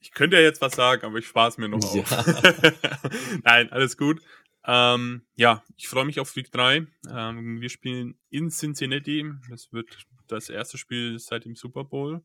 Ich 0.00 0.10
könnte 0.12 0.36
ja 0.36 0.42
jetzt 0.42 0.60
was 0.60 0.74
sagen, 0.74 1.06
aber 1.06 1.16
ich 1.18 1.26
spare 1.26 1.48
es 1.48 1.56
mir 1.56 1.68
noch 1.70 1.94
Ja. 1.94 2.02
auf. 2.02 2.52
Nein, 3.44 3.72
alles 3.72 3.96
gut. 3.96 4.20
Ähm, 4.64 5.22
ja, 5.34 5.64
ich 5.76 5.88
freue 5.88 6.04
mich 6.04 6.20
auf 6.20 6.36
Week 6.36 6.50
3. 6.50 6.86
Ähm, 7.10 7.60
wir 7.60 7.68
spielen 7.68 8.16
in 8.30 8.50
Cincinnati. 8.50 9.30
Das 9.50 9.72
wird 9.72 10.06
das 10.28 10.48
erste 10.48 10.78
Spiel 10.78 11.18
seit 11.18 11.44
dem 11.44 11.56
Super 11.56 11.84
Bowl. 11.84 12.22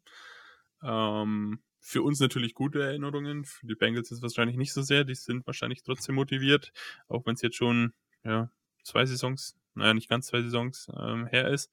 Ähm, 0.84 1.60
für 1.80 2.04
uns 2.04 2.20
natürlich 2.20 2.54
gute 2.54 2.84
Erinnerungen. 2.84 3.46
Für 3.46 3.66
die 3.66 3.76
Bengals 3.76 4.12
ist 4.12 4.18
es 4.18 4.22
wahrscheinlich 4.22 4.58
nicht 4.58 4.74
so 4.74 4.82
sehr. 4.82 5.04
Die 5.04 5.16
sind 5.16 5.48
wahrscheinlich 5.48 5.84
trotzdem 5.84 6.16
motiviert, 6.16 6.74
auch 7.08 7.26
wenn 7.26 7.36
es 7.36 7.42
jetzt 7.42 7.56
schon 7.56 7.94
ja, 8.24 8.52
zwei 8.84 9.06
Saisons, 9.06 9.58
naja, 9.74 9.94
nicht 9.94 10.10
ganz 10.10 10.28
zwei 10.28 10.42
Saisons 10.42 10.88
ähm, 11.00 11.28
her 11.28 11.50
ist. 11.50 11.72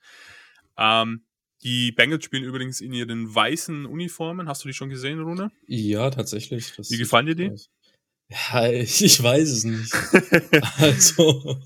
Ähm, 0.79 1.25
die 1.63 1.93
Bengals 1.93 2.25
spielen 2.25 2.45
übrigens 2.45 2.81
in 2.81 2.93
ihren 2.93 3.35
weißen 3.35 3.87
Uniformen. 3.87 4.49
Hast 4.49 4.65
du 4.65 4.69
die 4.69 4.75
schon 4.75 4.91
gesehen, 4.91 5.21
Rune? 5.21 5.51
Ja, 5.67 6.11
tatsächlich. 6.11 6.75
Das 6.77 6.91
Wie 6.91 6.99
gefallen 6.99 7.27
dir 7.27 7.35
die? 7.35 7.51
aus. 7.51 7.71
Ja, 8.53 8.71
ich, 8.71 9.23
weiß 9.23 9.49
es 9.51 9.65
nicht. 9.65 9.93
Also, 10.79 11.57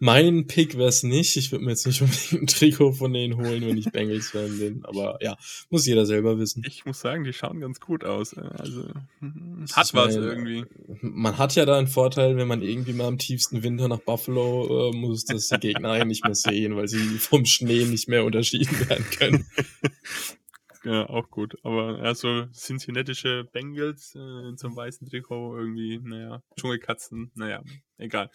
mein 0.00 0.46
Pick 0.46 0.76
wär's 0.76 1.02
nicht. 1.02 1.36
Ich 1.36 1.52
würde 1.52 1.64
mir 1.64 1.70
jetzt 1.70 1.86
nicht 1.86 2.00
unbedingt 2.00 2.42
ein 2.42 2.46
Trikot 2.46 2.92
von 2.92 3.12
denen 3.12 3.36
holen, 3.36 3.60
wenn 3.66 3.76
ich 3.76 3.92
Bengals-Fan 3.92 4.58
bin. 4.58 4.84
Aber 4.84 5.18
ja, 5.20 5.36
muss 5.68 5.86
jeder 5.86 6.06
selber 6.06 6.38
wissen. 6.38 6.64
Ich 6.66 6.84
muss 6.86 7.00
sagen, 7.00 7.24
die 7.24 7.32
schauen 7.32 7.60
ganz 7.60 7.80
gut 7.80 8.04
aus. 8.04 8.32
äh, 8.32 8.40
Also 8.40 8.84
hm, 9.20 9.64
Ich 9.68 9.76
hat 9.76 9.92
was 9.94 10.14
meine, 10.14 10.26
irgendwie. 10.26 10.64
Man 11.02 11.38
hat 11.38 11.54
ja 11.54 11.66
da 11.66 11.78
einen 11.78 11.86
Vorteil, 11.86 12.36
wenn 12.36 12.48
man 12.48 12.62
irgendwie 12.62 12.94
mal 12.94 13.08
im 13.08 13.18
tiefsten 13.18 13.62
Winter 13.62 13.88
nach 13.88 14.00
Buffalo 14.00 14.90
äh, 14.90 14.96
muss, 14.96 15.24
dass 15.24 15.48
die 15.48 15.58
Gegner 15.58 15.92
einen 15.92 16.08
nicht 16.08 16.24
mehr 16.24 16.34
sehen, 16.34 16.76
weil 16.76 16.88
sie 16.88 16.98
vom 17.18 17.44
Schnee 17.44 17.84
nicht 17.84 18.08
mehr 18.08 18.24
unterschieden 18.24 18.88
werden 18.88 19.04
können. 19.10 19.46
Ja, 20.84 21.08
auch 21.08 21.28
gut. 21.30 21.56
Aber 21.62 21.98
also 21.98 22.46
Cincinnatische 22.52 23.44
Bengals 23.52 24.14
äh, 24.14 24.48
in 24.48 24.56
so 24.56 24.68
einem 24.68 24.76
weißen 24.76 25.06
Trikot 25.08 25.58
irgendwie, 25.58 26.00
naja, 26.02 26.42
Dschungelkatzen, 26.56 27.30
naja, 27.34 27.62
egal. 27.98 28.30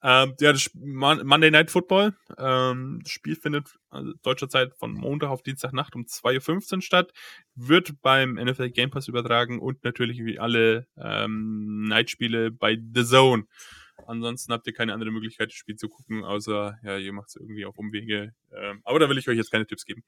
Ähm, 0.00 0.34
ja, 0.40 0.52
das 0.52 0.70
Monday 0.74 1.50
Night 1.50 1.70
Football. 1.70 2.14
Ähm, 2.36 3.00
das 3.02 3.10
Spiel 3.10 3.34
findet 3.34 3.78
also 3.90 4.12
deutscher 4.22 4.48
Zeit 4.48 4.72
von 4.76 4.92
Montag 4.92 5.28
auf 5.30 5.42
Dienstagnacht 5.42 5.96
um 5.96 6.02
2.15 6.02 6.74
Uhr 6.76 6.82
statt, 6.82 7.12
wird 7.54 8.00
beim 8.00 8.34
NFL 8.34 8.70
Game 8.70 8.90
Pass 8.90 9.08
übertragen 9.08 9.58
und 9.58 9.82
natürlich 9.82 10.24
wie 10.24 10.38
alle 10.38 10.86
ähm, 10.96 11.84
Nightspiele 11.88 12.52
bei 12.52 12.76
The 12.76 13.04
Zone. 13.04 13.44
Ansonsten 14.06 14.52
habt 14.52 14.66
ihr 14.66 14.72
keine 14.72 14.94
andere 14.94 15.10
Möglichkeit, 15.10 15.50
das 15.50 15.56
Spiel 15.56 15.76
zu 15.76 15.88
gucken, 15.88 16.24
außer, 16.24 16.78
ja, 16.82 16.98
ihr 16.98 17.12
macht 17.12 17.28
es 17.28 17.36
irgendwie 17.36 17.66
auf 17.66 17.78
Umwege. 17.78 18.34
Ähm, 18.52 18.80
aber 18.84 18.98
da 18.98 19.08
will 19.08 19.18
ich 19.18 19.28
euch 19.28 19.36
jetzt 19.36 19.50
keine 19.50 19.66
Tipps 19.66 19.84
geben. 19.84 20.04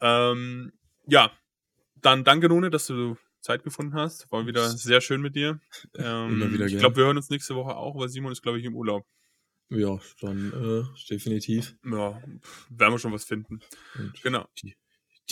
Ähm, 0.00 0.72
ja, 1.06 1.32
dann 1.96 2.24
danke, 2.24 2.48
Rune, 2.48 2.70
dass 2.70 2.86
du 2.86 3.16
Zeit 3.40 3.64
gefunden 3.64 3.94
hast. 3.94 4.30
War 4.30 4.46
wieder 4.46 4.68
sehr 4.70 5.00
schön 5.00 5.20
mit 5.20 5.34
dir. 5.34 5.60
Ähm, 5.96 6.42
Immer 6.42 6.52
wieder 6.52 6.66
ich 6.66 6.78
glaube, 6.78 6.96
wir 6.96 7.04
hören 7.04 7.16
uns 7.16 7.30
nächste 7.30 7.54
Woche 7.56 7.76
auch, 7.76 7.96
weil 7.96 8.08
Simon 8.08 8.32
ist, 8.32 8.42
glaube 8.42 8.58
ich, 8.58 8.64
im 8.64 8.76
Urlaub. 8.76 9.04
Ja, 9.68 9.98
dann 10.20 10.52
äh, 10.52 11.08
definitiv. 11.08 11.74
Ja, 11.84 12.22
werden 12.70 12.94
wir 12.94 12.98
schon 12.98 13.12
was 13.12 13.24
finden. 13.24 13.60
Und 13.98 14.22
Genau. 14.22 14.46
Die 14.62 14.76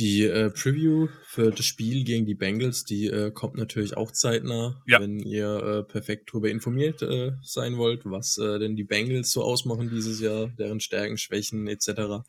äh, 0.01 0.51
Preview 0.51 1.09
für 1.25 1.51
das 1.51 1.65
Spiel 1.65 2.05
gegen 2.05 2.27
die 2.27 2.35
Bengals, 2.35 2.85
die 2.85 3.07
äh, 3.07 3.31
kommt 3.31 3.57
natürlich 3.57 3.97
auch 3.97 4.11
zeitnah, 4.13 4.83
Ja. 4.87 5.01
wenn 5.01 5.21
ihr 5.21 5.47
äh, 5.47 5.83
perfekt 5.85 6.31
darüber 6.31 6.49
informiert 6.51 7.03
äh, 7.03 7.33
sein 7.43 7.77
wollt, 7.77 8.03
was 8.05 8.39
äh, 8.39 8.59
denn 8.59 8.77
die 8.77 8.85
Bengals 8.85 9.31
so 9.33 9.43
ausmachen 9.43 9.91
dieses 9.91 10.21
Jahr, 10.21 10.49
deren 10.59 10.81
Stärken, 10.81 11.17
Schwächen 11.19 11.67
etc. 11.69 12.25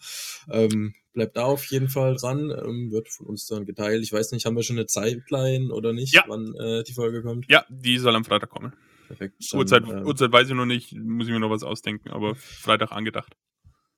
Ähm, 0.49 0.93
bleibt 1.13 1.37
da 1.37 1.43
auf 1.43 1.65
jeden 1.65 1.89
Fall 1.89 2.15
dran, 2.15 2.51
ähm, 2.51 2.91
wird 2.91 3.09
von 3.09 3.27
uns 3.27 3.45
dann 3.47 3.65
geteilt. 3.65 4.03
Ich 4.03 4.13
weiß 4.13 4.31
nicht, 4.31 4.45
haben 4.45 4.55
wir 4.55 4.63
schon 4.63 4.77
eine 4.77 4.85
Zeitline 4.87 5.71
oder 5.73 5.93
nicht, 5.93 6.13
Ja. 6.13 6.23
wann 6.27 6.53
äh, 6.55 6.83
die 6.83 6.93
Folge 6.93 7.21
kommt? 7.21 7.45
Ja, 7.49 7.65
die 7.69 7.97
soll 7.97 8.15
am 8.15 8.25
Freitag 8.25 8.49
kommen. 8.49 8.73
perfekt. 9.07 9.35
Uhrzeit, 9.53 9.83
ähm, 9.89 10.05
Uhrzeit 10.05 10.31
weiß 10.31 10.47
ich 10.49 10.55
noch 10.55 10.65
nicht, 10.65 10.93
muss 10.93 11.27
ich 11.27 11.33
mir 11.33 11.39
noch 11.39 11.49
was 11.49 11.63
ausdenken, 11.63 12.09
aber 12.11 12.35
Freitag 12.35 12.91
angedacht. 12.93 13.35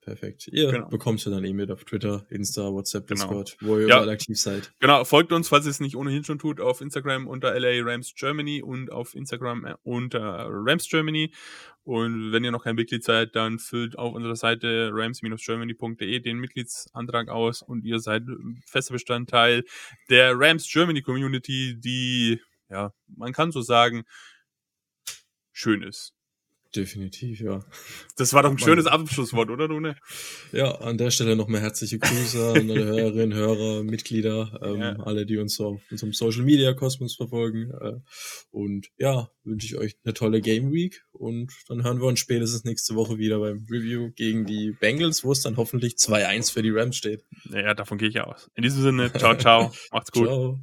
Perfekt. 0.04 0.50
Ihr 0.52 0.70
Genau. 0.70 0.90
bekommt 0.90 1.26
ihr 1.26 1.32
dann 1.32 1.44
mit 1.56 1.72
auf 1.72 1.86
Twitter, 1.86 2.26
Insta, 2.30 2.74
WhatsApp, 2.74 3.08
Genau. 3.08 3.22
Discord, 3.22 3.58
wo 3.62 3.78
ihr 3.78 3.88
Ja. 3.88 3.96
überall 3.98 4.10
aktiv 4.10 4.38
seid. 4.38 4.74
Genau, 4.80 5.06
folgt 5.06 5.32
uns, 5.32 5.48
falls 5.48 5.66
ihr 5.66 5.70
es 5.72 5.80
nicht 5.80 5.96
ohnehin 5.96 6.26
schon 6.26 6.40
tut, 6.40 6.60
auf 6.60 6.82
Instagram 6.82 7.26
unter 7.26 7.56
LA 7.58 7.82
Rams 7.84 8.14
Germany 8.14 8.62
und 8.62 8.92
auf 8.92 9.16
Instagram 9.16 9.66
äh, 9.66 9.76
unter 9.84 10.48
Rams 10.50 10.90
Germany. 10.90 11.34
Und 11.84 12.32
wenn 12.34 12.44
ihr 12.44 12.52
noch 12.52 12.64
kein 12.66 12.76
Mitglied 12.76 13.04
seid, 13.04 13.36
dann 13.36 13.60
füllt 13.60 13.98
auf 13.98 14.14
unserer 14.14 14.36
Seite 14.36 14.90
rams-germany.de 14.94 16.20
den 16.20 16.38
Mitgliedsantrag 16.38 17.30
aus 17.30 17.62
und 17.62 17.84
ihr 17.86 18.00
seid 18.00 18.24
fester 18.66 18.94
Bestandteil 18.94 19.64
der 20.10 20.34
Rams 20.38 20.70
Germany 20.70 21.02
Community, 21.02 21.78
die, 21.80 22.42
ja, 22.70 22.94
man 23.08 23.32
kann 23.34 23.52
so 23.52 23.62
sagen, 23.62 24.04
schön 25.52 25.82
ist. 25.84 26.14
Definitiv, 26.76 27.40
ja. 27.40 27.64
Das 28.18 28.34
war 28.34 28.42
doch 28.42 28.50
ein 28.50 28.58
schönes 28.58 28.88
Abschlusswort, 28.88 29.52
oder, 29.52 29.68
Rune? 29.68 29.96
Ja, 30.52 30.72
an 30.80 30.98
der 30.98 31.12
Stelle 31.12 31.36
nochmal 31.36 31.62
herzliche 31.62 32.00
Grüße 32.00 32.54
an 32.56 32.72
alle 32.72 32.84
Hörerinnen, 32.86 33.38
Hörer, 33.38 33.84
Mitglieder, 33.84 34.60
ähm, 34.64 34.80
Ja. 34.82 34.94
alle, 35.02 35.28
die 35.28 35.38
uns 35.38 35.60
auf 35.60 35.80
unserem 35.92 36.14
Social 36.14 36.42
Media 36.44 36.74
Kosmos 36.74 37.16
verfolgen. 37.16 37.70
Äh, 37.80 38.00
und 38.50 38.88
ja, 38.98 39.30
wünsche 39.44 39.68
ich 39.68 39.78
euch 39.78 39.96
eine 40.04 40.16
tolle 40.16 40.42
Game 40.42 40.72
Week 40.72 41.04
und 41.12 41.52
dann 41.68 41.84
hören 41.84 42.00
wir 42.00 42.08
uns 42.08 42.20
spätestens 42.20 42.64
nächste 42.64 42.96
Woche 42.96 43.20
wieder 43.20 43.40
beim 43.40 43.68
Review 43.70 44.10
gegen 44.16 44.46
die 44.46 44.72
Bengals, 44.72 45.24
wo 45.24 45.32
es 45.32 45.42
dann 45.42 45.58
hoffentlich 45.58 45.96
2-1 45.98 46.52
für 46.52 46.64
die 46.64 46.72
Rams 46.72 46.96
steht. 46.96 47.24
Naja, 47.46 47.76
davon 47.76 48.00
gehe 48.00 48.10
ich 48.10 48.20
aus. 48.20 48.50
In 48.56 48.64
diesem 48.64 48.82
Sinne, 48.82 49.14
ciao, 49.14 49.36
ciao, 49.38 49.72
macht's 49.92 50.12
gut. 50.12 50.26
Ciao. 50.26 50.60